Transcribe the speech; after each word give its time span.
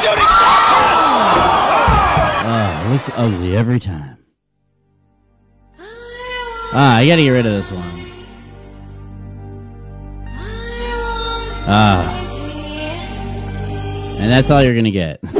Shooting. 0.00 0.24
Oh, 2.52 2.84
it 2.86 2.92
looks 2.92 3.10
ugly 3.16 3.54
every 3.54 3.78
time. 3.78 4.16
Ah, 6.72 6.96
I 6.96 7.06
gotta 7.06 7.20
get 7.22 7.28
rid 7.30 7.44
of 7.44 7.52
this 7.52 7.70
one. 7.70 8.06
Ah. 11.66 12.16
And 14.18 14.30
that's 14.30 14.50
all 14.50 14.62
you're 14.62 14.74
gonna 14.74 14.90
get. 14.90 15.20
From 15.20 15.34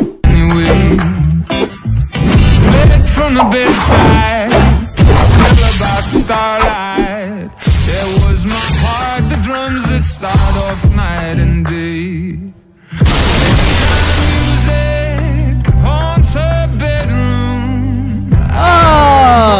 the 3.34 3.48
bedside, 3.50 4.52
smell 4.52 5.56
about 5.76 6.04
starlight. 6.04 7.50
There 7.86 8.28
was 8.28 8.44
my 8.44 8.68
heart, 8.82 9.28
the 9.30 9.36
drums 9.42 9.84
that 9.88 10.04
start 10.04 10.56
off 10.56 10.84
night 10.94 11.38
and 11.38 11.64
day. 11.64 12.59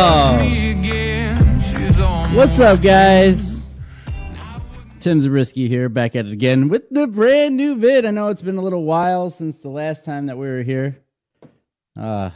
Oh! 0.03 0.39
Me 0.39 0.71
again, 0.71 1.61
she's 1.61 2.01
on 2.01 2.33
What's 2.35 2.59
up, 2.59 2.81
guys? 2.81 3.61
Tim 4.99 5.21
Zabriskie 5.21 5.69
here, 5.69 5.91
back 5.91 6.17
at 6.17 6.25
it 6.25 6.33
again 6.33 6.71
with 6.71 6.89
the 6.89 7.07
brand 7.07 7.59
new 7.59 7.77
vid. 7.77 8.07
I 8.07 8.11
know 8.11 8.29
it's 8.29 8.41
been 8.41 8.57
a 8.57 8.63
little 8.63 8.85
while 8.85 9.29
since 9.29 9.59
the 9.59 9.69
last 9.69 10.07
time 10.07 10.25
that 10.27 10.39
we 10.39 10.47
were 10.47 10.63
here. 10.63 10.97
Uh 11.95 12.31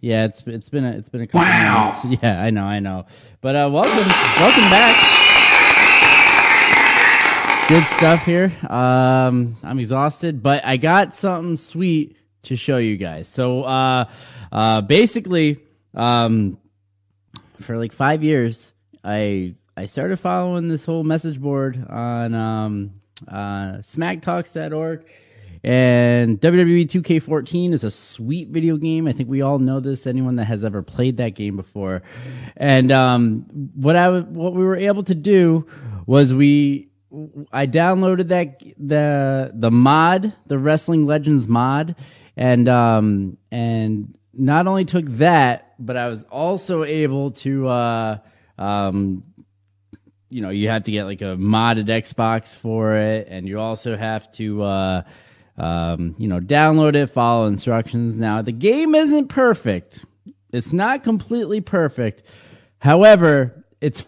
yeah, 0.00 0.26
it's 0.26 0.46
it's 0.46 0.68
been 0.68 0.84
a, 0.84 0.92
it's 0.92 1.08
been 1.08 1.22
a 1.22 1.26
couple 1.26 1.40
months. 1.50 2.04
Yeah, 2.22 2.40
I 2.40 2.50
know, 2.50 2.62
I 2.62 2.78
know. 2.78 3.06
But 3.40 3.56
uh 3.56 3.68
welcome, 3.72 4.06
welcome 4.38 4.70
back. 4.70 4.94
Good 7.68 7.84
stuff 7.88 8.24
here. 8.24 8.52
Um 8.70 9.56
I'm 9.64 9.80
exhausted, 9.80 10.40
but 10.40 10.64
I 10.64 10.76
got 10.76 11.14
something 11.14 11.56
sweet 11.56 12.16
to 12.44 12.54
show 12.54 12.76
you 12.76 12.96
guys. 12.96 13.26
So 13.26 13.64
uh 13.64 14.04
uh 14.52 14.82
basically 14.82 15.58
um 15.94 16.58
for 17.60 17.76
like 17.76 17.92
5 17.92 18.22
years 18.22 18.72
I 19.04 19.54
I 19.76 19.86
started 19.86 20.18
following 20.18 20.68
this 20.68 20.84
whole 20.84 21.04
message 21.04 21.40
board 21.40 21.86
on 21.88 22.34
um, 22.34 23.00
uh, 23.28 23.78
smacktalks.org. 23.78 25.06
And 25.62 26.40
WWE 26.40 26.86
2K14 26.86 27.72
is 27.72 27.84
a 27.84 27.90
sweet 27.90 28.48
video 28.48 28.76
game. 28.76 29.06
I 29.06 29.12
think 29.12 29.28
we 29.28 29.40
all 29.40 29.58
know 29.60 29.78
this. 29.78 30.06
Anyone 30.06 30.34
that 30.36 30.46
has 30.46 30.64
ever 30.64 30.82
played 30.82 31.16
that 31.18 31.30
game 31.30 31.56
before, 31.56 32.02
and 32.56 32.92
um, 32.92 33.46
what 33.74 33.96
I 33.96 34.04
w- 34.04 34.24
what 34.26 34.54
we 34.54 34.64
were 34.64 34.76
able 34.76 35.02
to 35.04 35.16
do 35.16 35.66
was 36.06 36.32
we 36.34 36.90
I 37.52 37.66
downloaded 37.66 38.28
that 38.28 38.62
the 38.78 39.50
the 39.54 39.70
mod, 39.70 40.32
the 40.46 40.58
Wrestling 40.58 41.06
Legends 41.06 41.48
mod, 41.48 41.96
and 42.36 42.68
um, 42.68 43.36
and 43.50 44.16
not 44.38 44.66
only 44.66 44.84
took 44.84 45.06
that, 45.06 45.74
but 45.78 45.96
I 45.96 46.08
was 46.08 46.24
also 46.24 46.84
able 46.84 47.32
to 47.32 47.68
uh, 47.68 48.18
um, 48.56 49.24
you 50.30 50.40
know 50.42 50.50
you 50.50 50.68
have 50.68 50.84
to 50.84 50.92
get 50.92 51.04
like 51.04 51.20
a 51.20 51.36
modded 51.36 51.86
Xbox 51.86 52.56
for 52.56 52.94
it, 52.94 53.28
and 53.28 53.46
you 53.48 53.58
also 53.58 53.96
have 53.96 54.30
to 54.32 54.62
uh, 54.62 55.02
um, 55.56 56.14
you 56.18 56.28
know 56.28 56.40
download 56.40 56.94
it, 56.94 57.08
follow 57.08 57.46
instructions. 57.46 58.18
Now 58.18 58.42
the 58.42 58.52
game 58.52 58.94
isn't 58.94 59.28
perfect; 59.28 60.04
it's 60.52 60.72
not 60.72 61.04
completely 61.04 61.60
perfect. 61.60 62.22
However, 62.78 63.64
it's 63.80 64.06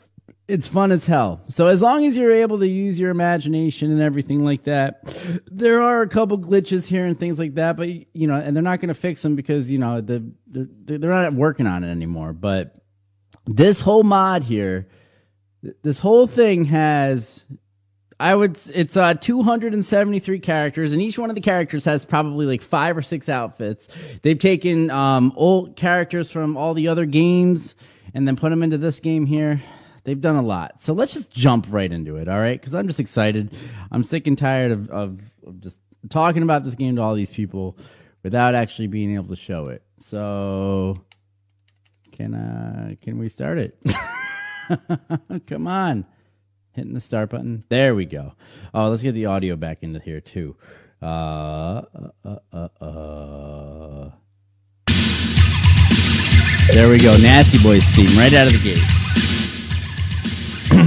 it's 0.50 0.68
fun 0.68 0.92
as 0.92 1.06
hell. 1.06 1.42
So 1.48 1.66
as 1.66 1.82
long 1.82 2.04
as 2.04 2.16
you're 2.16 2.32
able 2.32 2.58
to 2.58 2.68
use 2.68 2.98
your 2.98 3.10
imagination 3.10 3.90
and 3.90 4.00
everything 4.00 4.44
like 4.44 4.64
that, 4.64 5.02
there 5.50 5.80
are 5.82 6.02
a 6.02 6.08
couple 6.08 6.38
glitches 6.38 6.88
here 6.88 7.06
and 7.06 7.18
things 7.18 7.38
like 7.38 7.54
that. 7.54 7.76
But 7.76 7.88
you 7.88 8.26
know, 8.26 8.34
and 8.34 8.54
they're 8.54 8.62
not 8.62 8.80
going 8.80 8.88
to 8.88 8.94
fix 8.94 9.22
them 9.22 9.36
because 9.36 9.70
you 9.70 9.78
know 9.78 10.00
the 10.00 10.30
they're, 10.46 10.98
they're 10.98 11.10
not 11.10 11.34
working 11.34 11.66
on 11.66 11.84
it 11.84 11.90
anymore. 11.90 12.32
But 12.32 12.76
this 13.46 13.80
whole 13.80 14.02
mod 14.02 14.44
here 14.44 14.88
this 15.82 15.98
whole 15.98 16.26
thing 16.26 16.66
has 16.66 17.44
I 18.18 18.34
would 18.34 18.58
it's 18.74 18.96
uh 18.96 19.14
273 19.14 20.38
characters 20.40 20.92
and 20.92 21.00
each 21.00 21.18
one 21.18 21.30
of 21.30 21.34
the 21.34 21.42
characters 21.42 21.84
has 21.84 22.04
probably 22.04 22.46
like 22.46 22.62
5 22.62 22.98
or 22.98 23.02
6 23.02 23.28
outfits. 23.28 23.88
They've 24.22 24.38
taken 24.38 24.90
um 24.90 25.32
old 25.36 25.76
characters 25.76 26.30
from 26.30 26.56
all 26.56 26.74
the 26.74 26.88
other 26.88 27.06
games 27.06 27.74
and 28.14 28.26
then 28.26 28.36
put 28.36 28.50
them 28.50 28.62
into 28.62 28.78
this 28.78 29.00
game 29.00 29.26
here. 29.26 29.60
They've 30.04 30.20
done 30.20 30.36
a 30.36 30.42
lot. 30.42 30.82
So 30.82 30.92
let's 30.92 31.12
just 31.12 31.32
jump 31.32 31.66
right 31.70 31.90
into 31.90 32.16
it, 32.16 32.28
all 32.28 32.38
right? 32.38 32.60
Cuz 32.60 32.74
I'm 32.74 32.86
just 32.86 33.00
excited. 33.00 33.54
I'm 33.90 34.02
sick 34.02 34.26
and 34.26 34.36
tired 34.36 34.72
of, 34.72 34.90
of 34.90 35.20
of 35.46 35.60
just 35.60 35.78
talking 36.08 36.42
about 36.42 36.64
this 36.64 36.74
game 36.74 36.96
to 36.96 37.02
all 37.02 37.14
these 37.14 37.30
people 37.30 37.76
without 38.22 38.54
actually 38.54 38.86
being 38.88 39.14
able 39.14 39.28
to 39.28 39.36
show 39.36 39.68
it. 39.68 39.82
So 39.98 41.04
can 42.12 42.34
uh 42.34 42.94
can 43.00 43.18
we 43.18 43.28
start 43.28 43.58
it? 43.58 43.78
Come 45.46 45.66
on. 45.66 46.06
Hitting 46.72 46.94
the 46.94 47.00
start 47.00 47.30
button. 47.30 47.64
There 47.68 47.94
we 47.94 48.04
go. 48.04 48.34
Oh, 48.72 48.88
let's 48.88 49.02
get 49.02 49.12
the 49.12 49.26
audio 49.26 49.56
back 49.56 49.82
into 49.82 49.98
here 49.98 50.20
too. 50.20 50.56
Uh, 51.02 51.82
uh, 51.94 52.10
uh, 52.24 52.38
uh, 52.52 52.84
uh. 52.84 54.10
There 56.72 56.88
we 56.88 56.98
go. 56.98 57.16
Nasty 57.16 57.60
Boys 57.60 57.84
theme 57.88 58.16
right 58.16 58.32
out 58.32 58.46
of 58.46 58.52
the 58.52 58.60
gate. 58.62 59.09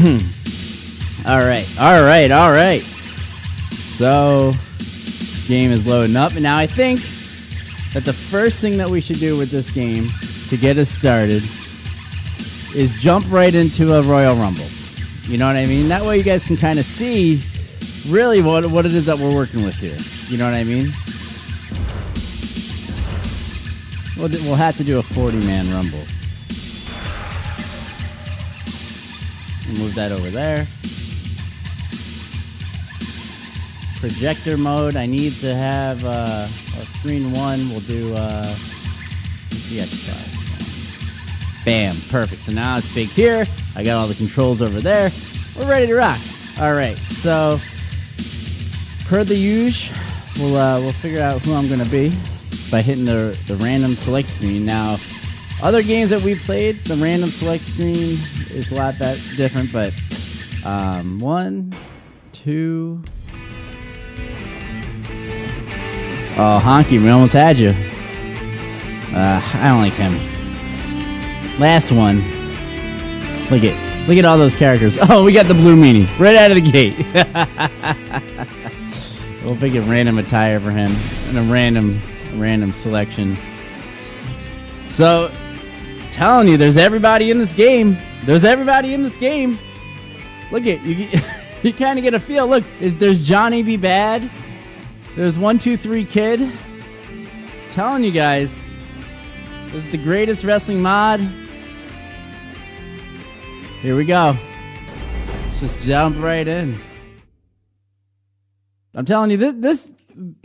Mm-hmm. 0.03 1.27
all 1.29 1.39
right. 1.39 1.65
All 1.79 2.03
right. 2.03 2.29
All 2.29 2.51
right. 2.51 2.81
So, 3.95 4.51
game 5.47 5.71
is 5.71 5.87
loading 5.87 6.17
up. 6.17 6.33
And 6.33 6.43
now 6.43 6.57
I 6.57 6.67
think 6.67 6.99
that 7.93 8.03
the 8.03 8.11
first 8.11 8.59
thing 8.59 8.77
that 8.79 8.89
we 8.89 8.99
should 8.99 9.19
do 9.19 9.37
with 9.37 9.49
this 9.49 9.71
game 9.71 10.09
to 10.49 10.57
get 10.57 10.77
us 10.77 10.89
started 10.89 11.41
is 12.75 12.97
jump 12.99 13.25
right 13.29 13.55
into 13.55 13.93
a 13.93 14.01
Royal 14.01 14.35
Rumble. 14.35 14.65
You 15.23 15.37
know 15.37 15.47
what 15.47 15.55
I 15.55 15.65
mean? 15.65 15.87
That 15.87 16.03
way 16.03 16.17
you 16.17 16.23
guys 16.23 16.43
can 16.43 16.57
kind 16.57 16.79
of 16.79 16.85
see 16.85 17.41
really 18.09 18.41
what, 18.41 18.65
what 18.65 18.85
it 18.85 18.93
is 18.93 19.05
that 19.05 19.17
we're 19.17 19.33
working 19.33 19.63
with 19.63 19.75
here. 19.75 19.97
You 20.27 20.37
know 20.37 20.43
what 20.43 20.53
I 20.53 20.65
mean? 20.65 20.91
We'll, 24.17 24.29
we'll 24.43 24.55
have 24.55 24.75
to 24.77 24.83
do 24.83 24.99
a 24.99 25.03
40 25.03 25.37
man 25.45 25.71
Rumble. 25.71 26.03
Move 29.69 29.95
that 29.95 30.11
over 30.11 30.29
there. 30.29 30.67
Projector 33.99 34.57
mode. 34.57 34.95
I 34.95 35.05
need 35.05 35.33
to 35.39 35.55
have 35.55 36.03
uh, 36.03 36.47
a 36.79 36.85
screen 36.85 37.31
one. 37.31 37.69
We'll 37.69 37.79
do 37.81 38.13
uh, 38.13 38.43
the 39.49 39.79
Xbox. 39.79 40.33
Bam, 41.65 41.95
perfect. 42.09 42.41
So 42.41 42.51
now 42.51 42.77
it's 42.77 42.93
big 42.93 43.07
here. 43.07 43.45
I 43.75 43.83
got 43.83 43.97
all 43.97 44.07
the 44.07 44.15
controls 44.15 44.61
over 44.61 44.81
there. 44.81 45.09
We're 45.57 45.69
ready 45.69 45.87
to 45.87 45.95
rock. 45.95 46.19
All 46.59 46.73
right. 46.73 46.97
So 46.97 47.59
per 49.05 49.23
the 49.23 49.35
usual, 49.35 49.95
we'll 50.39 50.57
uh, 50.57 50.79
we'll 50.81 50.91
figure 50.91 51.21
out 51.21 51.41
who 51.41 51.53
I'm 51.53 51.69
gonna 51.69 51.85
be 51.85 52.11
by 52.69 52.81
hitting 52.81 53.05
the 53.05 53.37
the 53.47 53.55
random 53.55 53.95
select 53.95 54.27
screen. 54.27 54.65
Now, 54.65 54.97
other 55.63 55.81
games 55.81 56.11
that 56.11 56.21
we 56.21 56.35
played, 56.35 56.75
the 56.83 56.95
random 56.97 57.29
select 57.29 57.63
screen 57.63 58.19
is 58.51 58.71
a 58.71 58.75
lot 58.75 58.99
that 58.99 59.17
different. 59.35 59.73
But 59.73 59.93
um, 60.65 61.19
one, 61.19 61.73
two. 62.31 63.03
Oh, 66.35 66.59
honky, 66.63 67.01
we 67.01 67.09
almost 67.09 67.33
had 67.33 67.57
you. 67.57 67.69
Uh, 69.15 69.41
I 69.53 69.67
don't 69.69 69.79
like 69.79 69.93
him. 69.93 70.13
Last 71.59 71.91
one. 71.91 72.17
Look 73.49 73.63
at 73.63 73.93
Look 74.07 74.17
at 74.17 74.25
all 74.25 74.37
those 74.37 74.55
characters. 74.55 74.97
Oh, 75.09 75.23
we 75.23 75.31
got 75.31 75.45
the 75.45 75.53
blue 75.53 75.77
meanie 75.77 76.07
right 76.19 76.35
out 76.35 76.51
of 76.51 76.55
the 76.55 76.71
gate. 76.71 76.97
we'll 79.45 79.55
pick 79.55 79.73
a 79.75 79.81
random 79.81 80.17
attire 80.17 80.59
for 80.59 80.71
him 80.71 80.93
and 81.27 81.37
a 81.37 81.43
random, 81.43 82.01
random 82.35 82.73
selection. 82.73 83.37
So, 84.89 85.31
telling 86.13 86.47
you, 86.47 86.57
there's 86.57 86.77
everybody 86.77 87.31
in 87.31 87.39
this 87.39 87.53
game. 87.53 87.97
There's 88.25 88.45
everybody 88.45 88.93
in 88.93 89.03
this 89.03 89.17
game. 89.17 89.57
Look 90.51 90.65
at 90.65 90.81
you. 90.81 91.07
You 91.63 91.71
kind 91.71 91.97
of 91.97 92.03
get 92.03 92.13
a 92.13 92.19
feel. 92.19 92.45
Look, 92.45 92.65
there's 92.81 93.25
Johnny 93.25 93.63
B. 93.63 93.77
Badd. 93.77 94.29
There's 95.15 95.39
one, 95.39 95.57
two, 95.57 95.77
three, 95.77 96.03
kid. 96.03 96.51
Telling 97.71 98.03
you 98.03 98.11
guys, 98.11 98.67
this 99.71 99.85
is 99.85 99.89
the 99.89 99.97
greatest 99.97 100.43
wrestling 100.43 100.81
mod. 100.81 101.21
Here 103.79 103.95
we 103.95 104.03
go. 104.03 104.35
Let's 105.45 105.61
just 105.61 105.79
jump 105.79 106.21
right 106.21 106.45
in. 106.45 106.77
I'm 108.93 109.05
telling 109.05 109.31
you, 109.31 109.37
this, 109.37 109.53
this 109.55 109.91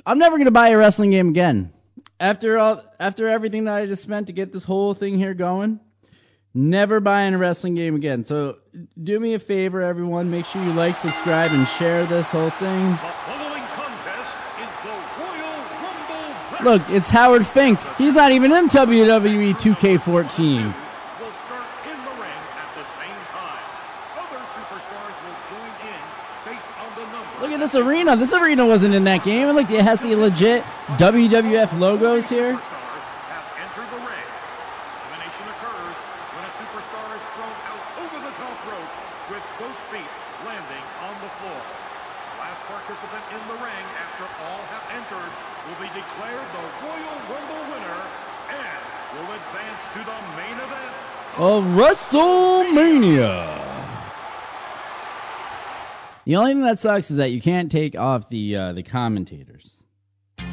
I'm 0.07 0.21
never 0.21 0.39
gonna 0.39 0.53
buy 0.53 0.69
a 0.69 0.79
wrestling 0.79 1.11
game 1.11 1.31
again. 1.31 1.73
After 2.21 2.59
all, 2.59 2.83
after 2.99 3.29
everything 3.29 3.65
that 3.65 3.75
I 3.77 3.87
just 3.87 4.03
spent 4.03 4.27
to 4.27 4.33
get 4.33 4.53
this 4.53 4.65
whole 4.65 4.93
thing 4.93 5.19
here 5.19 5.35
going, 5.35 5.79
never 6.53 6.99
buying 6.99 7.35
a 7.35 7.39
wrestling 7.39 7.77
game 7.77 7.95
again. 7.95 8.25
So 8.25 8.59
do 9.01 9.21
me 9.21 9.35
a 9.35 9.39
favor, 9.39 9.81
everyone. 9.81 10.29
Make 10.29 10.45
sure 10.45 10.63
you 10.65 10.73
like, 10.73 10.97
subscribe, 10.97 11.53
and 11.53 11.67
share 11.69 12.07
this 12.07 12.33
whole 12.33 12.51
thing. 12.51 12.91
The 12.91 12.97
following 12.97 13.63
contest 13.79 14.37
is 14.59 14.73
the 14.83 14.95
Royal 15.23 15.63
Rumble 15.79 16.65
Look, 16.65 16.91
it's 16.91 17.09
Howard 17.11 17.47
Fink. 17.47 17.79
He's 17.97 18.15
not 18.15 18.33
even 18.33 18.51
in 18.51 18.67
WWE 18.67 19.55
2K14. 19.55 19.79
will 19.79 21.33
start 21.47 21.67
in 21.87 21.99
the 22.03 22.15
ring 22.19 22.43
at 22.59 22.71
the 22.75 22.87
same 22.99 23.21
time. 23.31 23.63
Other 24.19 24.43
superstars 24.59 25.15
will 25.23 25.39
join 25.55 25.71
in 25.87 26.03
based 26.51 26.67
on 26.83 26.91
the 26.99 27.07
number. 27.13 27.41
Look 27.43 27.48
at 27.59 27.61
this 27.61 27.75
arena. 27.75 28.17
This 28.17 28.33
arena 28.33 28.65
wasn't 28.65 28.95
in 28.95 29.05
that 29.05 29.25
game. 29.25 29.49
Look, 29.49 29.71
it 29.71 29.83
has 29.83 30.01
the 30.01 30.15
legit 30.15 30.63
WWF 30.97 31.79
logos 31.79 32.29
here. 32.29 32.59
WrestleMania. 51.79 53.48
The 56.29 56.37
only 56.37 56.53
thing 56.53 56.63
that 56.65 56.79
sucks 56.79 57.11
is 57.11 57.17
that 57.17 57.31
you 57.31 57.41
can't 57.41 57.73
take 57.73 57.97
off 57.97 58.29
the 58.29 58.55
uh, 58.55 58.73
the 58.75 58.83
commentators. 58.83 59.83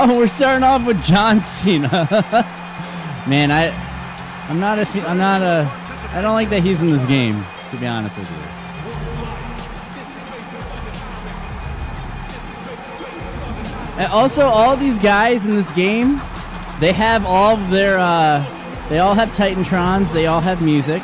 Oh, 0.00 0.16
we're 0.16 0.28
starting 0.28 0.62
off 0.62 0.86
with 0.86 1.02
John 1.02 1.40
Cena. 1.40 1.88
Man, 3.26 3.50
I 3.50 3.70
I'm 4.48 4.60
not 4.60 4.78
a 4.78 4.86
I'm 5.08 5.18
not 5.18 5.42
a 5.42 5.68
I 6.12 6.22
don't 6.22 6.34
like 6.34 6.50
that 6.50 6.62
he's 6.62 6.80
in 6.80 6.92
this 6.92 7.04
game. 7.06 7.44
To 7.72 7.76
be 7.76 7.88
honest 7.88 8.16
with 8.16 8.30
you. 8.30 8.36
And 13.98 14.12
also, 14.12 14.46
all 14.46 14.76
these 14.76 15.00
guys 15.00 15.44
in 15.44 15.56
this 15.56 15.72
game, 15.72 16.22
they 16.78 16.92
have 16.92 17.26
all 17.26 17.56
of 17.56 17.70
their, 17.72 17.98
uh, 17.98 18.46
they 18.88 19.00
all 19.00 19.14
have 19.14 19.30
Titantrons, 19.30 20.12
they 20.12 20.28
all 20.28 20.40
have 20.40 20.62
music. 20.62 21.02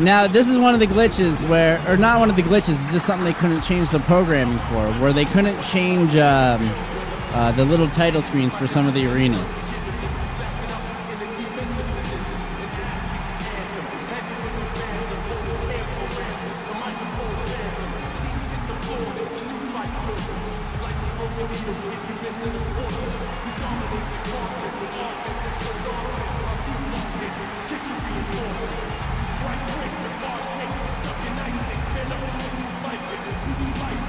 Now, 0.00 0.28
this 0.28 0.48
is 0.48 0.56
one 0.58 0.74
of 0.74 0.80
the 0.80 0.86
glitches 0.86 1.46
where, 1.48 1.82
or 1.88 1.96
not 1.96 2.20
one 2.20 2.30
of 2.30 2.36
the 2.36 2.42
glitches, 2.42 2.70
it's 2.70 2.92
just 2.92 3.04
something 3.04 3.24
they 3.24 3.36
couldn't 3.36 3.62
change 3.62 3.90
the 3.90 3.98
programming 3.98 4.58
for, 4.58 4.92
where 5.00 5.12
they 5.12 5.24
couldn't 5.24 5.60
change 5.60 6.14
um, 6.14 6.60
uh, 7.32 7.50
the 7.52 7.64
little 7.64 7.88
title 7.88 8.22
screens 8.22 8.54
for 8.54 8.68
some 8.68 8.86
of 8.86 8.94
the 8.94 9.12
arenas. 9.12 9.67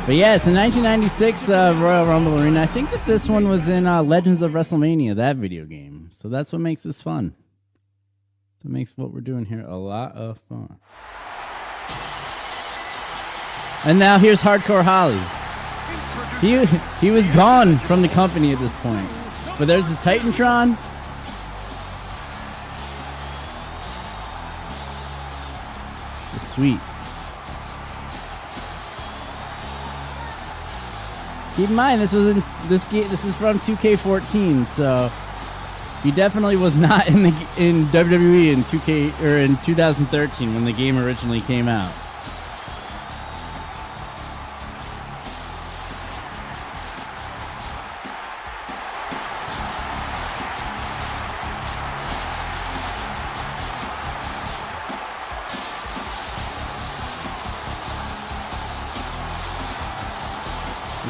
But 0.10 0.16
yeah, 0.16 0.36
the 0.40 0.52
1996 0.52 1.50
uh, 1.50 1.78
Royal 1.80 2.04
Rumble 2.04 2.42
Arena. 2.42 2.64
I 2.64 2.66
think 2.66 2.90
that 2.90 3.06
this 3.06 3.30
one 3.30 3.48
was 3.48 3.70
in 3.70 3.86
uh, 3.86 4.02
Legends 4.02 4.42
of 4.42 4.54
WrestleMania, 4.54 5.16
that 5.18 5.36
video 5.36 5.66
game. 5.66 6.10
So 6.18 6.30
that's 6.30 6.52
what 6.52 6.62
makes 6.62 6.82
this 6.82 7.00
fun. 7.00 7.36
That 8.64 8.70
makes 8.70 8.98
what 8.98 9.14
we're 9.14 9.22
doing 9.22 9.46
here 9.46 9.64
a 9.68 9.76
lot 9.76 10.14
of 10.14 10.40
fun. 10.50 10.80
And 13.84 14.00
now 14.00 14.18
here's 14.18 14.42
Hardcore 14.42 14.82
Holly. 14.82 15.22
He 16.42 16.66
he 17.00 17.12
was 17.12 17.30
gone 17.30 17.78
from 17.78 18.02
the 18.02 18.10
company 18.10 18.52
at 18.52 18.58
this 18.58 18.74
point. 18.78 19.08
But 19.60 19.68
there's 19.68 19.90
his 19.90 19.98
Titantron. 19.98 20.76
It's 26.34 26.48
sweet. 26.48 26.80
Keep 31.60 31.72
in 31.72 31.76
mind, 31.76 32.00
this 32.00 32.14
was 32.14 32.28
in 32.28 32.42
this 32.70 32.86
game. 32.86 33.10
This 33.10 33.26
is 33.26 33.36
from 33.36 33.60
2K14, 33.60 34.66
so 34.66 35.12
he 36.02 36.10
definitely 36.10 36.56
was 36.56 36.74
not 36.74 37.08
in 37.10 37.24
the 37.24 37.48
in 37.58 37.88
WWE 37.88 38.54
in 38.54 38.64
2K 38.64 39.20
or 39.20 39.40
in 39.40 39.58
2013 39.58 40.54
when 40.54 40.64
the 40.64 40.72
game 40.72 40.98
originally 40.98 41.42
came 41.42 41.68
out. 41.68 41.94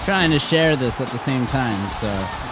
Trying 0.10 0.32
to 0.32 0.40
share 0.40 0.76
this 0.76 1.00
at 1.02 1.08
the 1.10 1.20
same 1.20 1.46
time, 1.46 1.88
so. 1.92 2.49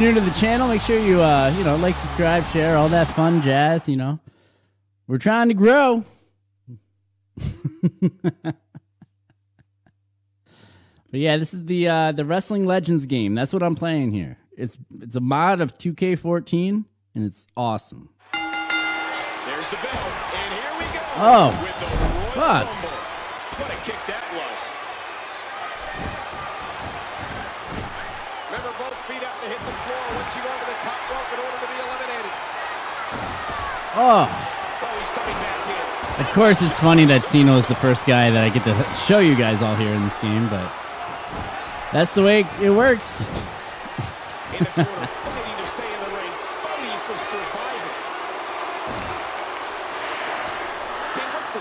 You're 0.00 0.12
new 0.12 0.20
to 0.20 0.24
the 0.24 0.34
channel, 0.38 0.68
make 0.68 0.82
sure 0.82 0.98
you 0.98 1.20
uh, 1.22 1.52
you 1.56 1.64
know, 1.64 1.76
like, 1.76 1.96
subscribe, 1.96 2.46
share, 2.46 2.76
all 2.76 2.88
that 2.88 3.08
fun 3.08 3.42
jazz, 3.42 3.88
you 3.88 3.96
know. 3.96 4.18
We're 5.06 5.18
trying 5.18 5.48
to 5.48 5.54
grow. 5.54 6.04
but 8.02 8.54
yeah, 11.12 11.36
this 11.36 11.54
is 11.54 11.64
the 11.64 11.88
uh 11.88 12.12
the 12.12 12.24
Wrestling 12.24 12.64
Legends 12.64 13.06
game. 13.06 13.34
That's 13.34 13.52
what 13.52 13.62
I'm 13.62 13.74
playing 13.74 14.12
here. 14.12 14.36
It's 14.56 14.76
it's 15.00 15.16
a 15.16 15.20
mod 15.20 15.60
of 15.60 15.72
2K14 15.74 16.84
and 17.14 17.24
it's 17.24 17.46
awesome. 17.56 18.10
There's 18.32 19.68
the 19.70 19.76
bell, 19.76 20.12
and 20.34 20.54
here 20.54 20.74
we 20.78 20.84
go. 20.92 21.00
Oh, 21.16 21.50
fuck. 22.34 22.66
Rumble. 22.66 22.98
What 23.58 23.70
a 23.70 23.76
kick 23.82 23.98
that 24.06 24.22
was. 24.36 24.78
Remember, 28.48 28.72
both 28.80 28.96
feet 29.04 29.20
have 29.20 29.40
to 29.44 29.48
hit 29.48 29.60
the 29.60 29.76
floor 29.84 30.04
once 30.16 30.32
you 30.32 30.40
go 30.40 30.48
to 30.48 30.66
the 30.66 30.78
top 30.80 31.00
rope 31.12 31.28
in 31.32 31.38
order 31.44 31.58
to 31.60 31.68
be 31.68 31.78
eliminated. 31.84 32.32
Oh, 34.00 34.28
Oh, 34.80 34.98
he's 34.98 35.10
coming 35.10 35.34
back 35.34 36.20
in. 36.20 36.26
of 36.26 36.32
course 36.32 36.62
it's 36.62 36.78
funny 36.78 37.04
that 37.06 37.22
Cena 37.22 37.56
is 37.56 37.66
the 37.66 37.74
first 37.74 38.06
guy 38.06 38.30
that 38.30 38.44
I 38.44 38.48
get 38.48 38.62
to 38.64 38.74
show 39.06 39.18
you 39.18 39.34
guys 39.34 39.60
all 39.60 39.74
here 39.74 39.92
in 39.92 40.04
this 40.04 40.18
game, 40.20 40.48
but 40.48 40.72
that's 41.92 42.14
the 42.14 42.22
way 42.22 42.46
it 42.62 42.70
works. 42.70 43.26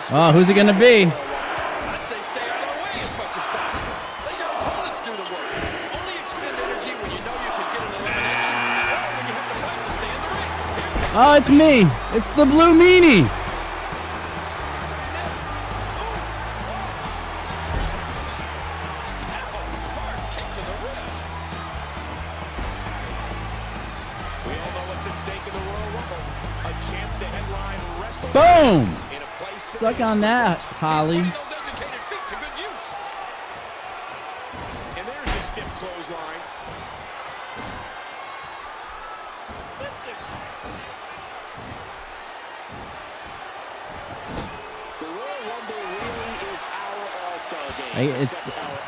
Oh, 0.09 0.31
in 5.09 5.15
the 5.17 5.23
corner, 5.23 5.45
fighting 5.45 5.53
to 5.53 5.56
Oh, 11.19 11.33
it's 11.33 11.49
me. 11.49 11.81
It's 12.13 12.29
the 12.35 12.45
blue 12.45 12.75
meanie. 12.77 13.23
We 24.45 24.53
all 24.53 24.69
know 24.69 24.85
what's 24.85 25.07
at 25.07 25.17
stake 25.17 25.41
in 25.47 25.53
the 25.53 25.59
Royal 25.59 25.89
Rumble. 25.89 26.21
A 26.65 26.71
chance 26.85 27.15
to 27.15 27.25
headline 27.25 27.81
wrestling 27.99 28.33
Boom. 28.33 28.83
in 29.15 29.23
a 29.23 29.43
place 29.43 29.63
Suck 29.63 29.99
on 29.99 30.21
that, 30.21 30.61
Holly. 30.61 31.25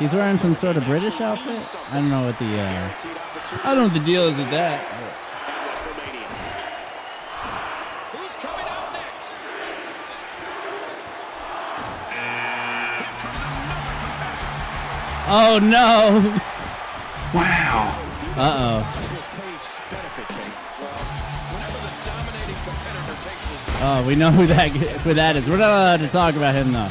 He's 0.00 0.12
wearing 0.12 0.36
some 0.38 0.56
sort 0.56 0.76
of 0.76 0.84
British 0.84 1.20
outfit? 1.20 1.76
I 1.90 1.94
don't 2.00 2.10
know 2.10 2.24
what 2.26 2.38
the, 2.40 2.60
uh, 2.60 2.90
I 3.62 3.74
don't 3.74 3.76
know 3.76 3.84
what 3.84 3.94
the 3.94 4.00
deal 4.00 4.24
is 4.24 4.36
with 4.36 4.50
that. 4.50 4.80
Who's 8.12 8.34
coming 8.36 8.66
out 8.66 8.92
next? 8.92 9.30
Oh 15.32 15.58
no. 15.62 16.40
Wow. 17.32 17.94
Uh 18.36 18.56
oh. 18.58 18.82
Pace 19.36 19.80
benefit 19.90 20.26
thing. 20.26 20.52
Well, 20.80 20.90
whenever 21.52 21.78
the 21.78 21.92
dominating 22.04 22.60
competitor 22.64 23.16
takes 23.22 23.46
his 23.46 23.62
Oh, 23.82 24.04
we 24.06 24.14
know 24.16 24.30
who 24.32 24.46
that 24.46 24.70
who 24.70 25.14
that 25.14 25.36
is. 25.36 25.48
We're 25.48 25.58
not 25.58 25.70
allowed 25.70 26.00
to 26.00 26.08
talk 26.08 26.34
about 26.34 26.54
him 26.54 26.72
though. 26.72 26.90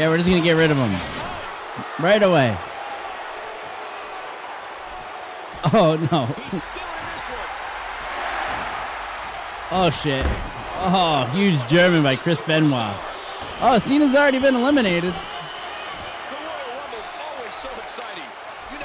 Yeah, 0.00 0.08
we're 0.08 0.16
just 0.16 0.30
gonna 0.30 0.40
get 0.40 0.52
rid 0.52 0.70
of 0.70 0.78
him 0.78 0.98
right 2.02 2.22
away. 2.22 2.56
Oh 5.74 5.98
no. 6.10 6.24
He's 6.24 6.62
still 6.62 6.88
in 6.88 7.04
this 7.04 7.26
one. 7.28 7.48
Oh 9.72 9.90
shit. 10.02 10.24
Oh, 10.78 11.28
huge 11.34 11.60
German 11.68 12.02
by 12.02 12.16
Chris 12.16 12.40
Benoit. 12.40 12.96
Oh, 13.60 13.78
Cena's 13.78 14.14
already 14.14 14.38
been 14.38 14.54
eliminated. 14.54 15.12
The 15.12 15.18
Royal 16.32 16.48
Rumble's 16.80 17.10
always 17.20 17.54
so 17.54 17.68
exciting. 17.78 18.24
You 18.72 18.78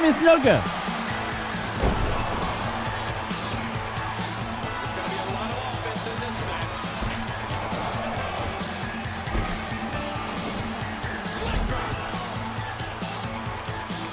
It. 0.00 0.62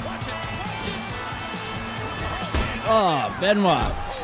Watch 0.04 0.28
it. 0.28 0.36
Oh, 2.88 3.36
Benoit. 3.40 3.94
What's 3.96 4.16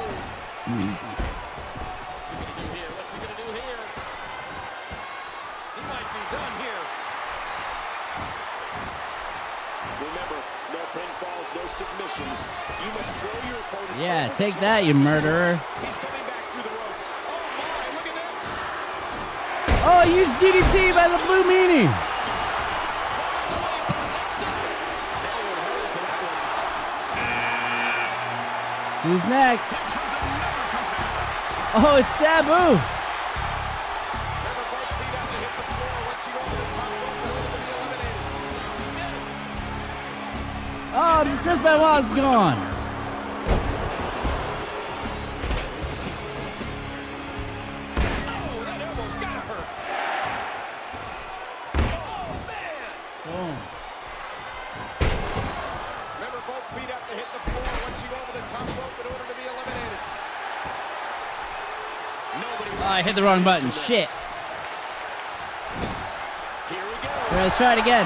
he 2.31 2.37
going 2.37 2.47
to 2.47 2.61
do 2.61 2.65
here? 2.73 2.89
What's 2.97 3.11
he 3.11 3.17
going 3.17 3.29
to 3.29 3.37
do 3.37 3.47
here? 3.53 3.81
He 5.75 5.81
might 5.87 6.09
be 6.11 6.21
done 6.35 6.53
here. 6.61 6.83
Remember, 10.01 10.39
no 10.73 10.81
pinfalls, 10.93 11.49
no 11.55 11.63
submissions. 11.67 12.45
You 12.83 12.89
must 12.93 13.13
throw 13.17 13.37
your 13.49 13.59
opponent. 13.59 13.99
Yeah, 13.99 14.25
over 14.25 14.30
take 14.41 14.59
that, 14.59 14.85
you 14.85 14.95
murderer. 14.95 15.53
He's 15.85 15.97
coming 16.01 16.25
back 16.25 16.49
through 16.49 16.65
the 16.65 16.73
ropes. 16.73 17.13
Oh 17.29 17.45
my, 17.61 17.93
look 17.93 18.09
at 18.09 18.17
this. 18.17 18.57
Oh, 19.85 20.01
huge 20.09 20.33
DDT 20.41 20.97
by 20.97 21.05
the 21.05 21.21
Blue 21.29 21.45
Meanie. 21.45 21.85
Who's 29.05 29.23
next? 29.29 29.77
Oh, 31.77 32.01
it's 32.01 32.09
Sabu. 32.17 32.81
Oh, 40.93 41.39
Chris 41.43 41.59
feet 41.59 41.67
have 41.67 42.70
hit 63.11 63.19
the 63.19 63.23
wrong 63.23 63.43
button. 63.43 63.69
Shit. 63.71 64.07
Here 66.69 66.79
we 66.79 66.95
go. 67.03 67.11
Here, 67.29 67.41
let's 67.43 67.57
try 67.57 67.73
it 67.73 67.79
again. 67.79 68.05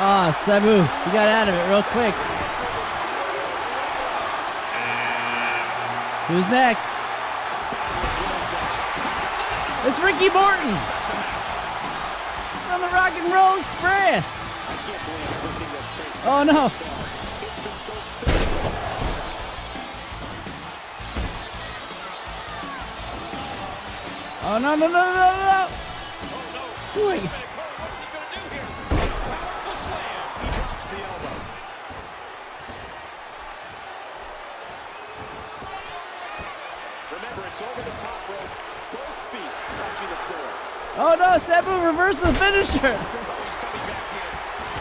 Ah, 0.00 0.30
Sabu, 0.44 0.68
you 0.68 1.12
got 1.16 1.28
out 1.28 1.48
of 1.48 1.54
it 1.54 1.64
real 1.70 1.82
quick. 1.96 2.14
Who's 6.28 6.46
next? 6.52 6.88
It's 9.88 9.98
Ricky 10.00 10.28
Morton 10.28 10.76
on 12.68 12.80
the 12.82 12.88
Rock 12.92 13.12
and 13.16 13.32
Roll 13.32 13.58
Express. 13.58 14.47
Oh 16.30 16.42
no! 16.44 16.66
It's 16.66 17.58
been 17.58 17.74
so 17.76 17.92
physical. 17.94 18.70
Oh 24.42 24.58
no 24.60 24.74
no 24.74 24.86
no 24.88 24.88
no 24.88 25.14
no! 25.14 25.28
no. 25.48 27.00
Ooh, 27.00 27.10
I- 27.10 27.18
What's 27.18 27.98
he 28.00 28.06
gonna 28.12 28.28
do 28.34 28.40
here? 28.52 28.68
Powerful 28.90 29.76
slam. 29.76 30.24
He 30.42 30.48
drops 30.52 30.88
the 30.88 30.96
elbow. 31.00 31.36
Remember, 37.12 37.42
it's 37.48 37.62
over 37.62 37.82
the 37.82 37.96
top 37.96 38.28
rope. 38.28 38.52
Both 38.92 39.18
feet 39.32 39.52
touching 39.76 40.08
the 40.08 40.16
floor. 40.28 40.48
Oh 40.98 41.16
no! 41.18 41.38
Sabu 41.38 41.70
reversed 41.86 42.20
the 42.22 42.32
finisher. 42.34 42.78
Oh, 42.84 43.44
he's 43.44 43.56
coming 43.56 43.84
back 43.88 44.12
in. 44.12 44.28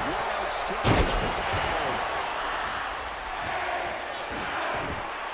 Wild 0.08 0.51
strike 0.51 1.08
doesn't 1.08 1.36
find 1.38 1.58
a 1.58 1.72
hole. 1.72 1.98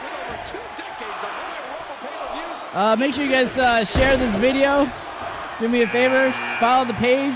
With 0.02 0.16
over 0.22 0.38
two 0.50 0.66
decades 0.78 1.22
of 1.22 1.32
Royal 1.34 1.66
Rumble 1.74 1.98
pay-per-views, 2.02 2.60
Uh, 2.94 2.96
make 2.96 3.16
sure 3.16 3.24
you 3.24 3.32
guys 3.32 3.58
uh, 3.58 3.84
share 3.84 4.18
this 4.18 4.36
video. 4.36 4.88
Do 5.60 5.68
me 5.68 5.82
a 5.82 5.88
favor, 5.88 6.32
follow 6.60 6.86
the 6.86 6.94
page. 6.94 7.34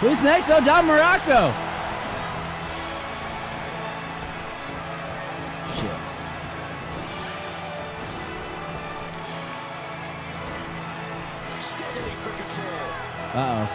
Who's 0.00 0.20
next? 0.24 0.50
Oh, 0.50 0.58
Don 0.58 0.86
Muraco. 0.86 1.54
Uh 13.32 13.38
oh. 13.38 13.70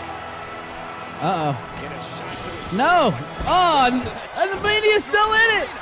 Uh 1.22 1.56
oh. 1.56 2.76
No. 2.76 3.14
Oh, 3.48 3.90
and, 3.90 4.52
the 4.52 4.58
Meanie's 4.58 5.06
still 5.06 5.32
in 5.32 5.64
it. 5.64 5.81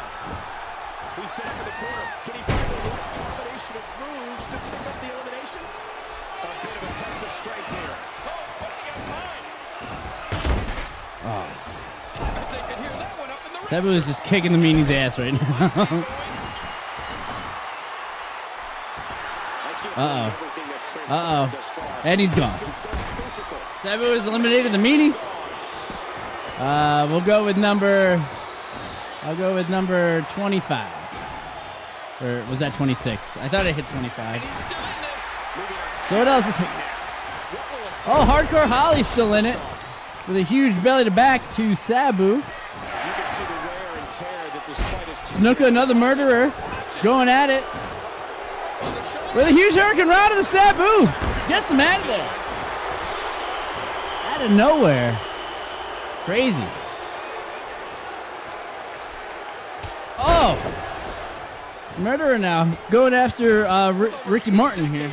Ring. 11.23 11.43
Sabu 13.65 13.91
is 13.91 14.07
just 14.07 14.23
kicking 14.23 14.51
the 14.51 14.57
Meanie's 14.57 14.89
ass 14.89 15.19
right 15.19 15.33
now. 15.33 16.05
Everything 19.99 20.67
that's 20.69 20.91
transpired 20.93 21.49
Uh-oh. 21.51 22.01
And 22.03 22.21
he's 22.21 22.33
gone. 22.33 22.57
Sabu 23.81 24.03
has 24.05 24.25
eliminated 24.25 24.71
the 24.71 24.77
meanie. 24.77 25.15
Uh, 26.57 27.07
we'll 27.09 27.21
go 27.21 27.45
with 27.45 27.57
number. 27.57 28.23
I'll 29.23 29.35
go 29.35 29.53
with 29.53 29.69
number 29.69 30.25
25. 30.33 30.88
Or 32.21 32.43
was 32.49 32.59
that 32.59 32.73
26? 32.73 33.38
I 33.38 33.47
thought 33.47 33.65
I 33.65 33.71
hit 33.71 33.88
25. 33.88 34.41
He's 34.41 34.55
still 34.55 34.67
in 34.67 35.01
this. 35.01 35.23
Moving 35.55 35.77
on. 35.77 36.07
So 36.09 36.17
what 36.17 36.27
else 36.27 36.47
is? 36.47 36.55
Oh, 38.07 38.25
Hardcore 38.25 38.65
Holly's 38.67 39.07
still 39.07 39.33
in 39.35 39.45
it 39.45 39.59
with 40.29 40.38
a 40.38 40.43
huge 40.43 40.81
belly 40.83 41.03
to 41.03 41.12
back 41.12 41.50
to 41.50 41.74
Sabu. 41.74 42.24
You 42.24 42.41
can 42.43 43.29
see 43.29 43.43
the 43.43 43.50
wear 43.50 43.98
and 43.98 44.12
tear 44.12 44.50
that 44.53 44.63
this 44.67 44.79
fight 44.79 45.07
has 45.07 45.17
Snuka, 45.21 45.67
another 45.67 45.95
murderer, 45.95 46.53
going 47.01 47.27
at 47.27 47.50
it 47.50 47.63
with 49.36 49.48
a 49.48 49.51
huge 49.51 49.74
hurricanrana 49.74 50.29
to 50.29 50.36
the 50.36 50.43
Sabu. 50.43 51.07
Gets 51.50 51.71
him 51.71 51.79
out 51.79 52.00
of 52.00 52.07
there. 52.07 52.29
Out 54.25 54.41
of 54.43 54.51
nowhere. 54.51 55.19
Crazy. 56.25 56.63
Oh. 60.19 60.75
Murderer 61.98 62.38
now 62.38 62.77
going 62.91 63.15
after 63.15 63.65
uh, 63.65 63.91
Ricky 64.27 64.51
Martin 64.51 64.93
here. 64.93 65.12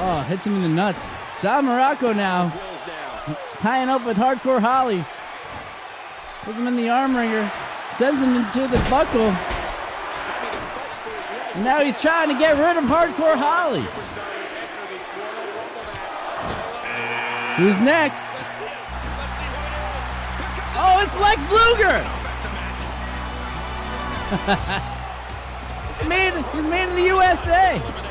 Oh, 0.00 0.22
hits 0.28 0.46
him 0.46 0.54
in 0.54 0.62
the 0.62 0.68
nuts. 0.68 1.08
Don 1.42 1.66
Muraco 1.66 2.14
now 2.14 2.52
tying 3.58 3.88
up 3.88 4.06
with 4.06 4.16
Hardcore 4.16 4.60
Holly. 4.60 5.04
Puts 6.42 6.56
him 6.56 6.68
in 6.68 6.76
the 6.76 6.88
arm 6.88 7.16
wringer. 7.16 7.50
Sends 7.92 8.22
him 8.22 8.36
into 8.36 8.60
the 8.68 8.78
buckle. 8.88 9.34
And 11.54 11.64
now 11.64 11.80
he's 11.80 12.00
trying 12.00 12.28
to 12.28 12.38
get 12.38 12.56
rid 12.56 12.76
of 12.76 12.84
Hardcore 12.84 13.36
Holly. 13.36 13.82
Who's 17.56 17.80
next? 17.80 18.44
Oh, 20.80 21.00
it's 21.02 21.18
Lex 21.18 21.42
Luger. 21.50 22.06
it's 25.90 26.04
made. 26.08 26.34
He's 26.54 26.68
made 26.68 26.88
in 26.88 26.94
the 26.94 27.02
USA. 27.02 28.07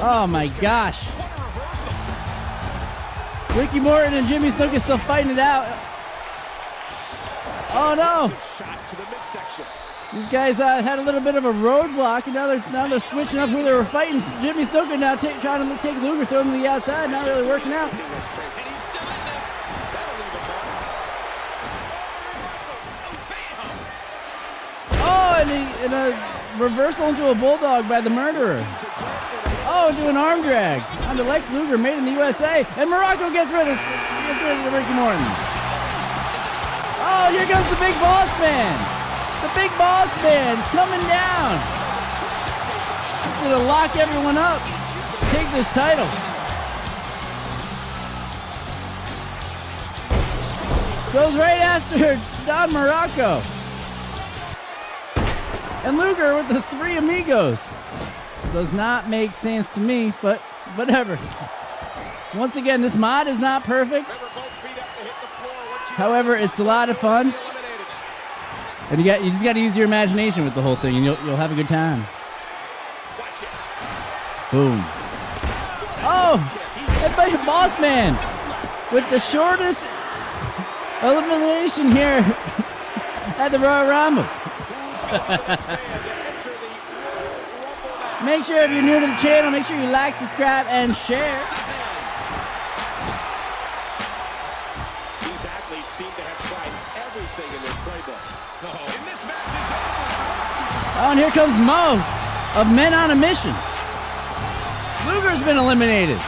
Oh 0.00 0.26
my 0.28 0.46
gosh. 0.46 1.08
Ricky 3.56 3.80
Morton 3.80 4.14
and 4.14 4.26
Jimmy 4.26 4.48
Snuka 4.48 4.80
still 4.80 4.98
fighting 4.98 5.32
it 5.32 5.38
out. 5.38 5.66
Oh 7.70 7.94
no. 7.94 8.28
These 10.14 10.28
guys 10.28 10.60
uh, 10.60 10.80
had 10.82 10.98
a 10.98 11.02
little 11.02 11.20
bit 11.20 11.34
of 11.34 11.44
a 11.44 11.52
roadblock, 11.52 12.24
and 12.26 12.34
now 12.34 12.46
they're 12.46 12.64
now 12.72 12.86
they're 12.86 13.00
switching 13.00 13.40
up 13.40 13.50
who 13.50 13.62
they 13.62 13.72
were 13.72 13.84
fighting. 13.84 14.20
Jimmy 14.40 14.62
Snuka 14.62 14.98
now 14.98 15.16
trying 15.16 15.68
to 15.68 15.82
take 15.82 16.00
Luger, 16.00 16.24
throw 16.24 16.40
him 16.42 16.52
to 16.52 16.58
the 16.58 16.66
outside, 16.66 17.10
not 17.10 17.26
really 17.26 17.46
working 17.46 17.72
out. 17.72 17.90
Still. 17.90 18.44
Oh, 25.00 25.36
and, 25.40 25.50
he, 25.50 25.84
and 25.84 25.92
a 25.92 26.62
reversal 26.62 27.08
into 27.08 27.30
a 27.30 27.34
bulldog 27.34 27.88
by 27.88 28.00
the 28.00 28.10
murderer. 28.10 28.64
Oh, 29.80 29.90
into 29.90 30.08
an 30.08 30.16
arm 30.16 30.42
drag 30.42 30.82
onto 31.06 31.22
Lex 31.22 31.52
Luger, 31.52 31.78
made 31.78 31.96
in 31.96 32.04
the 32.04 32.10
USA, 32.10 32.66
and 32.76 32.90
Muraco 32.90 33.32
gets 33.32 33.52
rid 33.52 33.62
of 33.62 33.78
gets 33.78 34.42
rid 34.42 34.58
of 34.58 34.72
Ricky 34.74 34.90
Morton. 34.90 35.22
Oh, 36.98 37.30
here 37.30 37.46
comes 37.46 37.62
the 37.70 37.78
big 37.78 37.94
boss 38.02 38.26
man. 38.42 38.74
The 39.38 39.54
big 39.54 39.70
boss 39.78 40.10
man 40.18 40.58
is 40.58 40.66
coming 40.74 40.98
down. 41.06 41.62
He's 43.22 43.38
gonna 43.38 43.62
lock 43.70 43.96
everyone 43.96 44.36
up. 44.36 44.60
Take 45.30 45.46
this 45.54 45.68
title. 45.70 46.10
Goes 51.14 51.38
right 51.38 51.62
after 51.62 52.18
Don 52.50 52.70
Muraco. 52.74 53.38
And 55.86 55.96
Luger 55.96 56.34
with 56.34 56.48
the 56.48 56.62
three 56.62 56.96
amigos. 56.96 57.67
Does 58.52 58.72
not 58.72 59.08
make 59.08 59.34
sense 59.34 59.68
to 59.70 59.80
me, 59.80 60.12
but 60.22 60.40
whatever. 60.74 61.18
Once 62.34 62.56
again, 62.56 62.82
this 62.82 62.96
mod 62.96 63.26
is 63.26 63.38
not 63.38 63.64
perfect. 63.64 64.08
Remember, 64.08 64.34
both 64.34 64.52
feet 64.62 64.78
up 64.78 64.88
to 64.96 65.02
hit 65.02 65.14
the 65.20 65.28
floor. 65.28 65.52
Once 65.70 65.90
you 65.90 65.96
However, 65.96 66.36
it's 66.36 66.58
a 66.58 66.64
lot 66.64 66.88
of 66.88 66.98
fun. 66.98 67.34
And 68.90 68.98
you 68.98 69.04
got 69.04 69.22
you 69.22 69.30
just 69.30 69.44
got 69.44 69.52
to 69.52 69.60
use 69.60 69.76
your 69.76 69.86
imagination 69.86 70.44
with 70.44 70.54
the 70.54 70.62
whole 70.62 70.76
thing, 70.76 70.96
and 70.96 71.04
you'll 71.04 71.18
you'll 71.24 71.36
have 71.36 71.52
a 71.52 71.54
good 71.54 71.68
time. 71.68 72.06
Boom. 74.50 74.82
Oh, 76.00 76.38
that 77.02 77.14
by 77.14 77.28
Boss 77.44 77.78
Man 77.78 78.16
with 78.90 79.08
the 79.10 79.20
shortest 79.20 79.86
elimination 81.02 81.92
here 81.92 82.24
at 83.36 83.50
the 83.50 83.58
Royal 83.58 83.86
Rumble. 83.86 84.26
Make 88.24 88.42
sure 88.44 88.58
if 88.58 88.70
you're 88.72 88.82
new 88.82 88.98
to 88.98 89.06
the 89.06 89.14
channel, 89.22 89.50
make 89.52 89.64
sure 89.64 89.78
you 89.78 89.86
like, 89.86 90.12
subscribe, 90.12 90.66
and 90.66 90.94
share. 90.94 91.38
These 95.22 95.44
athletes 95.46 95.86
seem 95.94 96.10
to 96.10 96.22
have 96.26 96.38
tried 96.50 96.74
everything 96.98 97.46
in 97.46 97.62
their 97.62 97.78
playbook. 97.86 98.18
And 98.58 99.06
this 99.06 99.22
match 99.22 99.54
is 99.54 99.70
over. 99.70 100.98
Oh, 100.98 101.14
and 101.14 101.18
here 101.20 101.30
comes 101.30 101.54
Mo 101.62 101.94
of 102.60 102.66
Men 102.74 102.92
on 102.92 103.12
a 103.12 103.14
Mission. 103.14 103.54
Luger's 105.06 105.40
been 105.46 105.56
eliminated. 105.56 106.18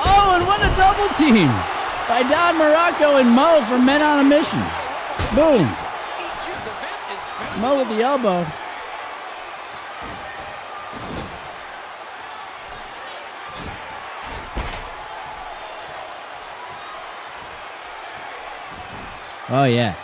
Oh, 0.00 0.32
and 0.32 0.46
what 0.46 0.64
a 0.64 0.72
double 0.80 1.12
team 1.14 1.77
by 2.08 2.22
Don 2.22 2.54
Muraco 2.56 3.20
and 3.20 3.30
Mo 3.30 3.62
from 3.66 3.84
Men 3.84 4.02
on 4.02 4.24
a 4.24 4.28
Mission. 4.28 4.60
Boom. 5.36 5.62
Each 5.68 6.42
year's 6.48 6.64
event 6.64 7.00
is 7.12 7.22
better. 7.38 7.60
Mo 7.60 7.78
with 7.78 7.88
the 7.88 8.02
elbow. 8.02 8.46
Oh 19.50 19.64
yeah. 19.64 19.94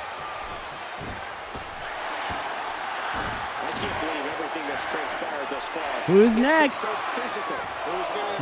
I 3.61 3.71
can't 3.77 4.01
believe 4.01 4.25
everything 4.33 4.63
that's 4.69 4.91
transpired 4.91 5.49
thus 5.51 5.69
far. 5.69 5.83
Who's 6.07 6.37
next? 6.37 6.77
So 6.79 6.89
physical. 6.89 7.57
Who's 7.57 7.57
gonna- 7.59 7.74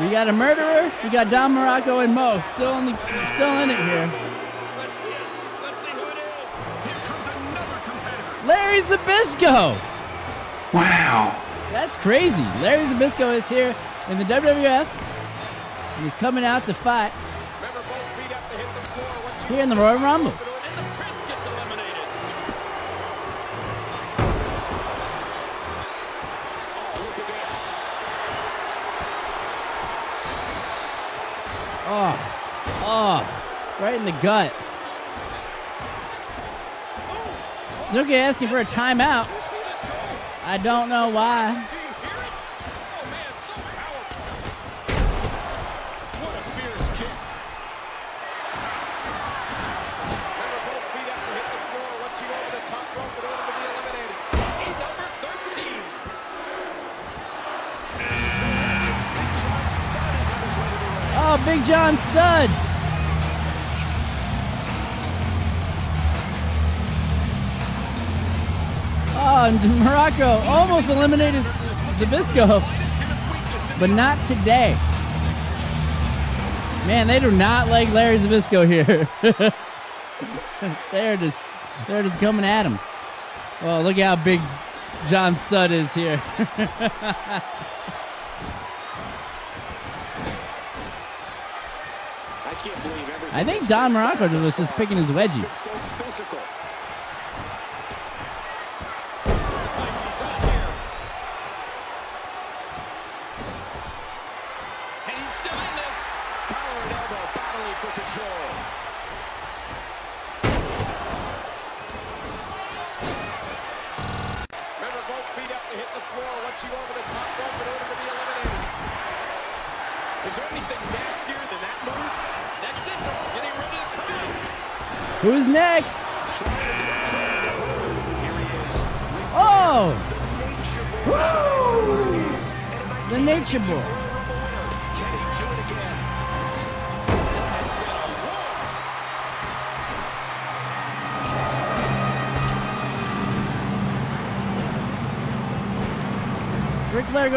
We 0.03 0.11
got 0.11 0.29
a 0.29 0.33
murderer. 0.33 0.91
We 1.05 1.11
got 1.11 1.31
Don 1.31 1.55
Muraco 1.55 2.03
and 2.03 2.13
Mo 2.13 2.43
still 2.55 2.77
in 2.79 2.87
the, 2.87 2.97
still 3.35 3.55
in 3.63 3.71
it 3.71 3.79
here. 3.79 4.11
Let's 4.77 4.97
see. 4.99 5.15
Let's 5.63 5.79
see 5.79 5.91
who 5.91 6.01
it 6.01 6.19
is. 6.19 6.51
Here 6.85 7.01
comes 7.07 7.27
another 7.31 7.81
competitor. 7.85 8.47
Larry 8.47 8.81
Zbyszko. 8.83 9.79
Wow. 10.75 11.41
That's 11.71 11.95
crazy. 11.97 12.43
Larry 12.61 12.87
Zbyszko 12.87 13.33
is 13.37 13.49
here 13.49 13.77
in 14.09 14.19
the 14.19 14.25
WWF, 14.25 14.89
and 14.89 16.05
he's 16.05 16.17
coming 16.17 16.45
out 16.45 16.67
to 16.67 16.75
fight 16.75 17.13
Remember, 17.61 17.81
both 17.89 18.17
feet 18.19 18.37
up 18.37 18.51
to 18.51 18.57
hit 18.57 18.75
the 18.75 18.83
floor. 18.89 19.07
Once 19.23 19.43
you 19.45 19.49
here 19.51 19.63
in 19.63 19.69
the 19.69 19.77
Royal 19.77 20.01
Rumble. 20.01 20.35
Oh, 31.95 32.17
oh, 32.85 33.77
right 33.79 33.97
in 33.97 34.07
the 34.07 34.13
gut. 34.23 34.51
Snuka 37.81 38.15
asking 38.15 38.49
for 38.49 38.61
a 38.61 38.65
timeout. 38.65 39.29
I 40.43 40.57
don't 40.57 40.89
know 40.89 41.11
why. 41.11 41.69
Oh, 61.35 61.43
Big 61.47 61.65
John 61.65 61.97
Studd. 61.97 62.51
Oh, 69.17 69.45
and 69.47 69.59
Muraco 69.81 70.45
almost 70.45 70.91
eliminated 70.91 71.43
Zbyszko. 71.97 72.61
But 73.81 73.89
not 73.89 74.19
today. 74.27 74.75
Man, 76.87 77.07
they 77.07 77.19
do 77.19 77.31
not 77.31 77.69
like 77.69 77.91
Larry 77.95 78.19
Zbyszko 78.19 78.67
here. 78.67 79.09
they're 80.93 81.17
just 81.17 81.47
they're 81.89 82.03
just 82.03 82.21
coming 82.21 82.45
at 82.45 82.67
him. 82.67 82.79
Well, 83.63 83.83
look 83.83 83.97
at 83.97 84.05
how 84.05 84.23
big 84.23 84.43
John 85.09 85.35
Studd 85.35 85.71
is 85.71 85.95
here. 85.95 86.23
I 92.53 92.55
can't 92.57 92.83
believe 92.83 93.09
everything. 93.09 93.22
I 93.35 93.45
think 93.45 93.67
Don 93.67 93.93
Muraco 93.93 94.31
was 94.45 94.57
just 94.57 94.75
picking 94.75 94.99
his 94.99 95.11
wedgie. 95.11 95.43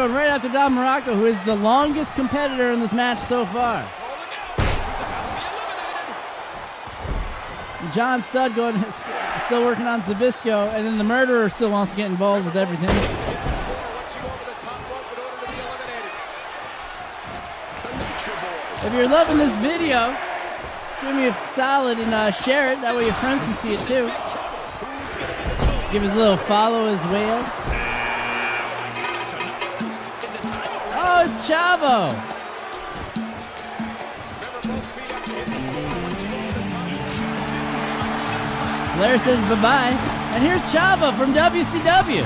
Right 0.05 0.27
after 0.27 0.47
Don 0.49 0.75
Muraco, 0.75 1.15
who 1.15 1.25
is 1.25 1.37
the 1.45 1.55
longest 1.55 2.15
competitor 2.15 2.71
in 2.71 2.79
this 2.79 2.93
match 2.93 3.19
so 3.19 3.45
far. 3.45 3.83
Oh. 3.87 4.11
John 7.93 8.21
Studd 8.21 8.55
going 8.55 8.79
st- 8.79 8.93
still 9.45 9.65
working 9.65 9.87
on 9.87 10.03
Zbyszko, 10.03 10.73
and 10.73 10.85
then 10.85 10.97
the 10.97 11.03
murderer 11.03 11.49
still 11.49 11.71
wants 11.71 11.91
to 11.91 11.97
get 11.97 12.05
involved 12.09 12.45
with 12.45 12.55
everything. 12.55 12.89
If 18.85 18.93
you're 18.93 19.09
loving 19.09 19.37
this 19.37 19.55
video, 19.57 20.15
do 21.01 21.13
me 21.13 21.27
a 21.27 21.33
solid 21.51 21.99
and 21.99 22.13
uh, 22.13 22.31
share 22.31 22.71
it. 22.71 22.79
That 22.81 22.95
way 22.95 23.05
your 23.05 23.15
friends 23.15 23.43
can 23.43 23.55
see 23.57 23.73
it 23.73 23.81
too. 23.81 24.05
Give 25.91 26.03
us 26.03 26.13
a 26.13 26.17
little 26.17 26.37
follow 26.37 26.85
as 26.87 27.03
well. 27.05 27.64
Top 31.47 31.81
rope. 31.81 32.21
Flair 38.95 39.19
says 39.19 39.41
bye 39.49 39.61
bye. 39.61 39.89
And 40.33 40.43
here's 40.43 40.61
Chavo 40.73 41.13
from 41.17 41.33
WCW. 41.33 42.23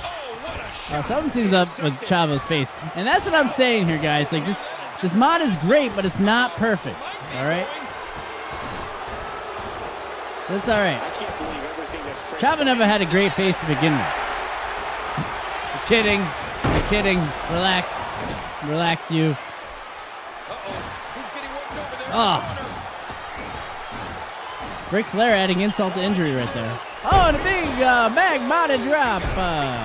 Oh, 0.00 0.38
uh, 0.44 0.62
Oh, 0.64 0.70
shot. 0.88 1.04
something's 1.04 1.52
up 1.52 1.68
with 1.82 1.94
Chavo's 2.00 2.44
face, 2.44 2.72
and 2.94 3.06
that's 3.06 3.26
what 3.26 3.34
I'm 3.34 3.48
saying 3.48 3.86
here, 3.86 3.98
guys. 3.98 4.32
Like 4.32 4.44
this, 4.46 4.62
this 5.02 5.14
mod 5.14 5.40
is 5.40 5.56
great, 5.58 5.94
but 5.94 6.04
it's 6.04 6.18
not 6.18 6.56
perfect. 6.56 6.98
All 7.36 7.44
right, 7.44 7.66
that's 10.48 10.68
all 10.68 10.80
right. 10.80 11.00
I 11.00 11.10
can't 11.10 11.38
believe 11.38 11.62
everything 11.64 12.02
that's 12.04 12.22
Chavo 12.32 12.38
transpired. 12.38 12.64
never 12.64 12.86
had 12.86 13.02
a 13.02 13.06
great 13.06 13.32
face 13.34 13.58
to 13.60 13.66
begin 13.66 13.92
with. 13.92 14.12
I'm 15.74 15.86
kidding, 15.86 16.20
I'm 16.20 16.88
kidding. 16.88 17.18
Relax, 17.52 17.92
relax, 18.64 19.10
you. 19.10 19.36
He's 21.14 21.30
getting 21.30 21.50
over 21.50 21.96
there. 21.96 22.10
Oh. 22.12 22.64
Ric 24.90 25.04
Flair 25.06 25.36
adding 25.36 25.60
insult 25.60 25.94
to 25.94 26.02
injury 26.02 26.32
right 26.34 26.52
there. 26.54 26.78
Oh, 27.04 27.28
and 27.28 27.36
a 27.36 27.42
big 27.44 27.68
uh, 27.82 28.08
body 28.48 28.78
drop. 28.88 29.22
Uh, 29.36 29.84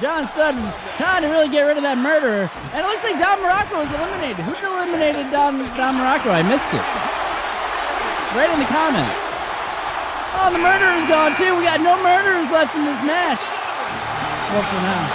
John 0.00 0.26
Studd 0.26 0.54
trying 0.96 1.22
to 1.22 1.28
really 1.28 1.48
get 1.48 1.62
rid 1.62 1.76
of 1.76 1.82
that 1.82 1.98
murderer. 1.98 2.50
And 2.72 2.80
it 2.82 2.88
looks 2.88 3.04
like 3.04 3.18
Don 3.20 3.38
Muraco 3.38 3.78
was 3.78 3.92
eliminated. 3.92 4.42
Who 4.42 4.54
eliminated 4.66 5.30
Don, 5.30 5.58
Don 5.78 5.94
Muraco? 5.94 6.34
I 6.34 6.42
missed 6.42 6.70
it. 6.74 6.82
Right 8.34 8.50
in 8.50 8.58
the 8.58 8.66
comments. 8.66 9.31
Oh, 10.42 10.50
the 10.50 10.58
murderer's 10.58 11.06
gone 11.06 11.38
too. 11.38 11.54
We 11.54 11.62
got 11.62 11.78
no 11.78 11.94
murderers 12.02 12.50
left 12.50 12.74
in 12.74 12.82
this 12.82 12.98
match. 13.06 13.38
Well, 14.50 14.66
for 14.66 14.82
now. 14.82 15.06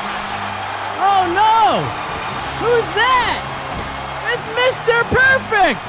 Oh, 1.04 1.24
no! 1.36 1.84
Who's 2.64 2.88
that? 2.96 3.36
It's 4.32 4.48
Mr. 4.56 5.04
Perfect! 5.12 5.84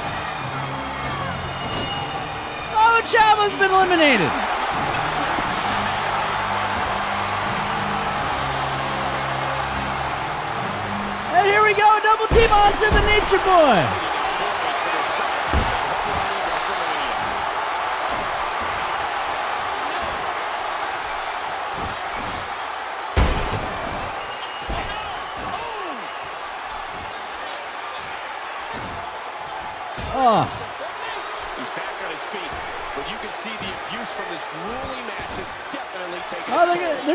Oh, 2.74 2.98
Chavo's 3.06 3.54
been 3.62 3.70
eliminated. 3.70 4.26
And 11.38 11.46
here 11.46 11.62
we 11.62 11.78
go, 11.78 11.86
double 12.02 12.26
team 12.34 12.50
onto 12.50 12.90
the 12.90 13.06
Nature 13.06 13.38
Boy. 13.46 14.07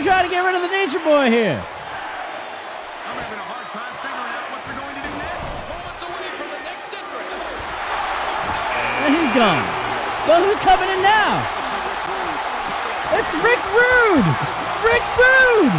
Oh, 0.04 0.12
its 0.12 0.12
they're, 0.12 0.12
toll. 0.12 0.12
gonna- 0.12 0.12
they're 0.12 0.12
trying 0.12 0.26
to 0.28 0.32
get 0.32 0.44
rid 0.44 0.56
of 0.56 0.62
the 0.62 0.68
Nature 0.68 1.00
Boy 1.00 1.30
here. 1.32 1.58
I'm 1.63 3.16
having 3.24 3.39
a 3.39 3.48
hard 3.48 3.68
time 3.72 3.94
figuring 4.04 4.32
out 4.36 4.46
what 4.52 4.62
they're 4.68 4.76
going 4.76 4.96
to 5.00 5.04
do 5.04 5.12
next. 5.16 5.52
Moments 5.72 6.02
away 6.04 6.28
from 6.36 6.48
the 6.52 6.62
next 6.68 6.88
entrant. 6.92 7.32
And 9.04 9.12
he's 9.16 9.34
gone. 9.36 9.63
But 10.28 10.39
who's 10.44 10.60
coming 10.60 10.89
in 10.92 11.02
now? 11.04 11.39
It's 13.16 13.32
Rick 13.44 13.63
Rude. 13.72 14.28
Rick 14.84 15.06
Rude. 15.20 15.76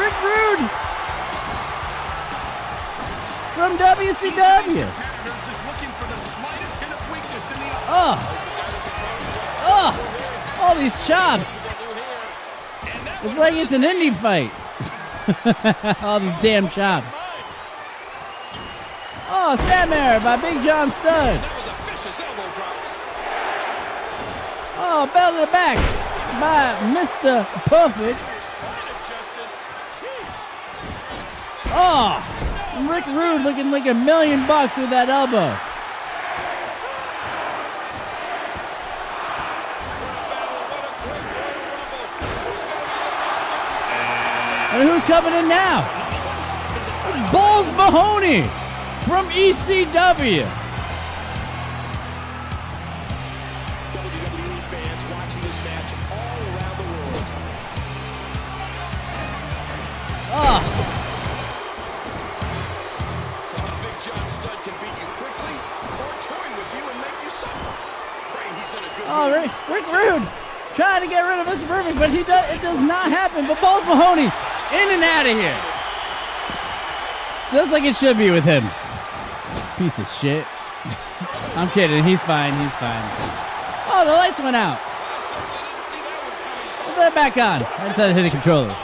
Rick 0.00 0.16
Rude 0.24 0.64
from 3.54 3.76
WCW. 3.78 4.84
Competitors 4.84 5.54
all 10.74 10.80
these 10.80 11.06
chops. 11.06 11.66
It's 13.22 13.38
like 13.38 13.54
it's 13.54 13.72
an 13.72 13.82
indie 13.82 14.14
fight. 14.14 14.50
all 16.02 16.20
these 16.20 16.34
damn 16.42 16.68
chops. 16.68 17.06
Oh, 19.30 19.56
Snapmare 19.58 20.22
by 20.22 20.36
Big 20.36 20.62
John 20.62 20.90
Studd. 20.90 21.40
Oh, 24.76 25.10
bell 25.14 25.32
to 25.32 25.40
the 25.40 25.52
back 25.52 25.78
by 26.40 26.76
Mr. 26.92 27.44
Perfect. 27.66 28.18
Oh, 31.76 32.88
Rick 32.90 33.06
Rude 33.06 33.42
looking 33.42 33.70
like 33.70 33.86
a 33.86 33.94
million 33.94 34.46
bucks 34.46 34.76
with 34.76 34.90
that 34.90 35.08
elbow. 35.08 35.56
And 44.74 44.88
who's 44.88 45.04
coming 45.04 45.32
in 45.34 45.46
now? 45.46 45.86
It's 46.74 47.30
Balls 47.30 47.70
Mahoney 47.78 48.42
from 49.06 49.28
ECW. 49.30 50.42
WWE 53.94 54.58
fans 54.66 55.06
watching 55.14 55.42
this 55.46 55.62
match 55.62 55.94
all 56.10 56.38
around 56.50 56.74
the 56.74 56.90
world. 56.90 57.22
Oh, 60.34 60.58
Big 63.78 63.94
John 64.02 64.26
Studd 64.26 64.58
can 64.66 64.74
beat 64.82 64.96
you 64.98 65.06
quickly 65.22 65.54
or 66.02 66.10
toy 66.26 66.50
with 66.50 66.70
you 66.74 66.82
and 66.82 66.98
make 66.98 67.14
you 67.22 67.30
suffer. 67.30 67.70
Praise 68.34 68.74
Oh, 69.06 69.30
Rick, 69.30 69.54
Rick 69.70 69.86
Rude 69.94 70.26
trying 70.74 71.02
to 71.02 71.06
get 71.08 71.20
rid 71.22 71.38
of 71.38 71.46
Mr. 71.46 71.68
Perfect, 71.68 71.96
but 71.96 72.10
he 72.10 72.24
does. 72.24 72.50
It 72.50 72.60
does 72.60 72.80
not 72.80 73.06
happen. 73.12 73.46
But 73.46 73.60
Balls 73.60 73.84
Mahoney 73.86 74.32
in 74.74 74.90
and 74.90 75.04
out 75.04 75.26
of 75.26 75.36
here, 75.38 75.60
just 77.52 77.72
like 77.72 77.84
it 77.84 77.96
should 77.96 78.18
be 78.18 78.30
with 78.30 78.44
him. 78.44 78.64
Piece 79.78 79.98
of 79.98 80.08
shit. 80.08 80.44
I'm 81.56 81.70
kidding. 81.70 82.02
He's 82.02 82.20
fine. 82.22 82.52
He's 82.60 82.74
fine. 82.76 83.04
Oh, 83.86 84.02
the 84.04 84.12
lights 84.12 84.40
went 84.40 84.56
out. 84.56 84.78
Put 86.86 86.96
that 86.96 87.14
back 87.14 87.36
on. 87.36 87.62
I 87.80 87.86
just 87.86 87.98
had 87.98 88.08
to 88.08 88.14
hit 88.14 88.26
a 88.26 88.30
controller. 88.30 88.74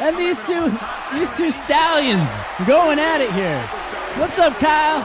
And 0.00 0.18
these 0.18 0.44
two, 0.46 0.68
these 1.14 1.30
two 1.36 1.50
stallions 1.50 2.40
going 2.66 2.98
at 2.98 3.20
it 3.20 3.32
here. 3.32 3.60
What's 4.18 4.38
up, 4.38 4.58
Kyle? 4.58 5.00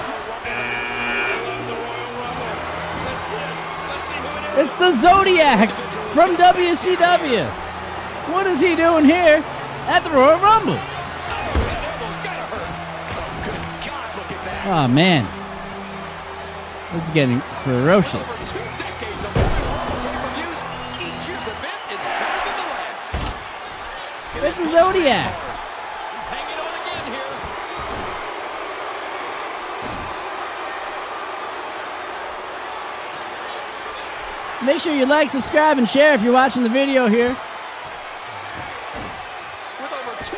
It's 4.60 4.80
the 4.80 4.92
Zodiac 5.00 5.87
from 6.18 6.36
WCW. 6.36 7.46
What 8.34 8.48
is 8.48 8.60
he 8.60 8.76
doing 8.76 9.06
here 9.06 9.44
at 9.86 10.00
the 10.04 10.10
Royal 10.10 10.40
Rumble? 10.40 10.80
Oh 14.66 14.88
man, 14.90 15.28
this 16.92 17.04
is 17.04 17.12
getting 17.12 17.40
ferocious. 17.64 18.42
It's 18.42 18.52
decades 18.52 19.24
of 19.24 19.36
Royal 19.36 19.62
Rumble 19.62 20.02
pay-per-views. 20.02 20.60
Each 21.06 21.22
year's 21.30 21.46
event 21.54 21.86
is 21.94 22.02
better 22.02 22.42
than 22.50 22.56
the 22.58 22.66
last. 22.74 23.38
It's 24.42 24.58
the 24.58 24.66
Zodiac. 24.74 25.38
He's 26.18 26.26
hanging 26.34 26.58
on 26.66 26.74
again 26.82 27.14
here. 27.14 27.30
Make 34.68 34.82
sure 34.82 34.94
you 34.94 35.06
like, 35.06 35.30
subscribe, 35.30 35.78
and 35.78 35.88
share 35.88 36.14
if 36.14 36.22
you're 36.22 36.34
watching 36.34 36.62
the 36.62 36.68
video 36.68 37.08
here. 37.08 37.30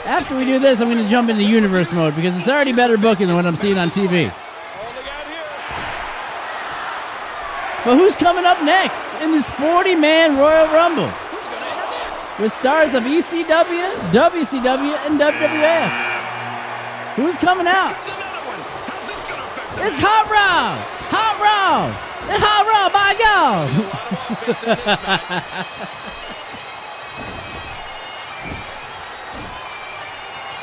After 0.05 0.37
we 0.37 0.45
do 0.45 0.59
this, 0.59 0.79
I'm 0.79 0.87
going 0.87 1.03
to 1.03 1.09
jump 1.09 1.31
into 1.31 1.43
universe 1.43 1.91
mode 1.91 2.15
because 2.15 2.37
it's 2.37 2.47
already 2.47 2.71
better 2.71 2.95
booking 2.95 3.25
than 3.25 3.35
what 3.35 3.47
I'm 3.47 3.55
seeing 3.55 3.79
on 3.79 3.89
TV. 3.89 4.31
But 7.83 7.97
who's 7.97 8.15
coming 8.15 8.45
up 8.45 8.61
next 8.61 9.03
in 9.23 9.31
this 9.31 9.49
40 9.49 9.95
man 9.95 10.37
Royal 10.37 10.67
Rumble 10.67 11.11
with 12.39 12.53
stars 12.53 12.93
of 12.93 13.05
ECW, 13.05 14.11
WCW, 14.11 15.07
and 15.07 15.19
WWF? 15.19 15.89
Who's 17.15 17.37
coming 17.37 17.65
out? 17.65 17.95
It's 19.81 19.99
Hot 19.99 20.29
Rod! 20.29 20.77
Hot 21.09 21.97
Rod! 21.97 22.08
Rod, 22.29 22.93
by 22.93 23.15
God! 23.17 23.69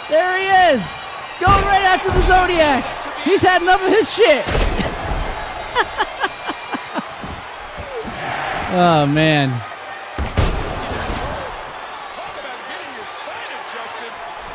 there 0.09 0.38
he 0.38 0.46
is! 0.74 0.83
Going 1.40 1.64
right 1.64 1.83
after 1.83 2.11
the 2.11 2.22
Zodiac! 2.26 2.85
He's 3.24 3.42
had 3.42 3.62
enough 3.62 3.83
of 3.83 3.88
his 3.88 4.12
shit! 4.14 4.44
oh, 8.72 9.07
man. 9.07 9.50
Talk 12.14 12.35
about 12.38 12.61
getting 12.68 12.92
your 12.96 13.07
spine 13.07 13.50
adjusted. 13.57 14.12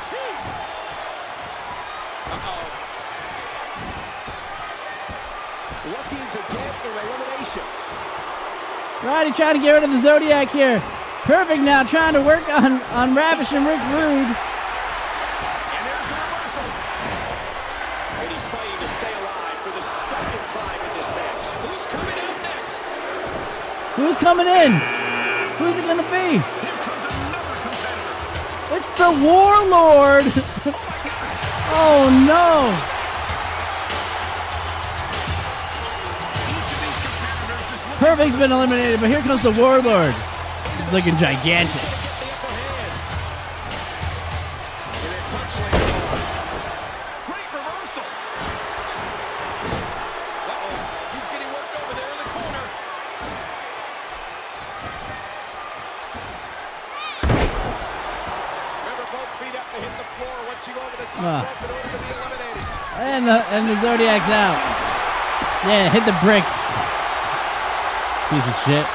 Jeez. 0.08 0.46
Uh-oh. 2.32 2.64
Looking 5.92 6.26
to 6.32 6.40
get 6.54 6.74
an 6.86 6.94
elimination. 7.02 7.66
Roddy 9.04 9.32
trying 9.32 9.56
to 9.56 9.62
get 9.62 9.72
rid 9.74 9.84
of 9.84 9.90
the 9.90 10.00
Zodiac 10.00 10.52
here. 10.52 10.80
Perfect 11.24 11.64
now 11.64 11.82
trying 11.82 12.14
to 12.14 12.22
work 12.22 12.48
on, 12.50 12.82
on 12.94 13.16
Ravish 13.16 13.52
and 13.52 13.66
Rick 13.66 13.82
Rude. 13.90 14.30
And 14.30 14.38
there's 15.90 16.06
the 16.06 16.18
reversal. 16.22 16.70
And 18.22 18.30
he's 18.30 18.46
fighting 18.46 18.78
to 18.78 18.88
stay 18.88 19.10
alive 19.10 19.58
for 19.66 19.74
the 19.74 19.82
second 19.82 20.46
time 20.54 20.80
in 20.86 20.98
this 20.98 21.10
match. 21.10 21.46
Who's 21.66 21.86
coming 21.90 22.14
out 22.14 22.38
next? 22.46 22.82
Who's 23.98 24.18
coming 24.18 24.46
in? 24.46 24.72
Who's 25.58 25.78
it 25.78 25.86
gonna 25.86 26.06
be? 26.14 26.38
Here 26.38 26.78
comes 26.86 27.02
another 27.02 27.58
competitor. 27.58 28.78
It's 28.78 28.92
the 29.02 29.10
Warlord! 29.18 30.30
oh 31.74 32.06
no! 32.30 32.91
Perfect's 38.12 38.36
been 38.36 38.52
eliminated, 38.52 39.00
but 39.00 39.10
here 39.10 39.22
comes 39.22 39.42
the 39.42 39.52
Warlord. 39.52 40.14
He's 40.14 40.92
looking 40.92 41.16
gigantic. 41.16 41.80
Get 41.80 42.20
the 42.20 42.28
upper 42.28 42.52
hand. 42.52 42.92
And 45.00 45.16
a 45.16 45.22
punch 45.32 45.56
lands 45.64 45.92
hard. 45.96 46.20
great 47.32 47.48
reversal. 47.56 48.04
Uh-oh. 50.44 50.76
He's 51.16 51.28
getting 51.32 51.48
worked 51.56 51.72
over 51.80 51.94
there 51.96 52.12
in 52.12 52.18
the 52.20 52.30
corner. 52.36 52.64
Remember, 57.72 59.06
both 59.12 59.32
feet 59.40 59.56
have 59.56 59.70
to 59.72 59.80
hit 59.80 59.94
the 59.98 60.08
floor 60.20 60.36
once 60.48 60.68
you 60.68 60.74
go 60.74 60.82
over 60.82 60.98
the 60.98 61.08
top 61.16 61.24
Ah. 61.24 61.48
rope 61.48 61.64
in 61.64 61.72
order 61.76 61.90
to 61.96 62.00
be 62.04 62.10
eliminated. 62.12 62.64
And 63.00 63.24
the 63.28 63.38
and 63.56 63.64
the 63.70 63.78
Zodiac's 63.82 64.28
out. 64.30 64.60
Yeah, 65.66 65.90
hit 65.90 66.06
the 66.06 66.18
bricks. 66.24 66.71
Piece 68.32 68.48
of 68.48 68.56
shit. 68.64 68.88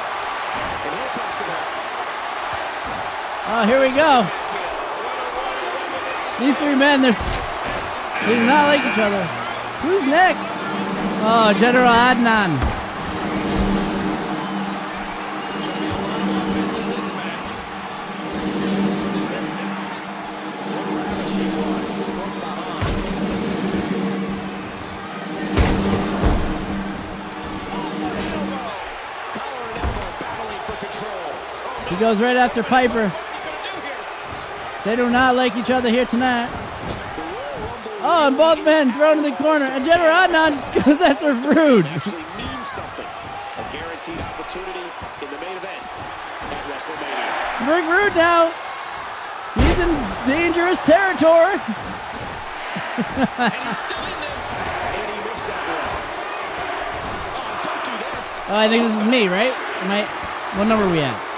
Oh, 3.52 3.66
here 3.66 3.80
we 3.80 3.88
go. 3.88 4.22
These 6.38 6.56
three 6.58 6.76
men, 6.76 7.02
they're, 7.02 7.10
they 7.10 8.38
do 8.38 8.46
not 8.46 8.68
like 8.68 8.80
each 8.80 8.96
other. 8.96 9.24
Who's 9.82 10.06
next? 10.06 10.46
Oh, 11.26 11.52
General 11.58 11.90
Adnan. 11.90 12.69
Goes 32.00 32.18
right 32.18 32.36
after 32.36 32.62
Piper. 32.62 33.12
They 34.88 34.96
do 34.96 35.10
not 35.10 35.36
like 35.36 35.54
each 35.54 35.68
other 35.68 35.90
here 35.90 36.06
tonight. 36.06 36.48
Oh, 38.00 38.24
and 38.28 38.36
both 38.38 38.64
men 38.64 38.90
thrown 38.96 39.18
in 39.18 39.24
the 39.24 39.36
corner. 39.36 39.66
And 39.66 39.84
General 39.84 40.08
Adnan 40.08 40.56
goes 40.84 41.04
after 41.04 41.28
Rude. 41.28 41.84
Actually 41.84 42.24
means 42.40 42.66
something. 42.66 43.04
A 43.04 43.64
guaranteed 43.68 44.16
opportunity 44.16 44.88
in 45.20 45.28
the 45.28 45.36
main 45.44 45.60
event 45.60 45.84
at 46.48 46.64
WrestleMania. 46.72 47.68
Rick 47.68 47.84
Rude 47.84 48.16
now. 48.16 48.48
He's 49.60 49.78
in 49.84 49.92
dangerous 50.24 50.80
territory. 50.88 51.60
And 53.36 53.52
he's 53.60 53.76
still 53.76 54.04
in 54.08 54.18
this. 54.24 54.42
And 54.96 55.08
he 55.12 55.18
missed 55.28 55.44
that 55.52 55.62
one. 55.68 55.84
Oh, 57.36 57.60
don't 57.60 57.84
do 57.84 57.92
this. 58.08 58.40
Oh, 58.48 58.56
I 58.56 58.68
think 58.72 58.88
this 58.88 58.96
is 58.96 59.04
me, 59.04 59.28
right? 59.28 59.52
Am 59.84 59.92
I? 59.92 60.08
What 60.56 60.64
number 60.64 60.86
are 60.86 60.90
we 60.90 61.00
at? 61.00 61.29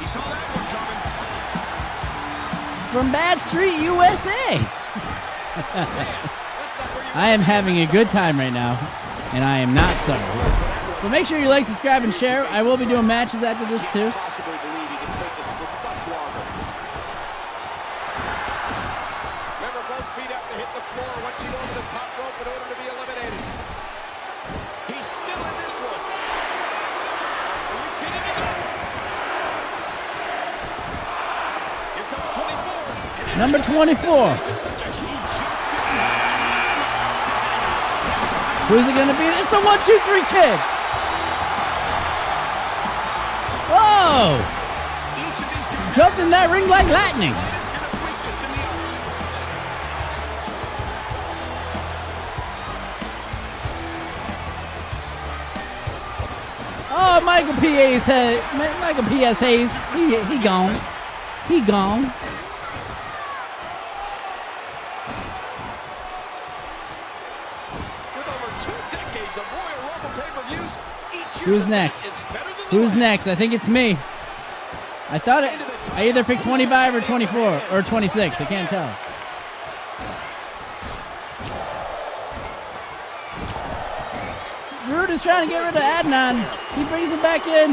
He 0.00 0.06
saw 0.06 0.24
that 0.24 0.48
one 0.56 0.64
coming. 0.72 1.00
From 2.92 3.12
Bad 3.12 3.38
Street, 3.38 3.76
USA. 3.84 4.56
I 7.14 7.30
am 7.30 7.40
having 7.40 7.80
a 7.80 7.86
good 7.86 8.08
time 8.08 8.38
right 8.38 8.52
now, 8.52 8.78
and 9.34 9.44
I 9.44 9.58
am 9.58 9.74
not 9.74 9.92
sorry. 10.08 10.24
But 11.02 11.10
make 11.10 11.26
sure 11.26 11.38
you 11.38 11.48
like, 11.48 11.64
subscribe, 11.64 12.02
and 12.02 12.14
share. 12.14 12.46
I 12.46 12.62
will 12.62 12.76
be 12.76 12.86
doing 12.86 13.06
matches 13.06 13.42
after 13.42 13.66
this 13.66 13.82
too. 13.92 14.10
Possibly 14.10 14.56
believe 14.66 14.90
he 14.90 14.96
can 14.98 15.14
take 15.14 15.36
this 15.36 15.52
for 15.54 15.68
much 15.86 16.02
longer. 16.10 16.42
Remember, 19.62 19.82
both 19.86 20.08
feet 20.18 20.26
have 20.34 20.42
to 20.50 20.56
hit 20.58 20.70
the 20.74 20.82
floor 20.90 21.12
once 21.22 21.38
you 21.38 21.50
go 21.54 21.58
over 21.58 21.74
the 21.78 21.86
top 21.94 22.10
rope 22.18 22.34
in 22.42 22.46
order 22.50 22.66
to 22.66 22.76
be 22.82 22.86
eliminated. 22.90 23.38
He's 24.90 25.06
still 25.06 25.38
in 25.38 25.54
this 25.62 25.76
one. 25.86 26.02
Are 26.02 27.78
you 27.78 27.90
kidding 28.02 28.24
me? 28.26 28.34
Here 31.94 32.08
comes 32.10 32.26
24. 32.34 33.22
And 33.22 33.27
Number 33.38 33.58
24. 33.58 34.34
Who's 38.66 38.84
it 38.84 38.94
gonna 38.96 39.16
be? 39.16 39.26
It's 39.26 39.52
a 39.52 39.60
one, 39.62 39.78
two, 39.86 39.96
three 40.04 40.24
kid. 40.26 40.58
Whoa! 43.70 44.42
Jumped 45.94 46.18
in 46.18 46.30
that 46.30 46.50
ring 46.50 46.68
like 46.68 46.88
lightning. 46.88 47.32
Oh, 56.90 57.20
Michael 57.24 57.54
P.A.'s 57.60 58.04
head. 58.04 58.42
Michael 58.80 59.04
P.S. 59.04 59.38
He, 59.94 60.20
he 60.26 60.42
gone. 60.42 60.74
He 61.46 61.60
gone. 61.60 62.12
Who's 71.48 71.66
next? 71.66 72.04
Who's 72.68 72.94
next? 72.94 73.26
I 73.26 73.34
think 73.34 73.54
it's 73.54 73.68
me. 73.68 73.92
I 75.08 75.18
thought 75.18 75.44
it. 75.44 75.92
I 75.94 76.06
either 76.06 76.22
picked 76.22 76.42
25 76.42 76.96
or 76.96 77.00
24 77.00 77.62
or 77.72 77.82
26. 77.82 78.38
I 78.38 78.44
can't 78.44 78.68
tell. 78.68 78.84
Rude 84.94 85.08
is 85.08 85.22
trying 85.22 85.46
to 85.46 85.50
get 85.50 85.60
rid 85.60 85.74
of 85.74 85.80
Adnan. 85.80 86.44
He 86.74 86.84
brings 86.84 87.08
him 87.08 87.22
back 87.22 87.46
in. 87.46 87.72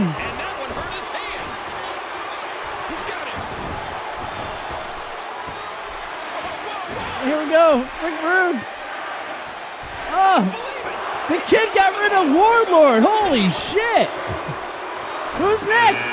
Here 7.28 7.38
we 7.44 7.52
go. 7.52 7.80
Rick 8.02 8.24
Rude. 8.24 8.62
Oh, 10.16 11.26
the 11.28 11.40
kid 11.50 11.74
got 11.76 11.85
rid 12.06 12.14
of 12.14 12.28
Warlord. 12.36 13.04
Holy 13.04 13.50
shit. 13.50 14.10
Who's 15.38 15.62
next? 15.64 16.06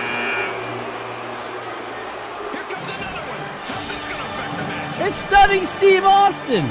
Here 2.52 2.64
comes 2.64 2.88
another 2.96 3.24
one. 3.28 3.42
How's 3.68 3.88
this 3.88 4.04
going 4.08 4.20
to 4.20 4.28
affect 4.32 4.56
the 4.56 4.62
match? 4.72 5.00
It's 5.06 5.16
stunning 5.16 5.64
Steve 5.64 6.04
Austin. 6.04 6.64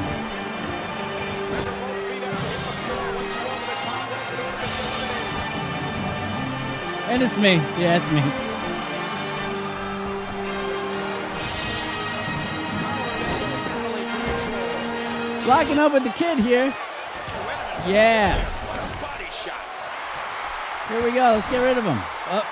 And 7.09 7.21
it's 7.21 7.37
me. 7.37 7.55
Yeah, 7.77 7.97
it's 7.97 8.11
me. 8.11 8.23
Locking 15.47 15.79
up 15.79 15.93
with 15.93 16.03
the 16.05 16.09
kid 16.11 16.39
here. 16.39 16.73
Yeah. 17.85 18.60
Here 20.91 21.01
we 21.03 21.11
go. 21.13 21.31
Let's 21.39 21.47
get 21.47 21.59
rid 21.63 21.77
of 21.77 21.85
him. 21.85 21.97
Oh, 22.27 22.43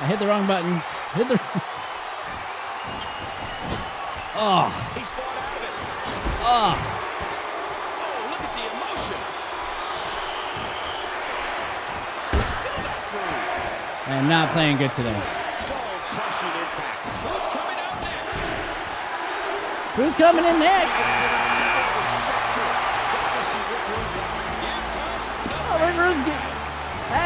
I 0.00 0.06
hit 0.06 0.18
the 0.18 0.26
wrong 0.26 0.46
button. 0.46 0.80
Hit 1.12 1.28
the. 1.28 1.36
Oh, 4.40 4.72
He's 4.96 5.12
fought 5.12 5.36
out 5.36 5.52
of 5.52 5.62
it. 5.68 5.74
oh. 6.48 6.72
Oh, 8.00 8.32
look 8.32 8.40
at 8.40 8.52
the 8.56 8.64
emotion. 8.72 9.20
He's 12.40 12.52
still 12.56 12.80
not 12.88 13.00
through. 13.12 13.36
I 14.08 14.16
am 14.16 14.28
not 14.32 14.48
playing 14.56 14.78
good 14.78 14.94
today. 14.94 15.20
Skull-crushing 15.36 16.48
impact. 16.48 17.04
Who's 17.28 17.46
coming 17.52 17.78
out 17.84 18.00
next? 18.00 18.40
Who's 20.00 20.14
coming 20.16 20.44
in 20.48 20.56
next? 20.58 20.96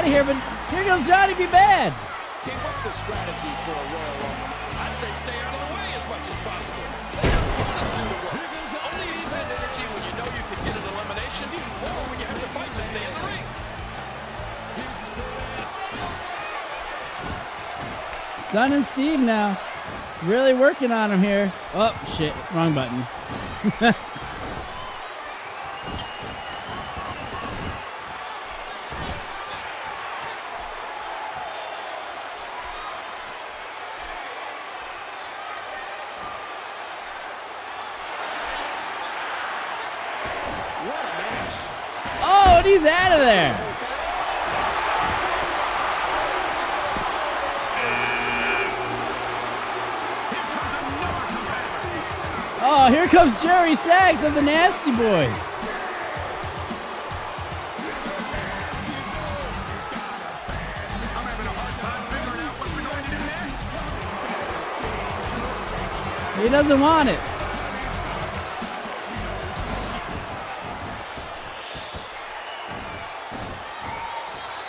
Out 0.02 0.08
of 0.08 0.14
here, 0.14 0.24
but 0.26 0.34
here 0.74 0.82
goes 0.82 1.06
Johnny 1.06 1.34
B. 1.34 1.46
Badd. 1.46 1.94
King, 2.42 2.58
what's 2.66 2.82
the 2.82 2.90
strategy 2.90 3.52
for 3.62 3.70
a 3.70 3.86
Royal 3.86 4.18
Rumble? 4.18 4.50
I'd 4.82 4.98
say 4.98 5.06
stay 5.14 5.38
out 5.46 5.54
of 5.54 5.62
the 5.62 5.70
way 5.78 5.94
as 5.94 6.02
much 6.10 6.26
as 6.26 6.34
possible. 6.42 6.82
Let 7.14 7.30
your 7.30 7.38
opponents 7.38 7.94
do 7.94 8.02
the 8.10 8.18
work. 8.26 8.34
Only 8.82 9.06
expend 9.14 9.46
energy 9.46 9.86
when 9.94 10.02
you 10.02 10.10
know 10.18 10.26
you 10.26 10.42
can 10.50 10.58
get 10.66 10.74
an 10.74 10.82
elimination 10.90 11.46
or 11.54 12.02
when 12.10 12.18
you 12.18 12.26
have 12.26 12.34
to 12.34 12.50
fight 12.50 12.74
to 12.74 12.82
stay 12.82 12.98
in 12.98 13.14
the 13.14 13.22
ring. 13.30 13.46
Stunning 18.42 18.82
Steve 18.82 19.20
now. 19.20 19.56
Really 20.24 20.52
working 20.52 20.90
on 20.90 21.12
him 21.12 21.22
here. 21.22 21.52
Oh, 21.74 21.94
shit. 22.16 22.34
Wrong 22.52 22.74
button. 22.74 23.06
going 54.22 54.34
to 54.34 54.40
do 54.40 54.46
next. 54.46 54.62
He 66.42 66.48
doesn't 66.48 66.80
want 66.80 67.08
it. 67.08 67.18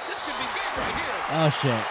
This 0.08 0.22
could 0.22 0.38
be 0.38 0.46
big 0.54 0.72
right 0.78 0.96
here. 0.96 1.16
Oh, 1.32 1.50
shit. 1.50 1.84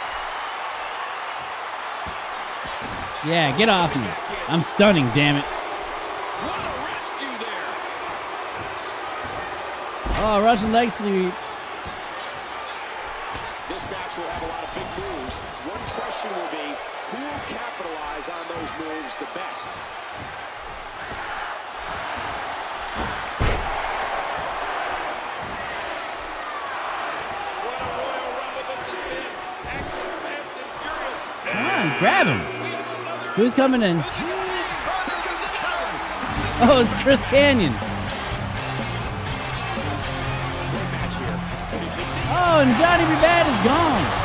Yeah, 3.28 3.56
get 3.56 3.68
off 3.68 3.94
me. 3.96 4.08
I'm 4.48 4.60
stunning, 4.60 5.08
damn 5.14 5.36
it. 5.36 5.44
What 5.44 6.58
a 6.58 6.70
rescue 6.86 7.38
there. 7.38 7.74
Oh, 10.24 10.40
Russian 10.40 10.70
leg 10.70 10.88
sweep. 10.88 11.34
This 13.68 13.90
match 13.90 14.16
will 14.16 14.30
have 14.30 14.42
a 14.42 14.46
lot 14.46 14.62
of 14.62 14.70
big 14.72 14.86
moves. 14.94 15.40
One 15.66 15.82
question 15.98 16.30
will 16.30 16.46
be, 16.54 16.78
who 17.10 17.18
will 17.18 17.42
capitalize 17.50 18.30
on 18.30 18.46
those 18.46 18.70
moves 18.78 19.16
the 19.16 19.26
best? 19.34 19.66
What 27.66 27.82
a 27.82 27.90
Royal 27.98 28.30
Rumble 28.38 28.62
this 28.70 28.78
has 28.94 29.02
been. 29.10 29.26
Action, 29.74 30.06
fast, 30.22 30.54
and 30.54 30.70
furious. 30.86 31.18
Come 31.50 31.66
on, 31.66 31.98
grab 31.98 32.26
him. 32.30 32.38
We 32.62 32.70
have 32.70 32.86
another 32.94 33.34
Who's 33.34 33.54
coming 33.56 33.82
in? 33.82 33.98
Here 33.98 34.38
comes 35.26 35.42
another 35.50 35.82
one. 35.82 36.70
Oh, 36.70 36.78
it's 36.86 36.94
Chris 37.02 37.24
Kanyon. 37.24 37.74
Johnny 42.62 43.04
B. 43.04 43.10
Badd 43.18 43.48
is 43.50 43.64
gone. 43.66 44.21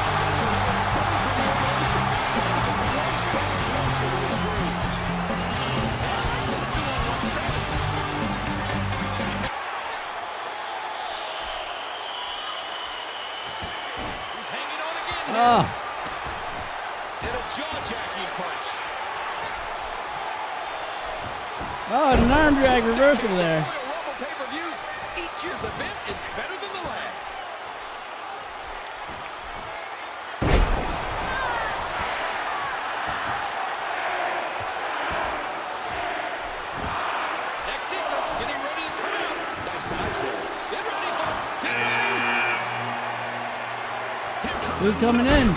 Who's 44.87 44.95
coming 44.99 45.25
in? 45.25 45.49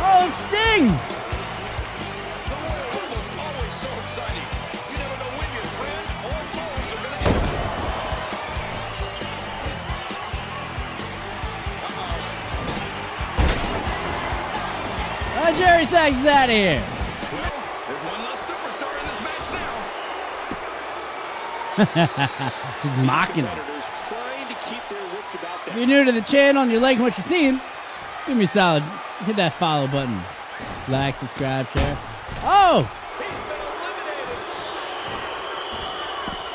Oh, 0.00 0.26
Sting! 0.48 0.90
Uh, 15.36 15.56
Jerry 15.56 15.84
Sags 15.84 16.16
is 16.16 16.26
out 16.26 16.48
of 16.48 16.56
here. 16.56 16.82
There's 17.86 18.02
one 18.02 18.20
less 18.24 18.50
superstar 18.50 18.98
in 18.98 19.06
this 19.06 19.20
match 19.22 19.48
now. 22.34 22.82
Just 22.82 22.98
mocking 22.98 23.46
him. 23.46 23.58
If 25.68 25.76
you're 25.76 25.86
new 25.86 26.02
to 26.04 26.10
the 26.10 26.22
channel 26.22 26.62
and 26.62 26.72
you're 26.72 26.80
liking 26.80 27.04
what 27.04 27.16
you're 27.16 27.22
seeing, 27.22 27.60
Give 28.28 28.36
me 28.36 28.44
a 28.44 28.46
solid. 28.46 28.82
Hit 29.24 29.36
that 29.36 29.54
follow 29.54 29.86
button. 29.86 30.20
Like, 30.86 31.16
subscribe, 31.16 31.66
share. 31.68 31.96
Oh! 32.44 32.84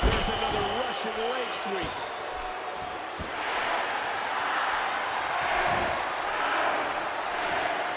There's 0.06 0.30
another 0.30 0.62
Russian 0.86 1.18
leg 1.34 1.50
sweep. 1.50 1.90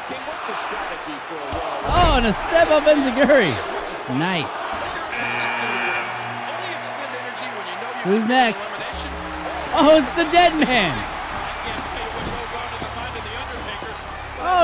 King, 0.09 0.24
what's 0.24 0.47
the 0.49 0.57
strategy 0.57 1.16
for 1.29 1.37
a 1.37 1.61
Oh, 1.85 2.14
and 2.16 2.27
a 2.29 2.33
step 2.33 2.70
up 2.70 2.85
enzuigiri. 2.89 3.53
Nice. 4.16 4.57
Who's 8.05 8.24
next? 8.24 8.72
Oh, 9.74 9.99
it's 10.01 10.11
the 10.16 10.24
dead 10.33 10.57
man. 10.66 11.16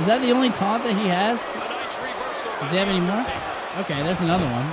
Is 0.00 0.06
that 0.06 0.22
the 0.22 0.32
only 0.32 0.48
taunt 0.48 0.82
that 0.84 0.96
he 0.96 1.12
has? 1.12 1.36
Does 1.36 2.72
he 2.72 2.80
have 2.80 2.88
any 2.88 3.04
more? 3.04 3.20
Okay, 3.84 4.00
there's 4.00 4.24
another 4.24 4.48
one. 4.48 4.64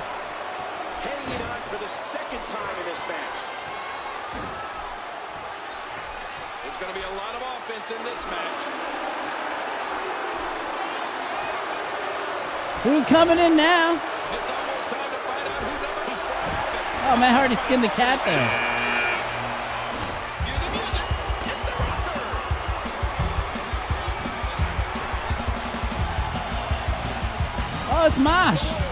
For 1.67 1.75
the 1.75 1.91
second 1.91 2.39
time 2.47 2.71
in 2.79 2.85
this 2.87 3.03
match. 3.11 3.51
There's 6.63 6.79
going 6.79 6.95
to 6.95 6.99
be 6.99 7.03
a 7.03 7.15
lot 7.19 7.35
of 7.35 7.43
offense 7.43 7.91
in 7.91 7.99
this 8.07 8.23
match. 8.31 8.61
Who's 12.87 13.03
coming 13.03 13.37
in 13.37 13.59
now? 13.59 13.99
Oh, 17.03 17.19
Matt 17.19 17.35
Hardy 17.35 17.59
skinned 17.59 17.83
the 17.83 17.91
cat 17.99 18.23
there. 18.23 18.86
Charles 28.07 28.19
Marsh. 28.19 28.86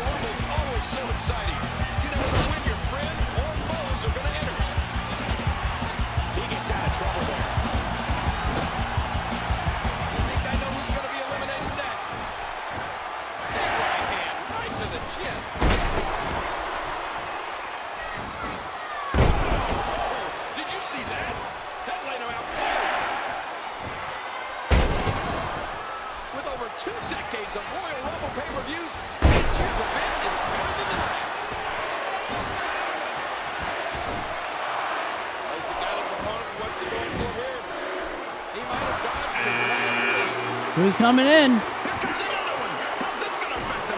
coming 41.05 41.27
in. 41.27 41.61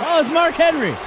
Oh, 0.03 0.19
it's 0.19 0.29
Mark 0.33 0.55
Henry. 0.55 1.06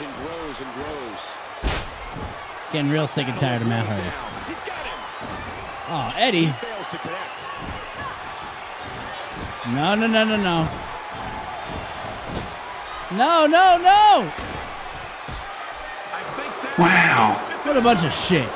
and 0.00 0.14
grows 0.16 0.60
and 0.60 0.72
grows. 0.74 1.36
Getting 2.72 2.90
real 2.90 3.06
sick 3.06 3.26
and 3.28 3.38
tired 3.38 3.62
of 3.62 3.68
Matt 3.68 3.86
Hardy. 3.86 4.28
Oh, 5.90 6.12
Eddie. 6.16 6.46
He 6.46 6.52
fails 6.52 6.88
to 6.88 6.98
connect. 6.98 7.46
No, 9.68 9.94
no, 9.94 10.06
no, 10.06 10.24
no, 10.24 10.36
no. 10.36 10.68
No, 13.10 13.46
no, 13.46 13.78
no! 13.78 14.32
Wow. 16.78 17.34
What 17.64 17.76
a 17.76 17.80
bunch 17.80 18.04
of 18.04 18.12
shit. 18.12 18.48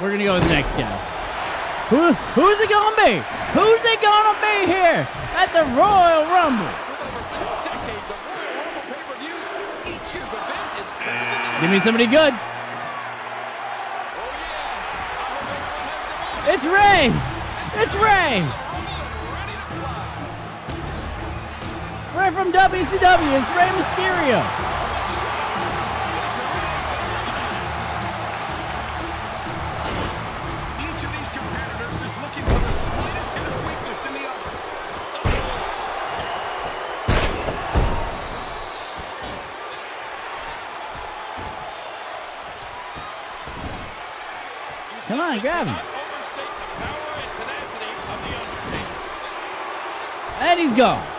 We're 0.00 0.08
going 0.08 0.20
to 0.20 0.24
go 0.24 0.34
with 0.34 0.44
the 0.44 0.50
next 0.50 0.74
guy. 0.74 0.96
Who, 1.90 2.12
who's 2.12 2.60
it 2.60 2.70
going 2.70 2.94
to 2.94 3.04
be? 3.04 3.22
Who's 3.52 3.84
it 3.84 4.00
going 4.00 4.34
to 4.34 4.40
be 4.40 4.72
here 4.72 5.06
at 5.34 5.52
the 5.52 5.64
Royal 5.74 6.24
Rumble? 6.32 6.83
Give 11.64 11.72
me 11.72 11.80
somebody 11.80 12.04
good. 12.04 12.34
It's 16.46 16.66
Ray. 16.66 17.08
It's 17.80 17.96
Ray. 17.96 18.44
Ray 22.14 22.30
from 22.32 22.52
WCW. 22.52 23.40
It's 23.40 23.50
Rey 23.56 23.70
Mysterio. 23.80 24.63
Power 45.44 47.10
and 47.20 47.30
tenacity 47.36 47.90
of 48.08 48.18
The 48.24 48.32
Undertaker. 48.40 48.96
And 50.40 50.60
he's 50.60 50.72
gone. 50.72 51.13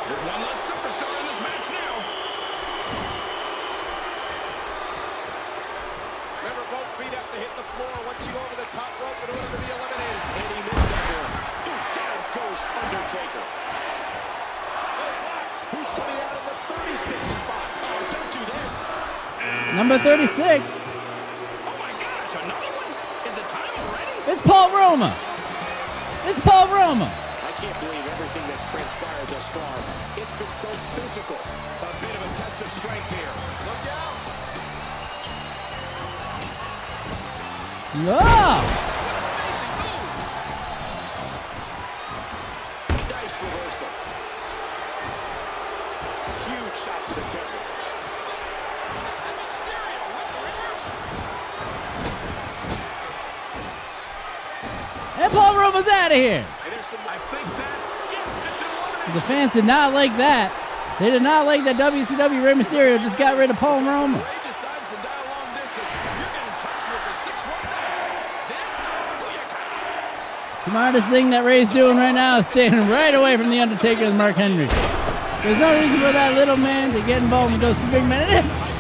Paul 55.55 55.71
Roma's 55.71 55.87
out 55.87 56.11
of 56.11 56.17
here. 56.17 56.45
And 56.65 56.73
there's 56.73 56.85
some 56.85 56.99
I 57.07 57.17
think 57.31 57.47
that's 57.55 58.11
yes, 58.11 58.43
it's 58.43 58.59
elimination. 58.59 59.15
The 59.15 59.21
fans 59.21 59.53
did 59.53 59.63
not 59.63 59.93
like 59.93 60.11
that. 60.17 60.51
They 60.99 61.11
did 61.11 61.23
not 61.23 61.45
like 61.45 61.63
that 61.63 61.77
WCW 61.77 62.43
Rey 62.43 62.53
Mysterio 62.53 62.99
just 62.99 63.17
got 63.17 63.37
rid 63.37 63.49
of 63.49 63.55
Paul 63.55 63.79
Roma. 63.79 64.19
Ray 64.19 64.35
decides 64.43 64.83
to 64.91 64.99
dial 64.99 65.23
long 65.31 65.47
distance. 65.55 65.95
You're 65.95 66.27
getting 66.35 66.59
touched 66.59 66.87
with 66.91 67.03
the 67.07 67.15
619. 67.23 68.51
Then, 68.51 68.67
oh, 68.83 69.23
Booyaka. 69.23 70.67
Smartest 70.67 71.07
thing 71.07 71.29
that 71.31 71.47
Ray's 71.47 71.69
doing 71.71 71.95
right 71.95 72.11
now 72.11 72.39
is 72.39 72.47
staying 72.47 72.75
right 72.91 73.15
away 73.15 73.37
from 73.39 73.49
the 73.49 73.59
Undertaker 73.63 74.03
and 74.03 74.17
Mark 74.17 74.35
Henry. 74.35 74.67
There's 74.67 75.59
no 75.59 75.71
reason 75.71 76.03
for 76.03 76.11
that 76.11 76.35
little 76.35 76.57
man 76.57 76.91
to 76.91 76.99
get 77.07 77.23
involved 77.23 77.53
with 77.53 77.61
those 77.63 77.79
two 77.79 77.91
big 77.91 78.03
men. 78.03 78.27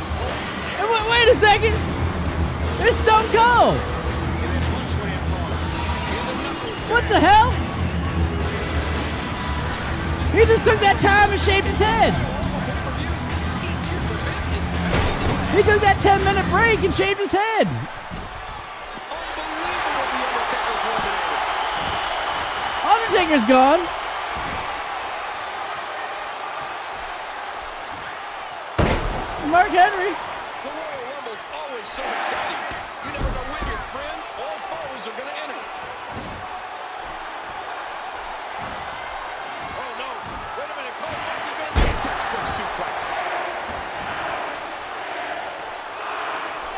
And 0.75 0.91
wait, 0.91 1.07
wait 1.07 1.27
a 1.31 1.35
second. 1.39 1.71
There's 2.83 2.99
Stone 2.99 3.23
Cold. 3.31 3.94
What 6.95 7.03
the 7.09 7.19
hell? 7.19 7.51
He 10.31 10.45
just 10.47 10.63
took 10.63 10.79
that 10.79 10.95
time 11.03 11.27
and 11.27 11.41
shaved 11.43 11.67
his 11.67 11.75
head. 11.75 12.15
He 15.51 15.59
took 15.59 15.83
that 15.83 15.99
10 15.99 16.23
minute 16.23 16.47
break 16.47 16.87
and 16.87 16.95
shaved 16.95 17.19
his 17.19 17.35
head. 17.35 17.67
Unbelievable 19.11 20.07
the 20.47 20.55
Undertaker's 22.87 23.43
gone. 23.43 23.83
Mark 29.51 29.67
Henry. 29.75 30.15
The 30.15 30.71
Royal 30.71 31.03
Rumble's 31.11 31.43
always 31.51 31.87
so 31.91 32.07
exciting. 32.07 32.55
You 33.03 33.11
never 33.19 33.31
know 33.35 33.43
when 33.51 33.67
your 33.67 33.83
friend 33.91 34.19
or 34.39 34.55
foes 34.71 35.11
are 35.11 35.15
going 35.19 35.27
to 35.27 35.37
enter. 35.43 35.59
Oh, 39.75 39.91
no. 39.99 40.07
Wait 40.55 40.69
a 40.71 40.75
minute. 40.75 40.95
Cole, 40.99 41.11
what's 41.11 41.43
he 41.45 41.51
going 41.55 41.71
to 41.71 41.83
do? 41.83 41.91
Textbook 42.03 42.45
suplex. 42.47 42.97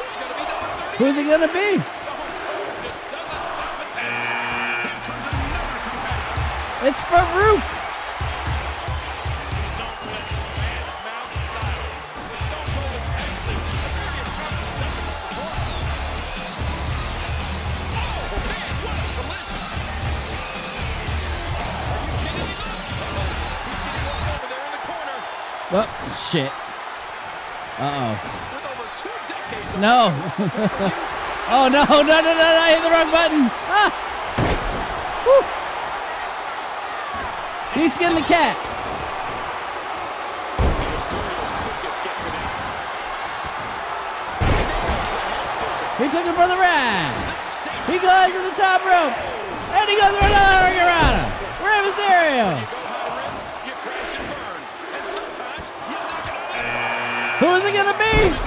It's 0.01 0.17
going 0.17 0.31
to 0.33 0.37
be 0.37 0.45
number 0.49 0.69
30. 0.96 0.96
Who's 1.07 1.17
it 1.17 1.25
be? 1.47 1.77
Comes 5.07 5.23
another 5.31 5.79
competitor. 5.87 6.87
It's 6.89 6.99
Farouk. 6.99 7.63
Oh, 25.69 25.87
me? 26.19 26.51
Uh-oh. 27.79 28.46
No. 29.77 30.09
oh, 31.53 31.69
no, 31.69 31.85
no, 31.85 32.01
no, 32.01 32.17
no, 32.17 32.33
no, 32.33 32.47
I 32.65 32.73
hit 32.73 32.81
the 32.81 32.89
wrong 32.89 33.13
button. 33.13 33.45
Ah. 33.69 33.93
Woo. 35.21 35.45
He 37.77 37.85
skinned 37.85 38.17
the 38.17 38.25
cat. 38.25 38.57
Mysterio's 40.97 41.53
quickness 41.61 41.97
gets 42.01 42.25
him 42.25 42.33
out. 42.33 42.57
Nails 44.49 45.09
the 45.13 45.21
head 45.29 45.45
scissor. 45.61 45.89
He 46.01 46.09
took 46.09 46.25
it 46.25 46.33
for 46.33 46.49
the 46.49 46.57
ride. 46.57 47.13
Is. 47.37 47.45
He 47.85 48.01
goes 48.01 48.33
to 48.33 48.41
the 48.49 48.57
top 48.57 48.81
rope. 48.81 49.13
And 49.77 49.85
he 49.85 49.93
goes 49.93 50.17
for 50.17 50.25
another 50.25 50.73
Hurricanrana. 50.73 51.21
Rey 51.61 51.85
Mysterio. 51.85 52.49
You 52.57 52.65
go 52.65 52.81
high 52.97 53.29
risk, 53.29 53.45
you 57.77 58.46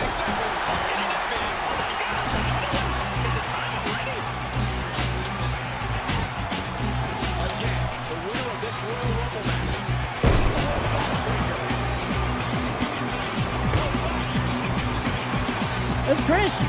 It's 16.11 16.21
Christian. 16.23 16.67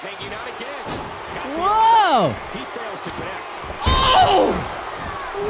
Hanging 0.00 0.32
out 0.32 0.46
again. 0.46 0.84
Got 1.34 1.46
Whoa! 1.56 2.34
He 2.52 2.62
fails 2.64 3.00
to 3.02 3.10
connect. 3.10 3.52
Oh! 3.86 4.52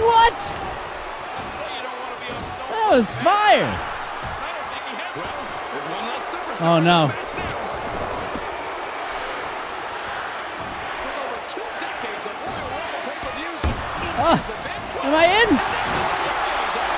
What? 0.06 0.38
Let's 0.38 1.54
say 1.58 1.68
you 1.76 1.82
don't 1.82 1.98
want 1.98 2.14
to 2.14 2.20
be 2.22 2.30
on 2.30 2.42
Stone 2.46 2.70
That 2.70 2.86
was 2.94 3.06
fire. 3.26 3.66
I 3.66 4.50
don't 4.54 4.70
think 4.70 4.84
he 4.86 4.94
had 4.94 5.12
well. 5.18 5.42
There's 5.74 5.88
one 5.90 6.06
less 6.06 6.24
superstar. 6.30 6.66
Oh, 6.66 6.78
no. 6.80 6.98
in 7.06 7.10
this 7.10 7.34
match 7.34 7.42
now. 7.42 7.66
With 11.02 11.18
over 11.26 11.38
two 11.50 11.66
decades 11.82 12.24
of 12.30 12.34
Royal 12.46 12.70
Rumble 12.70 13.02
pay-per-views, 13.06 13.60
each 13.66 14.14
Ah, 14.22 14.38
year's 14.38 14.46
event, 14.54 14.80
Am 15.06 15.14
I 15.14 15.26
in? 15.26 15.48
Mysterio's 15.50 16.76
out. 16.78 16.94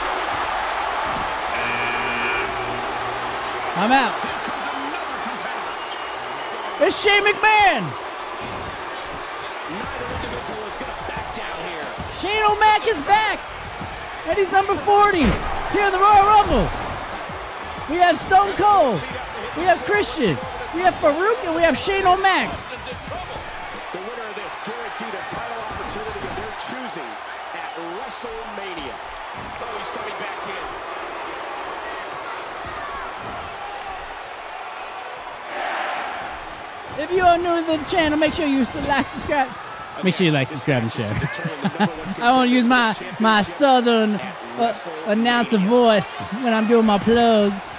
I'm 3.79 3.93
out. 3.95 4.11
It's 6.83 6.99
Shane 6.99 7.22
McMahon. 7.22 7.87
Neither 9.70 10.03
individual 10.18 10.66
is 10.66 10.74
going 10.83 10.91
to 10.91 10.99
back 11.07 11.31
down 11.31 11.55
here. 11.62 11.87
Shane 12.11 12.43
O'Mac 12.43 12.89
is 12.91 12.99
back. 13.07 13.39
And 14.26 14.37
he's 14.37 14.51
number 14.51 14.74
40 14.74 15.18
here 15.70 15.87
in 15.87 15.93
the 15.95 16.03
Royal 16.03 16.26
Rumble. 16.26 16.66
We 17.87 18.03
have 18.03 18.18
Stone 18.18 18.59
Cold. 18.59 18.99
We 19.55 19.62
have 19.62 19.79
Christian. 19.87 20.37
We 20.74 20.83
have 20.83 20.95
Farouk 20.99 21.39
and 21.47 21.55
we 21.55 21.62
have 21.62 21.79
Shane 21.79 22.05
O'Mac. 22.05 22.51
The 23.95 24.03
winner 24.03 24.26
of 24.26 24.35
this 24.35 24.59
guaranteed 24.66 25.14
a 25.14 25.22
title 25.31 25.62
opportunity 25.70 26.18
of 26.26 26.35
their 26.35 26.55
choosing 26.66 27.11
at 27.55 27.70
WrestleMania. 27.79 28.99
Oh, 29.62 29.74
he's 29.79 29.91
coming 29.91 30.18
back 30.18 30.49
in. 30.51 30.67
If 36.99 37.12
you 37.12 37.22
are 37.22 37.38
new 37.38 37.61
to 37.61 37.78
the 37.78 37.84
channel, 37.84 38.18
make 38.18 38.34
sure 38.34 38.44
you 38.44 38.64
like, 38.88 39.07
subscribe. 39.07 39.49
Make 40.03 40.16
sure 40.16 40.26
you 40.26 40.32
like, 40.32 40.49
subscribe, 40.49 40.82
and 40.82 40.92
share. 40.92 41.09
I 42.18 42.32
want 42.32 42.49
to 42.49 42.55
use 42.55 42.64
my 42.64 42.92
my 43.20 43.42
southern 43.42 44.14
uh, 44.14 44.74
announcer 45.07 45.59
voice 45.59 46.28
when 46.42 46.53
I'm 46.53 46.66
doing 46.66 46.86
my 46.86 46.99
plugs. 46.99 47.78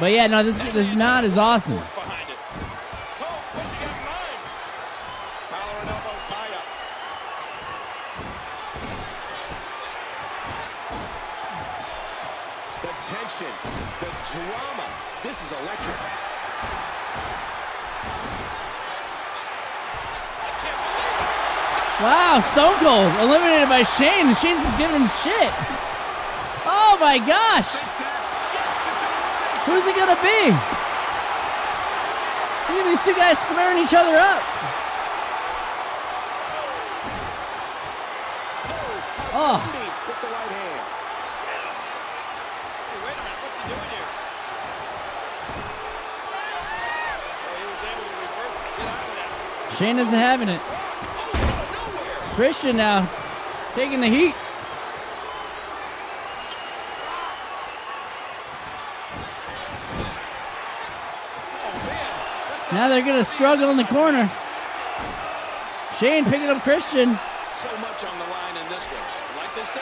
But 0.00 0.10
yeah, 0.10 0.26
no, 0.26 0.42
this 0.42 0.58
this 0.72 0.92
knot 0.92 1.22
is 1.22 1.38
awesome. 1.38 1.78
Eliminated 23.64 23.68
by 23.68 23.82
Shane, 23.82 24.34
Shane's 24.34 24.62
just 24.62 24.78
giving 24.78 25.00
him 25.00 25.08
shit. 25.22 25.52
Oh 26.66 26.96
my 27.00 27.18
gosh, 27.18 27.68
who's 29.66 29.86
it 29.86 29.96
gonna 29.96 30.16
be? 30.22 30.50
Look 32.68 32.84
at 32.84 32.90
these 32.90 33.04
two 33.04 33.14
guys 33.14 33.38
squaring 33.38 33.78
each 33.82 33.94
other 33.94 34.16
up. 34.16 34.42
Oh. 39.36 39.70
Shane 49.78 49.98
isn't 49.98 50.14
having 50.14 50.48
it. 50.48 50.60
Christian 52.36 52.76
now 52.76 53.08
taking 53.74 54.00
the 54.00 54.08
heat. 54.08 54.34
Now 62.72 62.88
they're 62.88 63.04
gonna 63.04 63.24
struggle 63.24 63.70
in 63.70 63.76
the 63.76 63.84
corner. 63.84 64.30
Shane 65.98 66.24
picking 66.24 66.48
up 66.48 66.62
Christian. 66.62 67.18
so 67.52 67.68
much 67.78 68.02
on 68.04 68.18
the 68.18 68.24
line 68.26 68.56
in 68.56 68.68
this 68.68 68.86
one. 68.88 69.36
Like 69.38 69.54
they 69.54 69.64
say, 69.64 69.80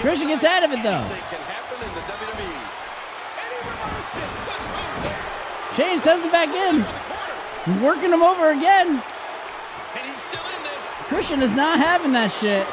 Christian 0.00 0.28
gets 0.28 0.44
out 0.44 0.62
of 0.62 0.70
it, 0.70 0.82
though. 0.84 1.02
Can 1.02 1.42
happen 1.50 1.82
in 1.82 1.94
the 1.94 2.00
WWE. 2.00 2.52
And 3.42 3.48
he 3.50 3.58
reversed 3.68 4.14
it. 4.14 4.30
Good 4.46 4.62
move 4.70 5.02
there. 5.02 5.74
Shane 5.74 5.98
sends 5.98 6.24
him 6.24 6.30
back 6.30 6.48
in, 6.54 6.84
To 7.64 7.84
working 7.84 8.12
him 8.12 8.22
over 8.22 8.50
again. 8.50 9.02
And 9.96 10.06
he's 10.06 10.18
still 10.22 10.46
in 10.56 10.62
this. 10.62 10.84
Christian 11.08 11.42
is 11.42 11.52
not 11.54 11.78
having 11.80 12.12
that 12.12 12.30
shit. 12.30 12.64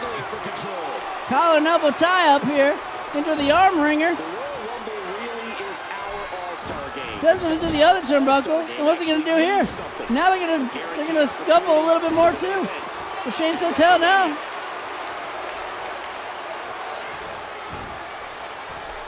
Struggling 1.27 1.29
for. 1.29 1.29
Collar 1.29 1.57
and 1.57 1.67
elbow 1.67 1.91
tie 1.91 2.35
up 2.35 2.43
here 2.43 2.77
into 3.15 3.35
the 3.35 3.51
arm 3.51 3.79
wringer. 3.79 4.15
The 4.15 4.21
Royal 4.21 4.67
Rumble 4.67 4.93
really 5.19 5.71
is 5.71 5.81
our 5.81 6.49
all-star 6.49 6.89
game. 6.95 7.17
Sends 7.17 7.45
him 7.45 7.53
into 7.53 7.67
the 7.71 7.83
other 7.83 8.01
turnbuckle. 8.01 8.67
And 8.77 8.85
what's 8.85 9.01
he 9.01 9.07
gonna 9.07 9.25
do 9.25 9.35
here? 9.35 9.65
Now 10.09 10.29
they're 10.29 10.39
gonna 10.39 10.69
they're 10.95 11.07
gonna 11.07 11.27
scuffle 11.27 11.83
a 11.83 11.85
little 11.85 12.01
bit 12.01 12.13
more 12.13 12.31
too. 12.33 12.67
But 13.23 13.33
Shane 13.33 13.57
says 13.57 13.77
hell 13.77 13.99
no. 13.99 14.37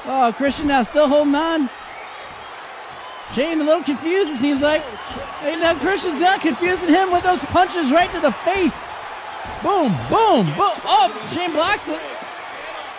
Oh, 0.08 0.32
Christian 0.38 0.68
now 0.68 0.84
still 0.84 1.08
holding 1.08 1.34
on. 1.34 1.70
Shane 3.34 3.60
a 3.60 3.64
little 3.64 3.84
confused, 3.84 4.32
it 4.32 4.38
seems 4.38 4.62
like. 4.62 4.84
Oh, 4.86 5.40
and 5.44 5.60
now 5.60 5.74
Christian's 5.74 6.22
not 6.22 6.42
confusing 6.42 6.90
him 6.90 7.12
with 7.12 7.24
those 7.24 7.40
punches 7.46 7.92
right 7.92 8.12
to 8.14 8.20
the 8.20 8.32
face. 8.32 8.85
Boom, 9.66 9.90
boom, 10.14 10.46
boom. 10.46 10.78
Oh, 10.86 11.28
Shane 11.34 11.52
blocks 11.52 11.90
it. 11.90 12.00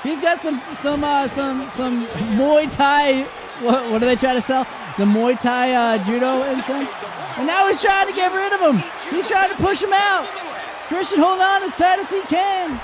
He's 0.02 0.20
got 0.20 0.40
some 0.40 0.60
some 0.74 1.04
uh, 1.04 1.28
some 1.28 1.70
some 1.70 2.08
Muay 2.34 2.68
Thai. 2.68 3.22
What, 3.62 3.88
what 3.88 4.00
do 4.00 4.06
they 4.06 4.16
try 4.16 4.34
to 4.34 4.42
sell? 4.42 4.64
The 4.98 5.04
Muay 5.04 5.38
Thai 5.38 5.74
uh, 5.74 6.04
judo 6.04 6.42
incense. 6.42 6.90
And 7.36 7.46
now 7.46 7.68
he's 7.68 7.80
trying 7.80 8.08
to 8.08 8.12
get 8.12 8.34
rid 8.34 8.52
of 8.52 8.60
him. 8.60 8.82
He's 9.14 9.28
trying 9.28 9.50
to 9.50 9.56
push 9.62 9.80
him 9.80 9.92
out. 9.92 10.26
Christian 10.88 11.20
hold 11.20 11.38
on 11.38 11.62
as 11.62 11.76
tight 11.76 12.00
as 12.00 12.10
he 12.10 12.20
can, 12.22 12.80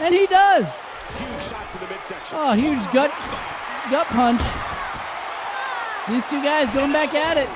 and 0.00 0.12
he 0.12 0.26
does. 0.26 0.80
Huge 1.16 1.40
shot 1.40 1.70
to 1.70 1.78
the 1.78 1.86
midsection. 1.86 2.36
Oh, 2.36 2.52
huge 2.54 2.82
gut 2.92 3.12
gut 3.92 4.08
punch. 4.08 4.42
These 6.08 6.28
two 6.28 6.42
guys 6.42 6.68
going 6.72 6.90
back 6.90 7.14
at 7.14 7.36
it. 7.36 7.48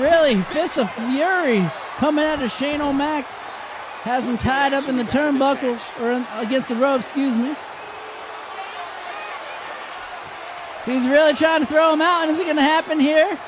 Really, 0.00 0.40
fists 0.42 0.78
of 0.78 0.92
fury 0.92 1.68
coming 1.96 2.24
out 2.24 2.40
of 2.40 2.52
Shane 2.52 2.80
O'Mac. 2.80 3.26
Has 4.02 4.26
him 4.26 4.38
tied 4.38 4.72
up 4.72 4.88
in 4.88 4.96
the 4.96 5.04
turnbuckle 5.04 5.78
or 6.00 6.12
in, 6.12 6.26
against 6.36 6.68
the 6.68 6.76
rope, 6.76 7.00
excuse 7.00 7.36
me. 7.36 7.54
He's 10.86 11.06
really 11.06 11.34
trying 11.34 11.60
to 11.60 11.66
throw 11.66 11.92
him 11.92 12.00
out, 12.00 12.22
and 12.22 12.30
is 12.30 12.38
it 12.38 12.44
going 12.44 12.56
to 12.56 12.62
happen 12.62 12.98
here? 12.98 13.38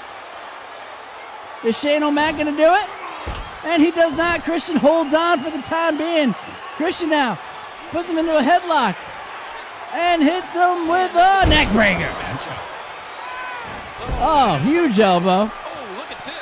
Is 1.64 1.78
Shane 1.78 2.02
O'Mac 2.02 2.34
going 2.34 2.46
to 2.46 2.56
do 2.56 2.74
it? 2.74 2.88
And 3.64 3.82
he 3.82 3.90
does 3.90 4.12
not. 4.14 4.44
Christian 4.44 4.76
holds 4.76 5.14
on 5.14 5.40
for 5.40 5.50
the 5.50 5.62
time 5.62 5.96
being. 5.96 6.34
Christian 6.76 7.10
now 7.10 7.38
puts 7.90 8.10
him 8.10 8.18
into 8.18 8.36
a 8.36 8.42
headlock 8.42 8.96
and 9.92 10.22
hits 10.22 10.54
him 10.54 10.88
with 10.88 11.12
a 11.12 11.44
neckbreaker. 11.46 12.10
Oh, 14.24 14.58
huge 14.64 14.98
elbow. 14.98 15.50
Oh, 15.50 15.94
look 15.96 16.10
at 16.10 16.24
this. 16.24 16.34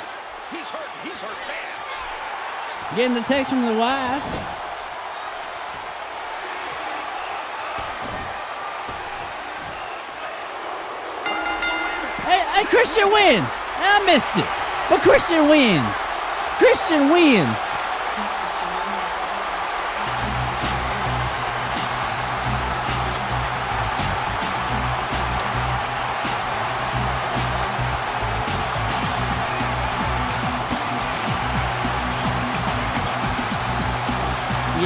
He's 0.51 0.69
hurt. 0.69 0.89
He's 1.03 1.21
hurt 1.21 1.37
bad. 1.47 1.61
Getting 2.95 3.13
the 3.13 3.21
text 3.21 3.51
from 3.51 3.65
the 3.65 3.73
wife. 3.73 4.21
Hey, 12.27 12.43
hey, 12.53 12.65
Christian 12.65 13.07
wins. 13.13 13.47
I 13.79 14.03
missed 14.05 14.35
it. 14.35 14.45
But 14.89 14.99
Christian 15.01 15.47
wins. 15.47 15.95
Christian 16.59 17.09
wins. 17.11 17.70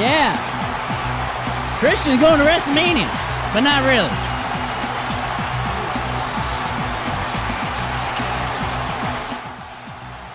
Yeah. 0.06 0.38
Christian's 1.80 2.22
going 2.22 2.38
to 2.38 2.46
WrestleMania, 2.46 3.10
but 3.54 3.62
not 3.62 3.82
really. 3.84 4.10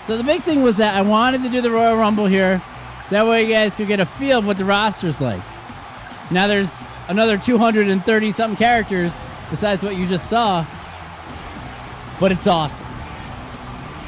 So 0.05 0.16
the 0.16 0.25
big 0.25 0.43
thing 0.43 0.62
was 0.62 0.79
that 0.79 0.97
I 0.97 1.03
wanted 1.03 1.45
to 1.45 1.49
do 1.49 1.61
the 1.61 1.71
Royal 1.71 1.97
Rumble 1.97 2.27
here. 2.27 2.61
That 3.11 3.29
way 3.29 3.45
you 3.45 3.55
guys 3.55 3.77
could 3.77 3.87
get 3.87 4.01
a 4.01 4.07
feel 4.07 4.41
of 4.41 4.47
what 4.47 4.57
the 4.57 4.64
roster's 4.64 5.21
like. 5.21 5.43
Now 6.33 6.49
there's 6.49 6.83
another 7.07 7.39
230 7.39 8.33
something 8.33 8.57
characters 8.57 9.25
besides 9.51 9.85
what 9.85 9.95
you 9.95 10.09
just 10.09 10.29
saw. 10.29 10.66
But 12.18 12.33
it's 12.33 12.49
awesome. 12.49 12.87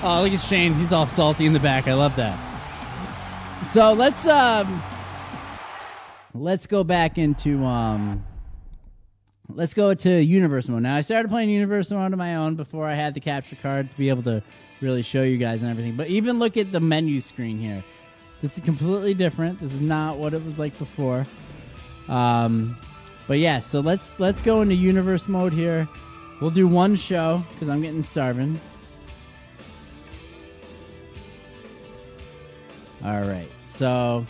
Oh, 0.02 0.22
look 0.24 0.32
at 0.32 0.40
Shane. 0.40 0.74
He's 0.74 0.92
all 0.92 1.06
salty 1.06 1.46
in 1.46 1.52
the 1.52 1.60
back. 1.60 1.86
I 1.86 1.94
love 1.94 2.16
that. 2.16 2.36
So 3.62 3.92
let's 3.92 4.26
um 4.26 4.82
let's 6.34 6.66
go 6.66 6.82
back 6.82 7.18
into 7.18 7.62
um 7.64 8.24
let's 9.48 9.74
go 9.74 9.92
to 9.92 10.22
universe 10.22 10.68
mode. 10.68 10.82
Now 10.82 10.96
i 10.96 11.02
started 11.02 11.28
playing 11.28 11.50
universe 11.50 11.90
mode 11.90 12.12
on 12.12 12.18
my 12.18 12.36
own 12.36 12.54
before 12.54 12.86
i 12.86 12.94
had 12.94 13.14
the 13.14 13.20
capture 13.20 13.56
card 13.56 13.90
to 13.90 13.96
be 13.96 14.08
able 14.08 14.22
to 14.22 14.42
really 14.80 15.02
show 15.02 15.22
you 15.22 15.36
guys 15.36 15.62
and 15.62 15.70
everything. 15.70 15.96
But 15.96 16.08
even 16.08 16.38
look 16.38 16.56
at 16.56 16.72
the 16.72 16.80
menu 16.80 17.20
screen 17.20 17.58
here. 17.58 17.84
This 18.40 18.58
is 18.58 18.64
completely 18.64 19.14
different. 19.14 19.60
This 19.60 19.72
is 19.72 19.80
not 19.80 20.16
what 20.16 20.34
it 20.34 20.44
was 20.44 20.58
like 20.58 20.76
before. 20.78 21.26
Um 22.08 22.78
but 23.28 23.38
yeah 23.38 23.60
so 23.60 23.80
let's 23.80 24.18
let's 24.18 24.42
go 24.42 24.62
into 24.62 24.74
universe 24.74 25.28
mode 25.28 25.52
here. 25.52 25.88
We'll 26.40 26.50
do 26.50 26.66
one 26.66 26.96
show 26.96 27.44
because 27.50 27.68
i'm 27.68 27.82
getting 27.82 28.02
starving. 28.02 28.58
All 33.04 33.20
right 33.20 33.50
so 33.62 34.24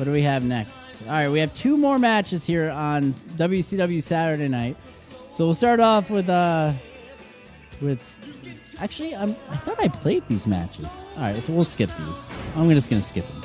what 0.00 0.06
do 0.06 0.12
we 0.12 0.22
have 0.22 0.42
next? 0.42 0.88
All 1.02 1.12
right, 1.12 1.28
we 1.28 1.40
have 1.40 1.52
two 1.52 1.76
more 1.76 1.98
matches 1.98 2.46
here 2.46 2.70
on 2.70 3.12
WCW 3.36 4.02
Saturday 4.02 4.48
Night. 4.48 4.78
So 5.30 5.44
we'll 5.44 5.52
start 5.52 5.78
off 5.78 6.08
with 6.08 6.26
uh 6.26 6.72
with 7.82 8.18
actually 8.78 9.14
I'm, 9.14 9.36
I 9.50 9.58
thought 9.58 9.78
I 9.78 9.88
played 9.88 10.26
these 10.26 10.46
matches. 10.46 11.04
All 11.16 11.24
right, 11.24 11.42
so 11.42 11.52
we'll 11.52 11.66
skip 11.66 11.90
these. 11.98 12.32
I'm 12.56 12.70
just 12.70 12.88
gonna 12.88 13.02
skip 13.02 13.26
them. 13.28 13.42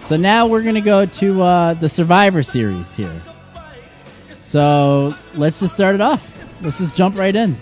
So 0.00 0.16
now 0.16 0.46
we're 0.46 0.62
gonna 0.62 0.80
go 0.80 1.04
to 1.04 1.42
uh, 1.42 1.74
the 1.74 1.90
Survivor 1.90 2.42
Series 2.42 2.96
here. 2.96 3.20
So 4.40 5.14
let's 5.34 5.60
just 5.60 5.74
start 5.74 5.94
it 5.94 6.00
off. 6.00 6.26
Let's 6.62 6.78
just 6.78 6.96
jump 6.96 7.18
right 7.18 7.36
in. 7.36 7.54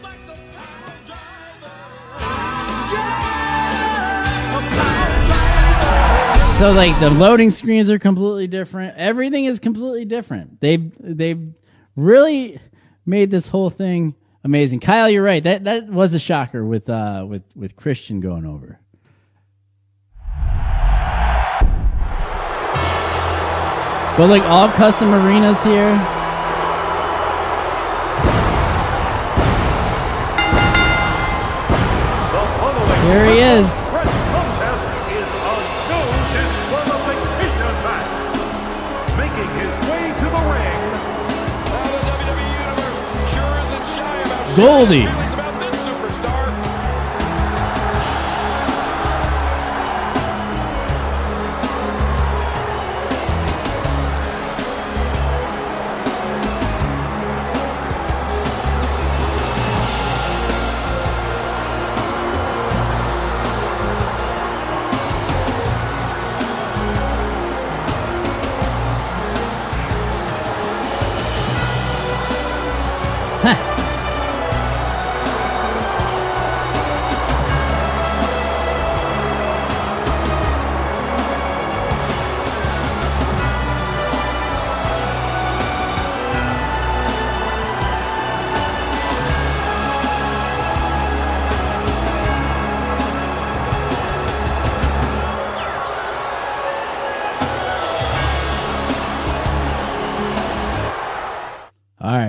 So 6.65 6.73
like 6.73 6.99
the 6.99 7.11
loading 7.11 7.51
screens 7.51 7.91
are 7.91 7.99
completely 7.99 8.47
different. 8.47 8.97
Everything 8.97 9.45
is 9.45 9.61
completely 9.61 10.07
different. 10.07 10.63
They've 10.63 10.91
they've 10.99 11.53
really 11.95 12.59
made 13.05 13.31
this 13.31 13.49
whole 13.49 13.69
thing 13.69 14.15
amazing. 14.45 14.81
Kyle, 14.81 15.11
you're 15.11 15.23
right. 15.23 15.43
That 15.43 15.65
that 15.65 15.89
was 15.89 16.15
a 16.15 16.19
shocker 16.19 16.65
with 16.65 16.89
uh 16.89 17.27
with 17.29 17.43
with 17.55 17.77
Christian 17.77 18.19
going 18.21 18.47
over. 18.47 18.81
But 24.17 24.31
like 24.31 24.45
all 24.45 24.71
custom 24.71 25.13
arenas 25.13 25.63
here. 25.63 25.95
Here 33.05 33.27
he 33.27 33.41
is. 33.41 34.04
Goldie. 44.55 45.24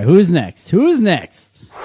Who's 0.06 0.30
next? 0.30 0.68
Who's 0.68 1.00
next? 1.00 1.72
and 1.72 1.82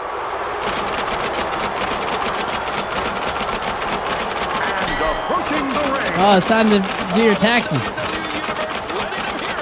approaching 5.01 5.73
the 5.73 5.81
ring. 5.91 6.13
Oh, 6.17 6.37
it's 6.37 6.47
time 6.47 6.69
to 6.69 6.77
do 7.15 7.23
your 7.23 7.33
taxes. 7.33 7.81
WWE 7.81 8.35
Universe 8.35 8.85
letting 8.93 9.25
them 9.25 9.39
hear 9.39 9.57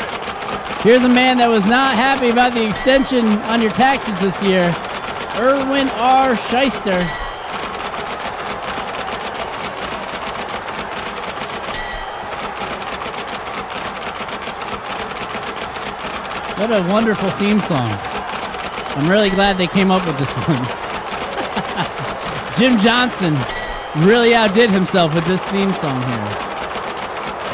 it. 0.75 0.83
Here's 0.83 1.05
a 1.05 1.07
man 1.07 1.37
that 1.37 1.47
was 1.47 1.65
not 1.65 1.95
happy 1.95 2.27
about 2.27 2.53
the 2.53 2.67
extension 2.67 3.27
on 3.43 3.61
your 3.61 3.71
taxes 3.71 4.19
this 4.19 4.43
year. 4.43 4.75
Irwin 5.37 5.87
R. 5.91 6.35
Schyster. 6.35 7.07
What 16.59 16.73
a 16.73 16.85
wonderful 16.89 17.31
theme 17.31 17.61
song. 17.61 18.08
I'm 18.99 19.07
really 19.07 19.29
glad 19.29 19.57
they 19.57 19.65
came 19.65 19.91
up 19.91 20.05
with 20.05 20.19
this 20.19 20.29
one. 20.35 20.59
Jim 22.57 22.77
Johnston 22.77 23.33
really 24.05 24.35
outdid 24.35 24.69
himself 24.69 25.13
with 25.13 25.25
this 25.25 25.41
theme 25.45 25.71
song 25.71 26.01
here. 26.01 26.27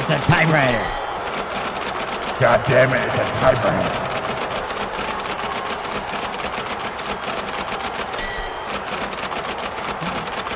It's 0.01 0.09
a 0.09 0.17
typewriter. 0.25 0.81
God 2.39 2.65
damn 2.65 2.91
it, 2.93 3.07
it's 3.09 3.19
a 3.19 3.39
typewriter. 3.39 3.89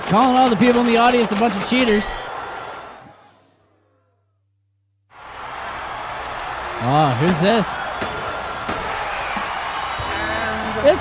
Calling 0.09 0.37
all 0.37 0.49
the 0.49 0.55
people 0.55 0.81
in 0.81 0.87
the 0.87 0.97
audience 0.97 1.31
a 1.31 1.35
bunch 1.35 1.55
of 1.55 1.69
cheaters. 1.69 2.05
Oh, 6.81 7.15
who's 7.19 7.39
this? 7.39 7.78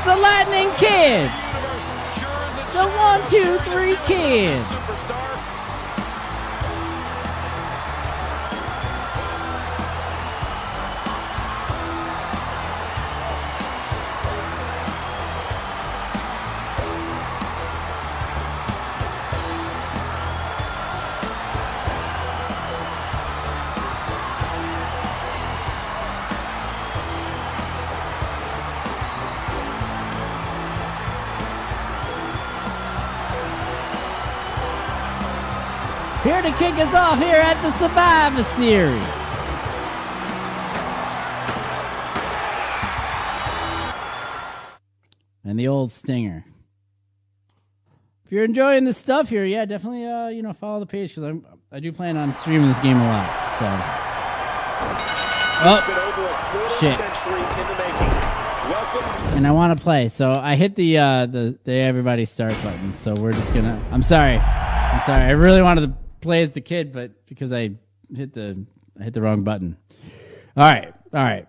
The 0.08 0.16
Lightning 0.16 0.70
Kid! 0.76 1.30
The 2.72 2.88
one, 2.96 3.20
two, 3.28 3.58
three 3.70 3.96
kid! 4.06 4.77
To 36.50 36.58
kick 36.58 36.74
us 36.76 36.94
off 36.94 37.18
here 37.18 37.36
at 37.36 37.60
the 37.62 37.70
Survivor 37.70 38.42
Series. 38.42 39.02
And 45.44 45.58
the 45.58 45.68
old 45.68 45.92
stinger. 45.92 46.44
If 48.24 48.32
you're 48.32 48.44
enjoying 48.44 48.84
this 48.84 48.96
stuff 48.96 49.28
here, 49.28 49.44
yeah, 49.44 49.66
definitely, 49.66 50.06
uh, 50.06 50.28
you 50.28 50.42
know, 50.42 50.54
follow 50.54 50.80
the 50.80 50.86
page 50.86 51.10
because 51.10 51.24
I'm 51.24 51.44
I 51.70 51.80
do 51.80 51.92
plan 51.92 52.16
on 52.16 52.32
streaming 52.32 52.68
this 52.68 52.78
game 52.78 52.96
a 52.96 53.04
lot. 53.04 53.52
So, 53.52 53.66
oh, 55.64 55.76
shit. 56.80 56.96
the 59.28 59.36
and 59.36 59.46
I 59.46 59.50
want 59.50 59.78
to 59.78 59.82
play, 59.82 60.08
so 60.08 60.32
I 60.32 60.56
hit 60.56 60.76
the 60.76 60.96
uh, 60.96 61.26
the 61.26 61.58
the 61.64 61.72
everybody 61.72 62.24
start 62.24 62.52
button. 62.62 62.94
So 62.94 63.14
we're 63.14 63.32
just 63.32 63.52
gonna. 63.52 63.82
I'm 63.90 64.02
sorry, 64.02 64.38
I'm 64.38 65.00
sorry. 65.00 65.24
I 65.24 65.32
really 65.32 65.60
wanted 65.60 65.82
to 65.82 66.07
play 66.20 66.42
as 66.42 66.52
the 66.52 66.60
kid, 66.60 66.92
but 66.92 67.26
because 67.26 67.52
I 67.52 67.72
hit 68.14 68.32
the 68.34 68.64
I 68.98 69.04
hit 69.04 69.14
the 69.14 69.22
wrong 69.22 69.44
button. 69.44 69.76
All 70.56 70.64
right, 70.64 70.92
all 71.12 71.22
right. 71.22 71.46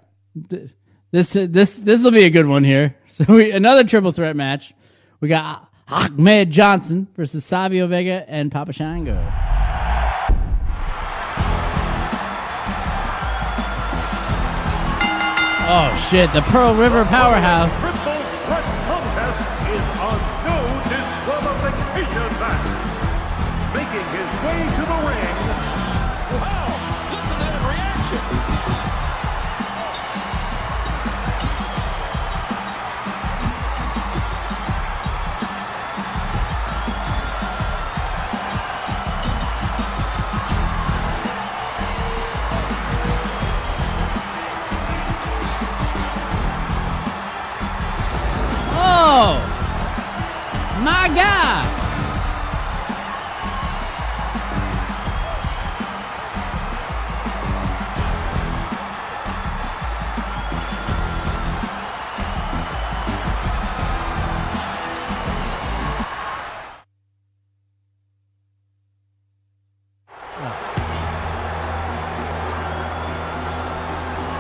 This 1.11 1.34
this 1.34 1.78
this 1.78 2.03
will 2.03 2.11
be 2.11 2.26
a 2.26 2.30
good 2.30 2.47
one 2.47 2.63
here. 2.63 2.95
So 3.09 3.26
we 3.34 3.51
another 3.51 3.84
triple 3.84 4.13
threat 4.13 4.38
match. 4.38 4.74
We 5.20 5.28
got 5.28 5.70
Ahmed 5.89 6.51
Johnson 6.51 7.09
versus 7.17 7.43
Savio 7.43 7.86
Vega 7.86 8.24
and 8.30 8.49
Papa 8.49 8.72
Shango. 8.72 9.17
Oh 15.72 16.07
shit! 16.09 16.32
The 16.32 16.43
Pearl 16.43 16.76
River 16.76 17.03
Powerhouse. 17.05 17.99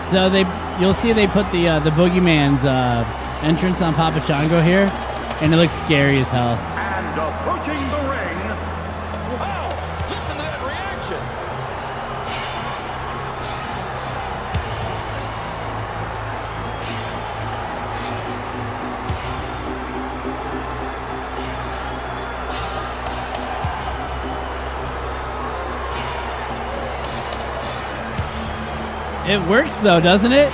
So 0.09 0.27
they, 0.27 0.41
you'll 0.81 0.95
see 0.95 1.13
they 1.13 1.27
put 1.27 1.51
the 1.51 1.67
uh, 1.69 1.79
the 1.81 1.91
boogeyman's 1.91 2.65
uh, 2.65 3.05
entrance 3.43 3.83
on 3.83 3.93
Papa 3.93 4.19
Shango 4.21 4.59
here, 4.59 4.89
and 5.39 5.53
it 5.53 5.57
looks 5.57 5.75
scary 5.75 6.17
as 6.17 6.31
hell. 6.31 6.57
And 6.57 7.19
approaching 7.19 7.79
the 7.91 7.98
It 29.29 29.39
works 29.47 29.77
though, 29.77 29.99
doesn't 29.99 30.31
it? 30.31 30.51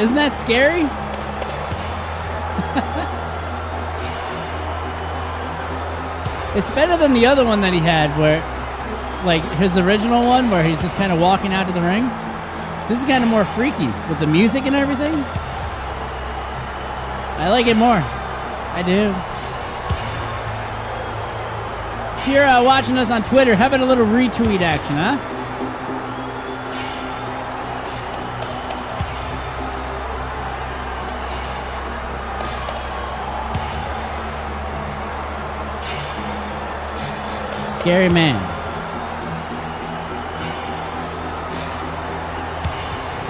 Isn't 0.00 0.16
that 0.16 0.34
scary? 0.34 0.82
it's 6.58 6.72
better 6.72 6.96
than 6.96 7.12
the 7.12 7.24
other 7.24 7.44
one 7.44 7.60
that 7.60 7.72
he 7.72 7.78
had, 7.78 8.18
where, 8.18 8.40
like 9.24 9.44
his 9.60 9.78
original 9.78 10.26
one, 10.26 10.50
where 10.50 10.64
he's 10.64 10.82
just 10.82 10.96
kind 10.96 11.12
of 11.12 11.20
walking 11.20 11.52
out 11.52 11.68
to 11.68 11.72
the 11.72 11.80
ring. 11.80 12.10
This 12.88 12.98
is 12.98 13.06
kind 13.06 13.22
of 13.22 13.30
more 13.30 13.44
freaky 13.44 13.86
with 14.08 14.18
the 14.18 14.26
music 14.26 14.64
and 14.64 14.74
everything. 14.74 15.14
I 17.38 17.48
like 17.48 17.68
it 17.68 17.76
more. 17.76 18.02
I 18.02 18.82
do. 18.82 19.14
If 22.22 22.34
you're 22.34 22.44
uh, 22.44 22.64
watching 22.64 22.98
us 22.98 23.12
on 23.12 23.22
Twitter, 23.22 23.54
how 23.54 23.68
about 23.68 23.78
a 23.78 23.86
little 23.86 24.04
retweet 24.04 24.62
action, 24.62 24.96
huh? 24.96 25.34
Scary 37.86 38.08
man. 38.08 38.34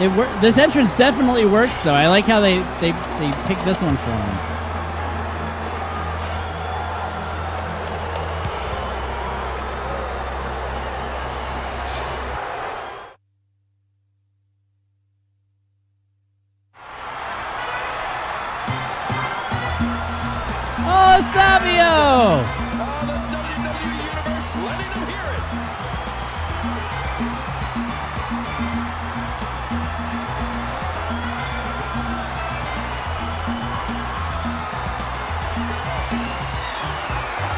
It 0.00 0.08
wor- 0.16 0.40
this 0.40 0.56
entrance 0.56 0.94
definitely 0.94 1.44
works 1.44 1.78
though. 1.82 1.92
I 1.92 2.08
like 2.08 2.24
how 2.24 2.40
they 2.40 2.60
they 2.80 2.92
they 3.20 3.32
picked 3.48 3.66
this 3.66 3.82
one 3.82 3.98
for 3.98 4.12
him. 4.12 4.65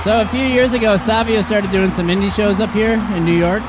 So 0.09 0.23
a 0.23 0.27
few 0.27 0.47
years 0.47 0.73
ago, 0.73 0.97
Savio 0.97 1.43
started 1.43 1.71
doing 1.71 1.91
some 1.91 2.07
indie 2.07 2.35
shows 2.35 2.61
up 2.61 2.71
here 2.71 2.93
in 2.93 3.27
New 3.27 3.37
York, 3.37 3.61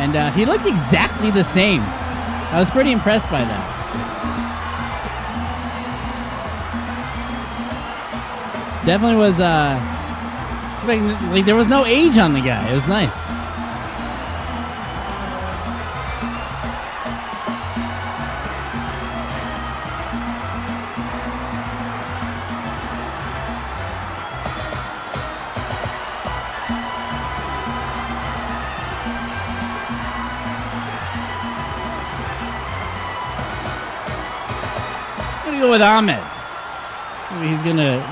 and 0.00 0.16
uh, 0.16 0.30
he 0.30 0.46
looked 0.46 0.64
exactly 0.64 1.30
the 1.30 1.44
same. 1.44 1.82
I 1.82 2.58
was 2.58 2.70
pretty 2.70 2.92
impressed 2.92 3.30
by 3.30 3.42
that. 3.44 3.62
Definitely 8.86 9.16
was 9.16 9.38
uh, 9.38 9.76
like 11.30 11.44
there 11.44 11.56
was 11.56 11.68
no 11.68 11.84
age 11.84 12.16
on 12.16 12.32
the 12.32 12.40
guy. 12.40 12.66
It 12.70 12.74
was 12.74 12.88
nice. 12.88 13.23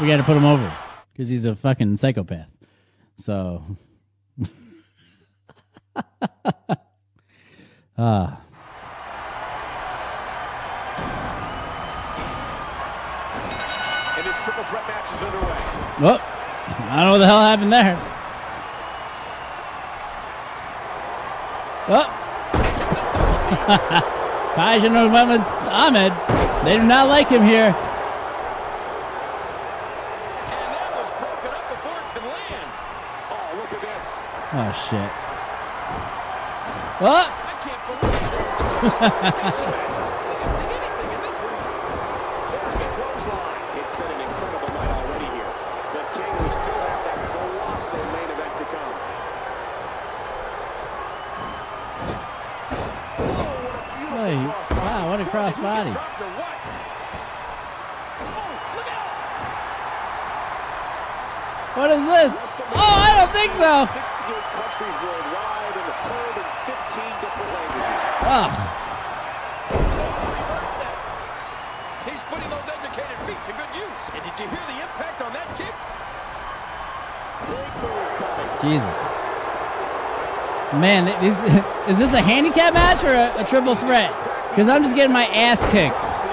We 0.01 0.09
got 0.09 0.17
to 0.17 0.23
put 0.23 0.37
him 0.37 0.45
over 0.45 0.73
because 1.13 1.29
he's 1.29 1.45
a 1.45 1.55
fucking 1.55 1.97
psychopath. 1.97 2.49
So. 3.17 3.63
Ah. 7.99 8.43
And 14.17 14.27
this 14.27 14.37
triple 14.43 14.65
threat 14.65 14.89
match 14.89 15.13
is 15.13 15.23
underway. 15.23 15.59
Well, 16.01 16.19
I 16.89 16.97
don't 16.97 17.07
know 17.07 17.13
what 17.13 17.19
the 17.19 17.27
hell 17.27 17.43
happened 17.43 17.73
there. 17.73 17.99
Oh. 21.89 22.07
Probably 24.55 24.81
should 24.81 24.93
have 24.93 25.13
went 25.13 25.43
Ahmed. 25.69 26.13
They 26.65 26.77
do 26.79 26.85
not 26.85 27.09
like 27.09 27.29
him 27.29 27.43
here. 27.43 27.67
And 27.67 27.75
that 30.73 30.93
was 30.95 31.11
broken 31.19 31.51
up 31.51 31.69
before 31.69 31.99
it 31.99 32.09
could 32.15 32.23
land. 32.23 32.71
Oh, 33.31 33.57
look 33.59 33.73
at 33.73 33.81
this. 33.83 34.07
Oh 34.73 34.81
shit. 34.89 35.13
What? 37.05 37.29
I 37.29 37.53
can't 37.61 37.77
believe 37.93 38.09
this. 38.09 38.49
Can't 40.33 40.55
see 40.57 40.65
anything 40.65 41.13
in 41.13 41.21
this 41.21 41.37
ring. 41.45 41.61
There's 42.57 42.81
the 42.81 42.89
clothesline. 42.97 43.61
It's 43.85 43.93
been 43.93 44.09
an 44.09 44.25
incredible 44.25 44.73
night 44.73 44.89
already 44.97 45.29
here. 45.37 45.53
But 45.93 46.09
King, 46.17 46.33
we 46.41 46.49
still 46.49 46.81
have 46.89 47.05
that 47.05 47.21
colossal 47.29 48.01
main 48.17 48.33
event 48.33 48.57
to 48.57 48.65
come. 48.73 48.97
What 53.69 53.77
a 53.77 53.93
beautiful 53.93 54.25
Hey, 54.25 54.41
wow, 54.73 55.13
what 55.13 55.21
a 55.21 55.29
crossbody. 55.29 55.93
Dropped 55.93 56.17
or 56.17 56.33
what? 56.33 56.57
Oh, 58.25 58.57
look 58.81 58.89
out. 58.89 59.13
What 61.83 61.91
is 61.91 62.07
this? 62.07 62.63
Oh, 62.79 62.79
I 62.79 63.11
don't 63.19 63.35
think 63.35 63.51
so. 63.59 63.91
68 63.91 63.99
countries 64.55 64.95
worldwide 65.03 65.75
and 65.83 65.91
heard 66.07 66.39
in 66.39 66.47
15 66.63 66.79
different 67.19 67.51
languages. 67.59 68.03
Ugh. 68.23 68.55
He's 72.07 72.23
putting 72.31 72.47
those 72.55 72.71
educated 72.71 73.19
feet 73.27 73.43
to 73.51 73.53
good 73.59 73.73
use. 73.75 73.99
And 74.15 74.23
did 74.23 74.31
you 74.39 74.47
hear 74.47 74.63
the 74.71 74.79
impact 74.79 75.27
on 75.27 75.35
that 75.35 75.51
kick? 75.59 75.75
Big 77.51 77.67
move 77.83 78.15
coming. 78.15 78.47
Jesus. 78.63 78.99
Man, 80.79 81.11
this, 81.19 81.35
is 81.91 81.99
this 81.99 82.15
a 82.15 82.23
handicap 82.23 82.75
match 82.75 83.03
or 83.03 83.11
a, 83.11 83.43
a 83.43 83.45
triple 83.45 83.75
threat? 83.75 84.15
Because 84.51 84.69
I'm 84.69 84.85
just 84.85 84.95
getting 84.95 85.13
my 85.13 85.27
ass 85.27 85.59
kicked. 85.73 85.99
Drops 85.99 86.23
the 86.23 86.31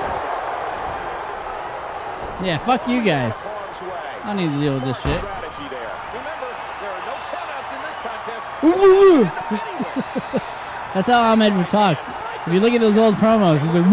elbow. 2.37 2.45
Yeah, 2.45 2.59
fuck 2.59 2.87
you 2.87 3.03
guys. 3.03 3.49
I 4.29 4.33
don't 4.33 4.45
need 4.45 4.53
to 4.53 4.59
deal 4.59 4.73
with 4.75 4.83
this 4.83 4.97
shit. 4.99 5.17
Strategy 5.17 5.65
there. 5.71 5.89
Remember, 6.11 6.51
there 6.83 6.91
are 6.91 7.05
no 7.07 7.15
countouts 7.31 7.71
in 7.71 7.81
this 7.87 7.97
contest. 8.03 8.43
Anywhere. 8.43 8.58
That's 10.93 11.07
how 11.07 11.21
Ahmed 11.21 11.55
would 11.55 11.69
talk. 11.69 11.97
If 12.47 12.53
you 12.53 12.59
look 12.59 12.73
at 12.73 12.81
those 12.81 12.97
old 12.97 13.15
promos, 13.15 13.59
he's 13.59 13.73
like. 13.73 13.85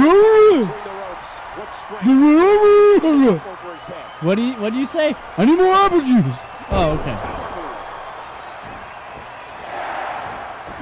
What 1.57 1.72
strength 1.72 2.07
over 2.07 3.74
his 3.74 3.87
head. 3.87 4.05
what 4.20 4.35
do 4.37 4.43
you 4.43 4.53
what 4.55 4.72
do 4.72 4.79
you 4.79 4.87
say? 4.87 5.14
I 5.37 5.45
need 5.45 5.57
more 5.57 5.72
apple 5.72 6.01
juice. 6.01 6.39
Oh, 6.70 6.91
okay. 7.01 7.14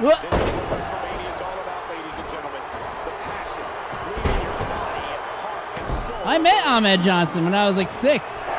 What? 0.03 0.21
This 0.21 0.33
is 0.33 0.53
what 0.53 0.65
WrestleMania 0.65 1.33
is 1.33 1.41
all 1.41 1.53
about, 1.53 1.89
ladies 1.89 2.17
and 2.19 2.29
gentlemen. 2.29 2.61
The 3.05 3.11
passion, 3.23 3.63
leaving 4.07 4.41
your 4.43 4.57
body 4.67 5.05
and 5.15 5.23
heart 5.39 5.79
and 5.79 5.89
soul. 5.89 6.21
I 6.25 6.37
met 6.39 6.65
Ahmed 6.67 7.01
Johnson 7.01 7.45
when 7.45 7.55
I 7.55 7.67
was 7.67 7.77
like 7.77 7.89
six. 7.89 8.49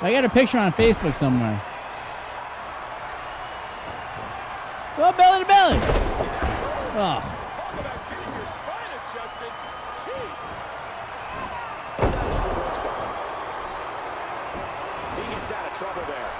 I 0.00 0.12
got 0.12 0.24
a 0.24 0.28
picture 0.28 0.58
on 0.58 0.72
Facebook 0.72 1.14
somewhere. 1.14 1.60
Belly 5.18 5.40
to 5.40 5.46
belly. 5.46 5.78
Oh, 7.00 7.38
trouble 15.78 16.02
there. 16.08 16.30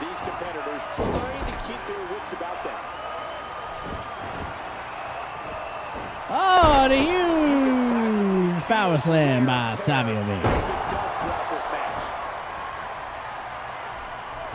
These 0.00 0.20
competitors 0.20 0.88
trying 0.96 1.44
to 1.44 1.52
keep 1.68 1.80
their 1.86 2.00
wits 2.10 2.32
about 2.32 2.64
them. 2.64 2.80
Oh, 6.30 6.86
the 6.88 6.96
huge 6.96 8.64
power 8.64 8.98
slam 8.98 9.44
by 9.44 9.74
Savio 9.74 10.22
Vega. 10.22 10.48
He's 10.48 10.62
been 10.62 10.88
done 10.88 11.12
throughout 11.20 11.50
this 11.50 11.66
match. 11.68 12.04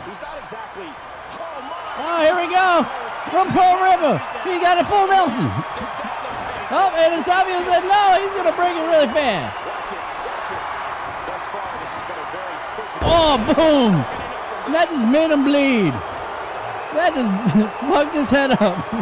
He's 0.08 0.20
not 0.20 0.38
exactly. 0.40 0.90
Oh 1.38 1.60
my! 1.62 2.09
Oh, 2.20 2.22
here 2.22 2.36
we 2.36 2.52
go. 2.52 2.84
From 3.32 3.48
Pearl 3.48 3.80
River. 3.80 4.20
He 4.44 4.60
got 4.60 4.76
a 4.76 4.84
full 4.84 5.08
Nelson. 5.08 5.48
Oh, 6.68 6.92
and 7.00 7.24
Savio 7.24 7.64
said 7.64 7.80
no, 7.88 8.20
he's 8.20 8.36
going 8.36 8.44
to 8.44 8.52
break 8.52 8.76
it 8.76 8.84
really 8.84 9.08
fast. 9.08 9.70
Oh, 13.00 13.40
boom. 13.56 14.04
That 14.68 14.88
just 14.92 15.08
made 15.08 15.30
him 15.32 15.44
bleed. 15.44 15.96
That 16.92 17.16
just 17.16 17.32
fucked 17.80 18.14
his 18.14 18.28
head 18.28 18.50
up. 18.52 18.60
Oh, 18.60 19.00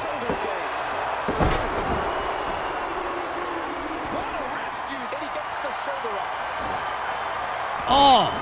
Shoulders 0.00 0.40
down. 0.40 0.56
What 4.16 4.24
a 4.24 4.42
rescue! 4.56 4.96
And 4.96 5.20
he 5.20 5.28
gets 5.36 5.60
the 5.60 5.70
shoulder 5.84 6.16
up. 6.16 6.32
Oh. 7.92 8.32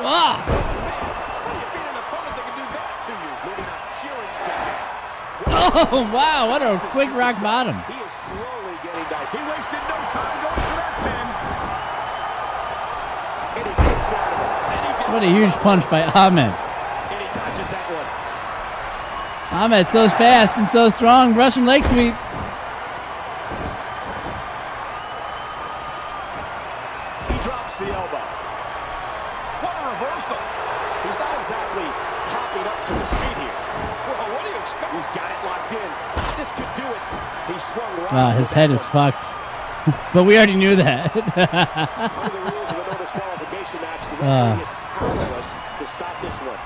Ah. 0.00 0.40
How 0.42 1.50
do 1.50 1.58
you 1.58 1.68
beat 1.70 1.86
an 1.86 1.98
opponent 1.98 2.34
that 2.34 2.44
can 2.46 2.54
do 2.58 2.66
that 2.72 2.88
to 3.06 3.12
you? 3.14 3.30
Moving 3.46 3.66
up 3.66 3.90
sheer 3.98 4.16
instinct. 4.26 5.51
Oh, 5.64 6.10
wow. 6.12 6.48
What 6.48 6.60
a 6.62 6.78
quick 6.90 7.10
rock 7.14 7.40
bottom. 7.40 7.78
He 7.86 7.94
is 8.02 8.10
slowly 8.10 8.74
getting 8.82 9.06
diced. 9.06 9.30
He 9.30 9.38
wasted 9.46 9.78
no 9.86 9.94
time 10.10 10.36
going 10.42 10.58
for 10.58 10.74
that 10.74 10.94
pin. 11.06 11.26
And 13.56 13.66
he 13.70 13.74
kicks 13.78 14.10
out 14.10 14.32
of 14.34 14.42
it. 14.42 14.50
And 14.74 14.80
he 14.82 14.90
gets 14.98 15.12
What 15.14 15.22
a 15.22 15.30
huge 15.30 15.54
punch 15.62 15.88
by 15.88 16.02
Ahmed. 16.02 16.50
And 16.50 17.20
he 17.22 17.28
dodges 17.30 17.70
that 17.70 17.86
one. 17.94 18.08
Ahmed 19.62 19.86
so 19.88 20.08
fast 20.08 20.56
and 20.56 20.68
so 20.68 20.88
strong. 20.88 21.34
Russian 21.34 21.64
leg 21.64 21.84
sweep. 21.84 22.14
He 27.30 27.36
drops 27.46 27.78
the 27.78 27.86
elbow. 27.86 28.24
What 29.62 29.74
a 29.78 29.82
reversal. 29.94 30.42
He's 31.06 31.18
not 31.22 31.38
exactly 31.38 32.11
hopping 32.30 32.66
up 32.68 32.78
to 32.86 32.94
his 32.94 33.10
feet 33.10 33.38
here. 33.42 33.58
Well, 34.06 34.28
what 34.34 34.42
do 34.44 34.50
you 34.52 34.60
expect? 34.60 34.94
He's 34.94 35.10
got 35.10 35.28
it 35.32 35.40
locked 35.42 35.72
in. 35.72 35.90
This 36.38 36.50
could 36.52 36.70
do 36.76 36.86
it. 36.86 37.02
He 37.50 37.58
swung 37.58 37.92
right. 38.04 38.12
Wow, 38.12 38.30
his 38.30 38.52
head 38.52 38.70
is 38.70 38.84
fucked. 38.86 39.32
but 40.14 40.24
we 40.24 40.36
already 40.36 40.54
knew 40.54 40.76
that. 40.76 41.10
Under 41.16 42.38
the 42.38 42.44
rules 42.54 42.70
of 42.70 42.76
the 42.78 42.86
no 42.86 42.98
disqualification 42.98 43.80
match, 43.82 44.06
the 44.06 44.16
referee 44.22 44.30
ah. 44.30 44.62
is 44.62 44.70
powerless 44.70 45.50
to 45.78 45.86
stop 45.86 46.14
this 46.22 46.38
one. 46.38 46.60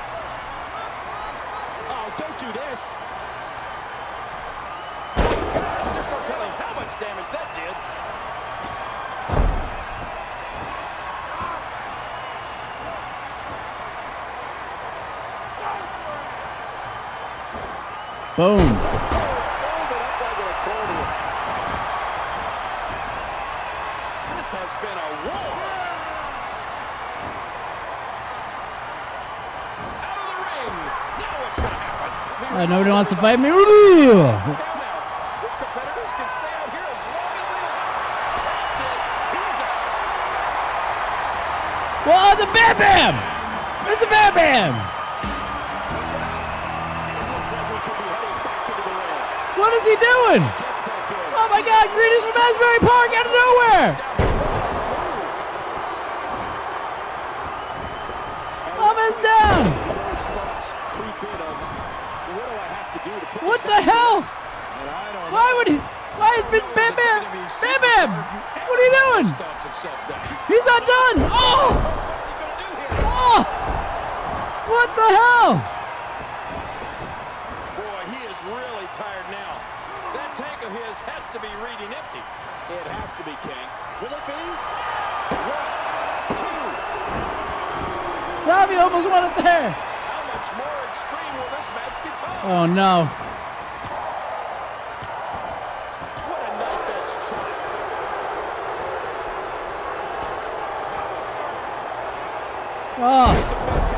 Oh, 1.88 2.12
don't 2.20 2.36
do 2.36 2.50
this. 2.52 2.92
Gosh, 5.16 5.88
there's 5.96 6.10
no 6.12 6.20
telling 6.28 6.52
how 6.60 6.72
much 6.76 6.92
damage 7.00 7.30
that 7.32 7.48
did. 7.56 7.76
Boom. 18.36 18.60
Fold 18.60 18.68
it 18.68 18.76
up 18.76 20.20
like 20.20 20.36
an 20.36 20.48
accordion. 20.52 21.08
This 24.36 24.52
has 24.52 24.70
been 24.84 24.92
a 24.92 25.08
war. 25.24 25.56
Out 30.04 30.20
of 30.20 30.28
the 30.28 30.36
ring. 30.36 30.68
Now 31.16 31.32
what's 31.40 31.56
going 31.56 31.72
to 31.72 31.80
happen? 31.80 32.60
Uh, 32.60 32.68
nobody 32.68 32.90
wants 32.92 33.08
to 33.08 33.16
fight 33.16 33.40
me. 33.40 33.48
Ooh. 33.48 34.20
Now, 34.20 34.36
His 35.40 35.56
competitors 35.56 36.12
can 36.12 36.28
stay 36.28 36.52
out 36.60 36.68
here 36.76 36.84
as 36.92 37.00
long 37.08 37.40
as 37.40 37.48
they 37.56 37.64
like. 37.72 37.88
That's 38.36 38.84
it. 38.84 39.00
He's 39.32 39.64
out. 39.64 39.80
Whoa, 42.04 42.36
the 42.36 42.52
Bam 42.52 42.76
Bam! 42.76 43.16
It's 43.88 44.04
the 44.04 44.12
Bam 44.12 44.36
Bam! 44.36 44.85
Doing? 50.16 50.42
Oh 51.36 51.48
my 51.52 51.60
god, 51.60 51.84
Greenish 51.92 52.24
from 52.24 52.36
Asbury 52.36 52.80
Park 52.80 53.10
out 53.16 53.26
of 53.28 53.34
nowhere! 53.36 53.88
Ahmed's 58.76 59.18
down! 59.20 59.64
Those 59.66 60.24
thoughts 60.32 60.68
creep 60.92 61.20
in 61.22 61.40
of 61.40 61.56
what 62.36 62.44
do 62.48 62.54
I 62.56 62.68
have 62.76 62.90
to 62.92 63.00
do 63.04 63.12
to 63.12 63.26
put 63.32 63.42
What 63.44 63.60
this 63.62 63.70
the 63.72 63.80
back 63.82 63.92
hell? 63.92 64.16
in? 64.18 64.24
And 64.24 64.88
I 64.90 65.12
don't 65.12 65.32
Why 65.32 65.48
would 65.56 65.68
he? 65.68 65.78
Why 66.16 66.30
is 66.40 66.44
Bam 66.48 66.64
Bam 66.76 66.92
Bam? 66.96 67.20
Bam 67.60 67.78
Bam! 67.80 68.08
What 68.66 68.76
are 68.80 68.84
you 68.84 68.94
doing? 68.96 69.26
Stomps 69.36 69.64
himself 69.64 70.00
down. 70.08 70.24
He's 70.48 70.64
not 70.64 70.82
done! 70.84 71.16
Oh! 71.28 71.76
What's 71.76 72.24
he 72.28 72.34
gonna 72.40 72.56
do 72.56 72.68
here? 72.76 73.04
Oh! 73.04 73.40
What 74.66 74.88
the 74.96 75.08
hell? 75.16 75.52
Boy, 77.78 78.00
he 78.12 78.20
is 78.26 78.38
really 78.48 78.88
tired 78.96 79.28
now. 79.30 79.60
That 80.14 80.34
tank 80.36 80.60
of 80.66 80.72
his 80.72 80.96
has 81.06 81.24
to 81.32 81.38
be 81.40 81.50
reading 81.62 81.90
empty. 81.92 82.22
It 82.72 82.86
has 82.98 83.12
to 83.20 83.22
be, 83.22 83.34
King. 83.46 83.66
Will 84.02 84.10
it 84.10 84.24
be? 84.26 84.42
One, 85.36 85.70
two. 86.34 86.66
Savi 88.42 88.76
almost 88.96 89.12
won 89.12 89.24
it 89.30 89.36
there. 89.44 89.70
How 89.70 90.24
much 90.32 90.48
more 90.56 90.80
extreme 90.88 91.32
will 91.36 91.50
this 91.52 91.68
match 91.76 91.96
become? 92.00 92.36
Oh 92.48 92.64
no. 92.66 93.04
What 96.24 96.40
a 96.40 96.50
knife 96.56 96.88
edge 96.96 97.12
chop. 97.28 97.44
Oh, 102.98 103.32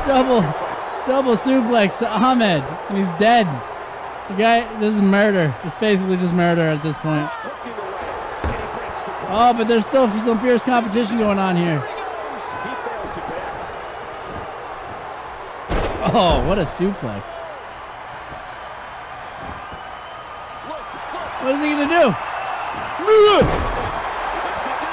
double, 0.05 0.41
double 1.07 1.35
suplex 1.37 1.99
to 1.99 2.07
Ahmed, 2.09 2.63
and 2.89 2.97
he's 2.97 3.07
dead. 3.19 3.47
The 4.27 4.35
guy, 4.35 4.79
this 4.79 4.95
is 4.95 5.01
murder. 5.01 5.55
It's 5.63 5.77
basically 5.77 6.17
just 6.17 6.33
murder 6.33 6.61
at 6.61 6.83
this 6.83 6.97
point. 6.97 7.25
Hooking 7.29 7.71
the 7.71 7.81
right. 7.81 8.43
And 8.43 8.51
he 8.51 8.67
breaks 8.77 9.03
the 9.03 9.11
cover. 9.11 9.31
Oh, 9.31 9.53
but 9.53 9.67
there's 9.69 9.85
still 9.85 10.09
some 10.19 10.39
fierce 10.41 10.61
competition 10.61 11.17
going 11.17 11.39
on 11.39 11.55
here. 11.55 11.79
He 11.79 11.95
goes. 11.95 12.43
He 12.43 12.75
fails 12.83 13.11
to 13.13 13.21
connect. 13.21 13.71
Oh, 16.11 16.43
what 16.47 16.57
a 16.57 16.63
suplex. 16.63 17.29
What 21.41 21.51
is 21.55 21.61
he? 21.61 21.69
This 21.69 21.77
could 24.59 24.79
do 24.81 24.89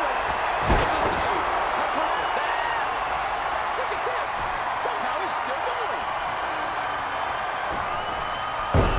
going. 5.66 6.02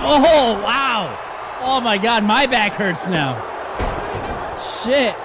Oh, 0.09 0.61
wow. 0.63 1.11
Oh 1.61 1.81
my 1.81 1.97
god, 1.97 2.23
my 2.23 2.45
back 2.47 2.73
hurts 2.73 3.07
now. 3.07 3.35
Shit. 4.57 5.15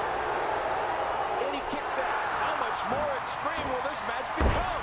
And 1.41 1.55
he 1.55 1.61
kicks 1.71 1.99
out. 1.99 2.05
How 2.05 2.57
much 2.61 2.85
more 2.91 3.17
extreme 3.23 3.69
will 3.69 3.83
this 3.89 4.01
match 4.07 4.27
become? 4.37 4.83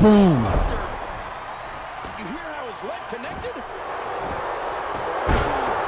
Boom. 0.00 0.42
You 2.18 2.24
hear 2.24 2.48
how 2.50 2.66
his 2.66 2.82
leg 2.82 2.98
connected? 3.08 3.54
Jeez. 5.38 5.78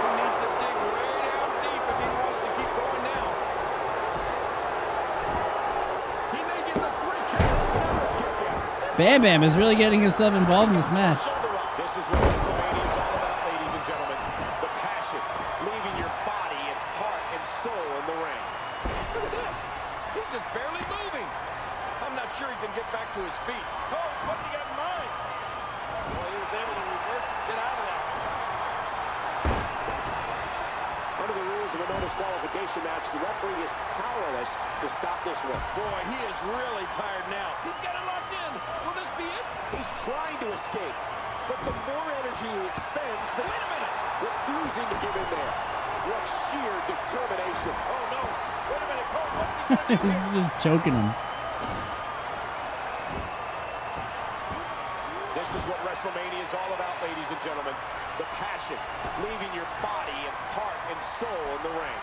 He 0.00 0.08
needs 0.16 0.36
to 0.40 0.48
dig 0.56 0.76
way 0.88 1.12
down 1.20 1.52
deep 1.60 1.84
if 1.84 1.96
he 2.00 2.08
wants 2.16 2.40
to 2.40 2.48
keep 2.56 2.70
going 2.80 3.02
now. 3.04 3.28
He 6.32 6.40
may 6.40 6.60
get 6.64 6.80
the 6.80 6.90
three 7.04 7.22
count. 7.28 7.60
Another 7.76 8.08
kick 8.16 8.34
out. 8.48 8.96
Bam 8.96 9.20
Bam 9.20 9.42
is 9.42 9.54
really 9.54 9.76
getting 9.76 10.00
himself 10.00 10.32
involved 10.34 10.70
in 10.72 10.76
this 10.78 10.90
match. 10.92 11.20
choking 50.62 50.92
him. 50.92 51.10
This 55.34 55.54
is 55.54 55.64
what 55.64 55.78
WrestleMania 55.80 56.44
is 56.44 56.52
all 56.52 56.74
about, 56.74 57.00
ladies 57.02 57.30
and 57.30 57.40
gentlemen. 57.40 57.72
The 58.18 58.24
passion, 58.36 58.76
leaving 59.24 59.54
your 59.56 59.64
body 59.80 60.20
and 60.20 60.36
heart 60.52 60.76
and 60.92 61.00
soul 61.00 61.56
in 61.56 61.62
the 61.64 61.70
ring. 61.70 62.00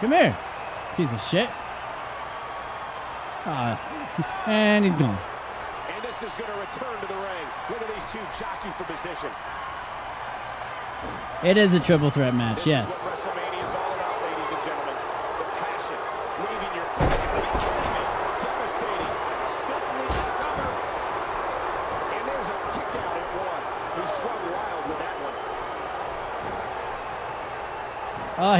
Come 0.00 0.12
here, 0.12 0.36
piece 0.96 1.12
of 1.12 1.20
shit. 1.20 1.50
Uh, 3.44 3.76
and 4.46 4.86
he's 4.86 4.94
gone. 4.94 5.18
And 5.94 6.02
this 6.02 6.22
is 6.22 6.34
going 6.34 6.50
to 6.50 6.58
return 6.58 6.98
to 7.00 7.06
the 7.06 7.14
ring. 7.14 7.46
Look 7.68 7.82
at 7.82 7.92
these 7.92 8.10
two 8.10 8.24
jockey 8.38 8.70
for 8.78 8.84
position. 8.84 9.30
It 11.44 11.58
is 11.58 11.74
a 11.74 11.80
triple 11.80 12.08
threat 12.08 12.34
match, 12.34 12.64
this 12.64 12.66
yes. 12.66 13.13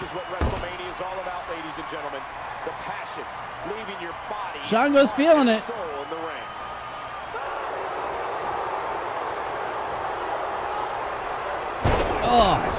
This 0.00 0.08
is 0.08 0.14
what 0.14 0.24
WrestleMania 0.28 0.90
is 0.90 0.98
all 1.02 1.20
about, 1.20 1.46
ladies 1.50 1.76
and 1.76 1.86
gentlemen. 1.90 2.22
The 2.64 2.70
passion 2.70 3.22
leaving 3.68 4.00
your 4.00 4.14
body. 4.30 4.58
Shango's 4.64 5.12
feeling 5.12 5.48
it. 5.48 5.62
Oh. 12.32 12.69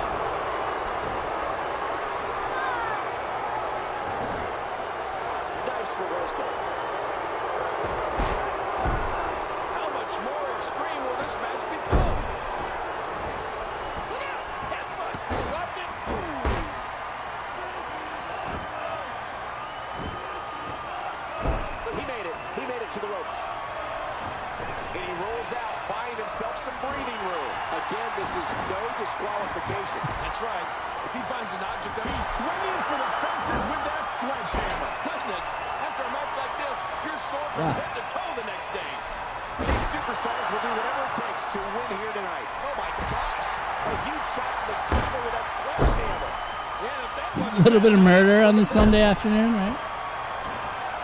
little 47.81 47.97
bit 47.97 47.99
of 47.99 48.05
murder 48.05 48.43
on 48.43 48.55
the 48.57 48.65
Sunday 48.65 49.01
afternoon, 49.01 49.53
right? 49.53 49.77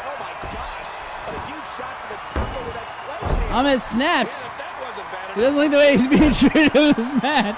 Oh 0.05 0.17
my 0.19 0.51
gosh! 0.53 0.99
A 1.28 1.47
huge 1.47 1.65
shot 1.75 1.97
to 2.03 2.15
the 2.15 2.21
temple 2.32 2.65
with 2.65 2.73
that 2.75 2.88
sledgehammer. 2.88 3.53
Ahmed 3.53 3.82
snapped. 3.82 4.41
Yeah, 4.43 5.36
he 5.36 5.41
doesn't 5.41 5.57
like 5.57 5.71
the 5.71 5.78
way 5.78 5.91
he's 5.93 6.07
being 6.07 6.34
treated 6.51 6.75
in 6.75 6.93
this 6.93 7.14
match. 7.23 7.57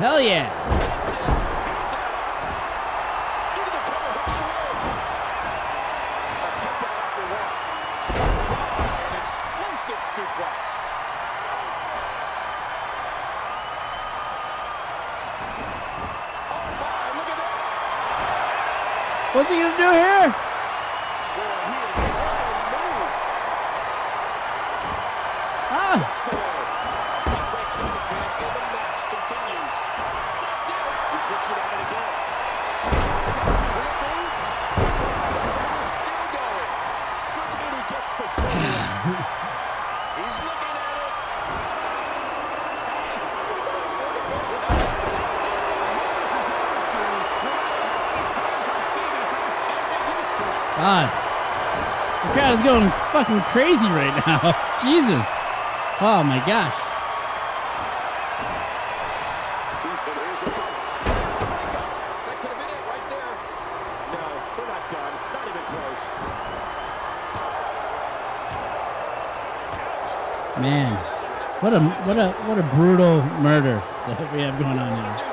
Hell 0.00 0.18
yeah. 0.18 0.79
fucking 53.20 53.40
crazy 53.52 53.88
right 53.92 54.16
now. 54.26 54.40
Jesus. 54.82 55.26
Oh 56.00 56.22
my 56.24 56.42
gosh. 56.46 56.74
Man, 70.58 70.94
what 71.60 71.72
a 71.72 71.80
what 71.80 72.18
a 72.18 72.32
what 72.46 72.58
a 72.58 72.62
brutal 72.74 73.22
murder 73.40 73.82
that 74.06 74.32
we 74.32 74.40
have 74.40 74.58
going 74.58 74.78
on 74.78 75.16
here. 75.16 75.29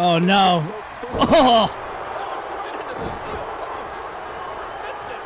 Oh 0.00 0.18
no! 0.20 0.62
Oh, 1.10 1.66
it's 2.38 2.48
right 2.48 2.70
into 2.70 2.94
the 2.94 3.06
steel 3.10 3.42
post. 3.66 3.98
Missed 4.86 5.10
it. 5.10 5.22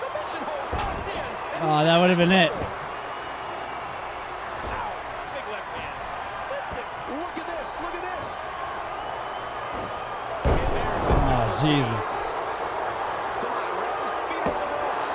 Submission 0.00 0.42
holds 0.44 0.72
locked 0.76 1.08
in. 1.08 1.24
And 1.56 1.64
oh, 1.64 1.80
that 1.84 1.96
would 1.98 2.10
have 2.10 2.18
been 2.18 2.32
it. 2.32 2.52
Ow, 2.52 2.60
big 5.32 5.46
left 5.48 5.72
hand. 5.80 5.96
Missed 6.52 6.76
it. 6.76 6.86
Look 7.16 7.36
at 7.40 7.46
this. 7.48 7.68
Look 7.80 7.94
at 7.96 8.04
this. 8.04 8.26
Oh 10.44 11.56
Jesus! 11.64 12.04
Come 13.40 13.52
on, 13.56 13.70
wrap 13.80 13.96
his 14.04 14.12
feet 14.28 14.44
on 14.44 14.56
the 14.60 14.68
ropes. 14.76 15.08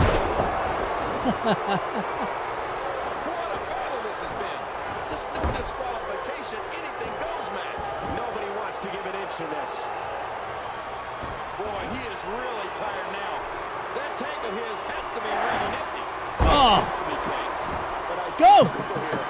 What 3.30 3.49
a 3.53 3.61
battle 3.69 4.02
this 4.10 4.19
has 4.26 4.34
been. 4.41 4.61
This 5.10 5.22
no 5.38 5.41
disqualification, 5.53 6.57
anything 6.77 7.14
goes 7.22 7.47
match. 7.53 7.85
Nobody 8.18 8.49
wants 8.57 8.81
to 8.81 8.89
give 8.89 9.06
an 9.06 9.15
inch 9.22 9.38
in 9.41 9.49
this. 9.53 9.85
Boy, 11.57 11.81
he 11.93 12.02
is 12.10 12.22
really 12.26 12.69
tired 12.77 13.10
now. 13.14 13.34
That 13.97 14.11
tank 14.18 14.39
of 14.49 14.53
his 14.53 14.77
has 14.89 15.06
to 15.14 15.19
be 15.22 15.30
running 15.30 15.73
empty. 15.77 16.03
Oh, 16.45 16.81
Has 16.81 16.93
to 16.97 17.06
be 17.10 17.18
King. 17.26 17.49
But 18.10 18.18
I 18.22 18.30
see 18.34 18.41
Go! 18.45 18.65
the 18.65 18.73
people 18.73 18.97
here. 19.06 19.22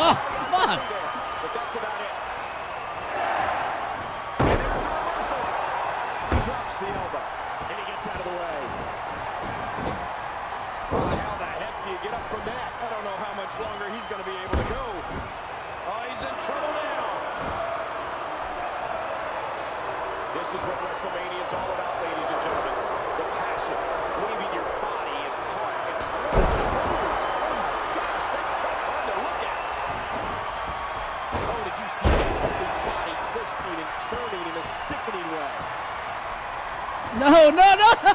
oh, 0.00 0.14
fuck! 0.52 0.80
there, 0.88 1.08
but 1.44 1.50
that's 1.56 1.74
about 1.76 2.00
it. 2.04 2.14
And 4.44 4.56
there's 4.60 4.80
the 4.84 4.92
reversal. 4.92 5.40
He 6.30 6.36
drops 6.54 6.78
the 6.78 6.86
elbow, 6.86 7.18
and 7.66 7.74
he 7.82 7.84
gets 7.90 8.06
out 8.06 8.14
of 8.22 8.26
the 8.30 8.36
way. 8.38 8.58
Oh, 10.94 11.10
how 11.18 11.34
the 11.34 11.50
heck 11.50 11.74
do 11.82 11.90
you 11.90 11.98
get 11.98 12.14
up 12.14 12.22
from 12.30 12.46
that? 12.46 12.70
I 12.78 12.86
don't 12.94 13.02
know 13.02 13.18
how 13.18 13.34
much 13.34 13.50
longer 13.58 13.90
he's 13.90 14.06
going 14.06 14.22
to 14.22 14.28
be 14.30 14.38
able 14.38 14.54
to 14.62 14.68
go. 14.70 14.86
Oh, 14.86 15.98
he's 16.06 16.22
in 16.22 16.36
trouble 16.46 16.70
now. 16.78 17.02
This 20.38 20.54
is 20.54 20.62
what 20.62 20.78
WrestleMania 20.78 21.42
is 21.42 21.50
all 21.58 21.70
about, 21.74 21.94
ladies 22.06 22.28
and 22.30 22.38
gentlemen. 22.38 22.76
The 23.18 23.26
passion, 23.34 23.78
leaving 24.22 24.52
your 24.54 24.68
body 24.78 25.18
and 25.26 25.34
heart 25.58 25.74
exploding. 25.90 26.38
Oh, 26.38 27.50
my 27.50 27.82
gosh, 27.98 28.26
that, 28.30 28.46
that's 28.62 28.82
hard 28.86 29.04
to 29.10 29.16
look 29.26 29.40
at. 29.42 29.58
Oh, 31.50 31.60
did 31.66 31.76
you 31.82 31.88
see 31.98 32.14
that? 32.14 32.62
His 32.62 32.74
body 32.86 33.14
twisting 33.34 33.74
and 33.74 33.90
turning 34.06 34.44
in 34.46 34.54
a 34.54 34.66
sickening 34.86 35.28
way. 35.34 35.82
No, 37.18 37.50
no, 37.50 37.50
no! 37.50 37.90
no. 38.02 38.12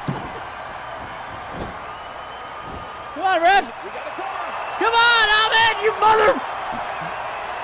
Come 3.14 3.24
on, 3.24 3.40
ref! 3.42 3.66
We 3.84 3.90
got 3.90 4.06
a 4.06 4.14
corner. 4.16 4.52
Come 4.78 4.94
on, 4.94 5.26
Ahmed, 5.28 5.76
you 5.84 5.92
mother! 6.00 6.32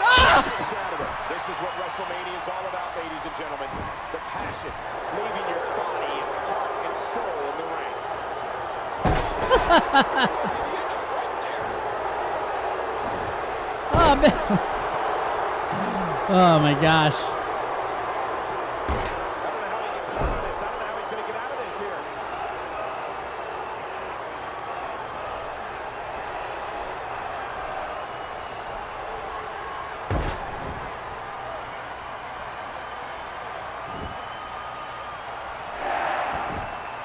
Ah! 0.03 0.43
He's 0.59 0.73
out 0.73 0.93
of 0.93 1.01
it. 1.01 1.13
This 1.35 1.49
is 1.49 1.59
what 1.63 1.73
WrestleMania 1.81 2.37
is 2.41 2.49
all 2.49 2.65
about, 2.69 2.97
ladies 2.97 3.25
and 3.25 3.35
gentlemen. 3.37 3.69
The 4.13 4.19
passion, 4.29 4.73
leaving 5.15 5.47
your 5.49 5.65
body 5.77 6.13
and 6.13 6.31
heart 6.49 6.73
and 6.87 6.97
soul 6.97 7.41
in 7.51 7.57
the 7.61 7.69
ring. 7.73 7.95
Oh 13.99 14.15
man! 14.15 14.31
Oh 16.29 16.59
my 16.61 16.75
gosh! 16.81 17.17
I 17.17 17.25
don't 19.51 19.57
know 19.57 19.73
how 19.73 19.81
he 19.83 19.89
gets 19.97 20.13
out 20.21 20.37
of 20.37 20.45
this. 20.45 20.59
I 20.61 20.69
don't 20.69 20.79
know 20.79 20.87
how 20.87 20.95
he's 21.01 21.09
going 21.11 21.23
to 21.23 21.29
get 21.33 21.37
out 21.41 21.51
of 21.51 21.59
this 21.59 21.77
here. 21.81 21.99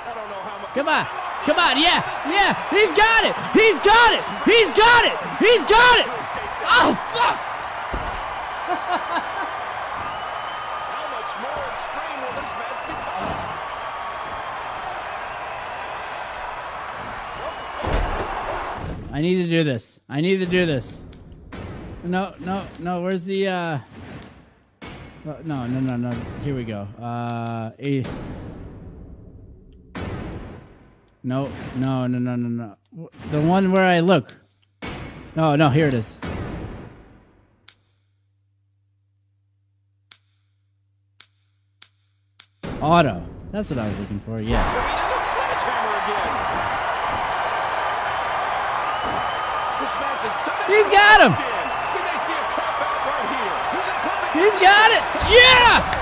I 0.06 0.14
don't 0.14 0.30
know 0.30 0.44
how 0.44 0.58
much. 0.60 1.31
Come 1.46 1.58
on! 1.58 1.78
Yeah! 1.78 2.06
Yeah! 2.30 2.54
He's 2.70 2.92
got 2.94 3.26
it! 3.26 3.34
He's 3.58 3.80
got 3.82 4.14
it! 4.14 4.22
He's 4.46 4.72
got 4.78 5.06
it! 5.06 5.18
He's 5.42 5.66
got 5.66 6.00
it! 6.00 6.06
Oh 6.74 6.94
fuck! 7.14 7.38
How 10.94 11.06
much 11.12 11.34
more 11.42 11.66
extreme 11.74 12.18
will 12.22 12.36
this 12.38 12.54
match 12.62 12.82
become? 12.86 13.32
I 19.14 19.20
need 19.22 19.44
to 19.44 19.50
do 19.50 19.64
this. 19.64 20.00
I 20.08 20.22
need 20.22 20.38
to 20.38 20.46
do 20.46 20.66
this. 20.68 21.06
No, 22.04 22.34
no, 22.40 22.66
no. 22.80 23.02
Where's 23.02 23.24
the? 23.24 23.48
uh 23.48 23.80
oh, 25.26 25.38
No, 25.44 25.66
no, 25.68 25.80
no, 25.80 25.96
no. 25.98 26.12
Here 26.44 26.56
we 26.56 26.64
go. 26.64 26.88
Uh, 27.00 27.72
a. 27.80 28.04
No, 31.32 31.50
no, 31.78 32.08
no, 32.08 32.20
no, 32.20 32.36
no, 32.36 32.76
no. 32.92 33.10
The 33.32 33.40
one 33.40 33.72
where 33.72 33.86
I 33.86 34.02
look. 34.02 34.36
No, 35.34 35.56
no. 35.56 35.70
Here 35.70 35.88
it 35.88 35.94
is. 35.94 36.20
Auto. 42.82 43.24
That's 43.54 43.70
what 43.70 43.80
I 43.80 43.88
was 43.88 43.98
looking 43.98 44.20
for. 44.20 44.42
Yes. 44.42 44.76
Another 44.76 45.24
sledgehammer 45.32 45.96
again. 46.04 46.36
This 49.80 49.94
match 50.04 50.28
is. 50.28 50.36
He's 50.68 50.90
got 50.92 51.18
him. 51.24 51.32
We 51.32 52.00
may 52.12 52.20
see 52.28 52.36
a 52.36 52.44
tap 52.52 52.76
out 52.76 53.08
right 53.08 53.32
here. 53.32 53.56
He's 53.72 53.88
in 53.88 53.96
perfect. 54.04 54.36
He's 54.36 54.58
got 54.60 54.92
it. 54.92 55.04
Yeah. 55.32 56.01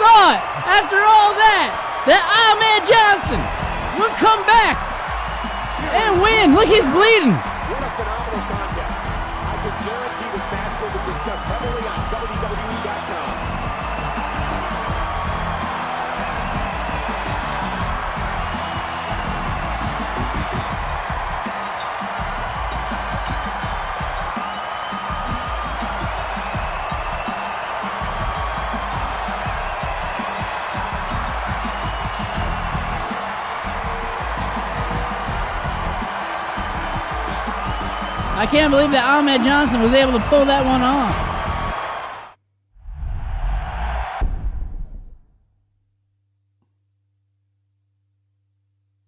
Thought, 0.00 0.40
after 0.64 0.96
all 0.96 1.36
that, 1.36 1.68
that 2.08 2.24
Ahmed 2.24 2.88
Johnson 2.88 3.40
would 4.00 4.16
come 4.16 4.40
back 4.48 4.80
and 5.92 6.16
win? 6.24 6.56
Look, 6.56 6.72
he's 6.72 6.88
bleeding. 6.88 7.36
Can't 38.50 38.72
believe 38.72 38.90
that 38.90 39.04
Ahmed 39.04 39.44
Johnson 39.44 39.80
was 39.80 39.92
able 39.92 40.12
to 40.12 40.24
pull 40.26 40.44
that 40.44 40.64
one 40.64 40.82
off. 40.82 41.14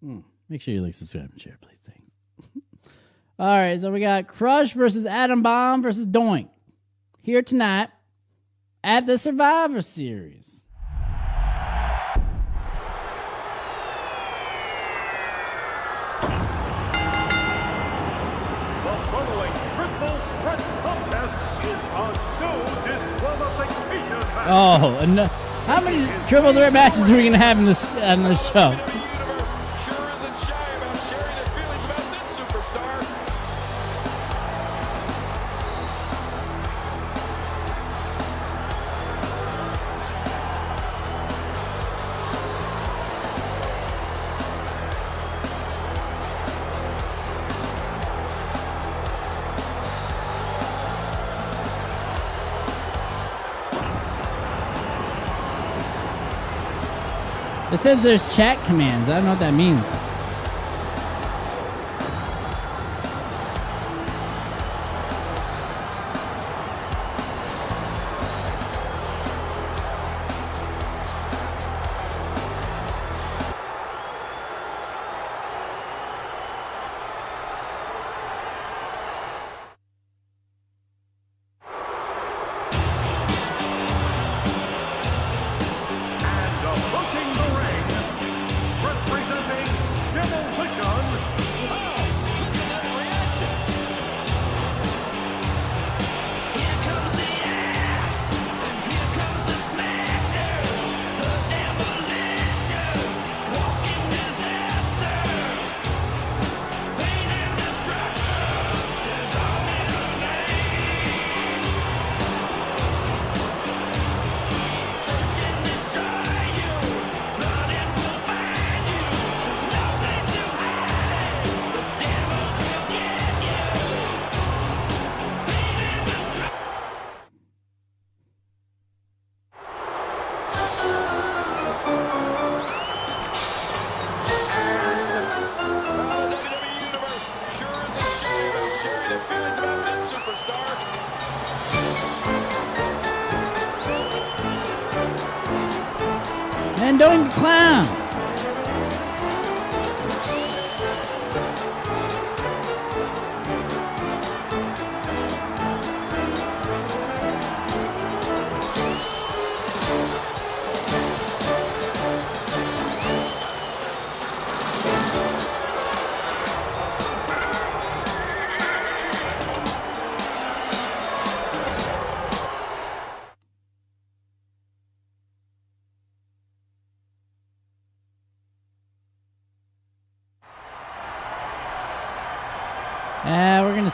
Hmm. 0.00 0.20
Make 0.48 0.62
sure 0.62 0.74
you 0.74 0.80
like, 0.80 0.94
subscribe, 0.94 1.30
and 1.32 1.40
share, 1.40 1.58
please. 1.60 1.78
Thanks. 1.84 2.02
All 3.38 3.48
right, 3.48 3.80
so 3.80 3.90
we 3.90 3.98
got 3.98 4.28
Crush 4.28 4.74
versus 4.74 5.06
Adam 5.06 5.42
Bomb 5.42 5.82
versus 5.82 6.06
Doink 6.06 6.48
here 7.20 7.42
tonight 7.42 7.88
at 8.84 9.06
the 9.06 9.18
Survivor 9.18 9.82
Series. 9.82 10.61
Oh, 24.54 24.98
and 25.00 25.18
uh, 25.18 25.28
how 25.64 25.80
many 25.80 26.06
triple 26.28 26.52
threat 26.52 26.74
matches 26.74 27.10
are 27.10 27.16
we 27.16 27.24
gonna 27.24 27.38
have 27.38 27.58
in 27.58 27.64
this 27.64 27.86
on 27.86 28.22
this 28.24 28.50
show? 28.52 29.01
Says 57.82 58.00
there's 58.00 58.36
chat 58.36 58.64
commands. 58.64 59.08
I 59.08 59.16
don't 59.16 59.24
know 59.24 59.30
what 59.30 59.40
that 59.40 59.54
means. 59.54 60.11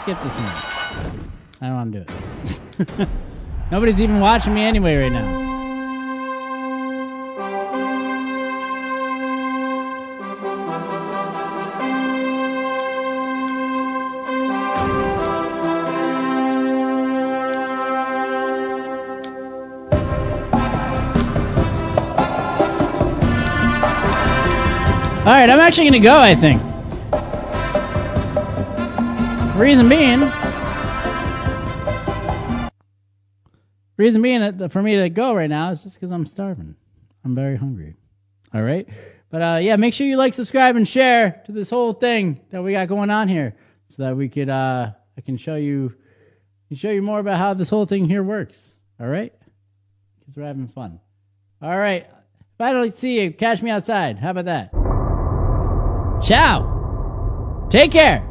Skip 0.09 0.23
this 0.23 0.37
one. 0.37 0.47
I 1.61 1.67
don't 1.67 1.75
want 1.75 1.93
to 1.93 2.01
do 2.01 3.03
it. 3.03 3.09
Nobody's 3.71 4.01
even 4.01 4.21
watching 4.21 4.55
me 4.55 4.63
anyway 4.63 4.97
right 4.97 5.13
now. 5.13 5.47
All 25.19 25.35
right, 25.35 25.51
I'm 25.51 25.61
actually 25.61 25.85
gonna 25.85 25.99
go. 25.99 26.17
I 26.17 26.35
think. 26.35 26.68
Reason 29.59 29.89
being, 29.89 30.21
reason 33.97 34.23
being 34.23 34.69
for 34.69 34.81
me 34.81 34.97
to 34.99 35.11
go 35.11 35.35
right 35.35 35.51
now 35.51 35.73
is 35.73 35.83
just 35.83 35.97
because 35.97 36.13
I'm 36.13 36.25
starving. 36.27 36.77
I'm 37.25 37.35
very 37.35 37.57
hungry. 37.57 37.97
All 38.55 38.63
right, 38.63 38.89
but 39.31 39.43
uh, 39.43 39.59
yeah, 39.61 39.75
make 39.75 39.95
sure 39.95 40.07
you 40.07 40.17
like, 40.17 40.33
subscribe, 40.33 40.77
and 40.77 40.87
share 40.87 41.43
to 41.47 41.53
this 41.53 41.71
whole 41.71 41.93
thing 41.93 42.41
that 42.51 42.63
we 42.63 42.71
got 42.73 42.87
going 42.87 43.11
on 43.11 43.27
here, 43.27 43.57
so 43.89 44.05
that 44.05 44.17
we 44.17 44.29
could 44.29 44.49
uh, 44.49 44.93
I 45.17 45.21
can 45.23 45.37
show 45.37 45.57
you, 45.57 45.93
can 46.69 46.77
show 46.77 46.91
you 46.91 47.03
more 47.03 47.19
about 47.19 47.39
how 47.39 47.53
this 47.53 47.69
whole 47.69 47.85
thing 47.85 48.09
here 48.09 48.23
works. 48.23 48.77
All 49.01 49.09
right, 49.09 49.35
because 50.21 50.37
we're 50.37 50.45
having 50.45 50.69
fun. 50.69 51.01
All 51.61 51.77
right, 51.77 52.07
if 52.07 52.61
I 52.61 52.73
don't 52.73 52.97
see 52.97 53.21
you, 53.21 53.33
catch 53.33 53.61
me 53.61 53.71
outside. 53.71 54.19
How 54.19 54.31
about 54.31 54.45
that? 54.45 54.71
Ciao. 56.25 57.67
Take 57.71 57.91
care. 57.91 58.25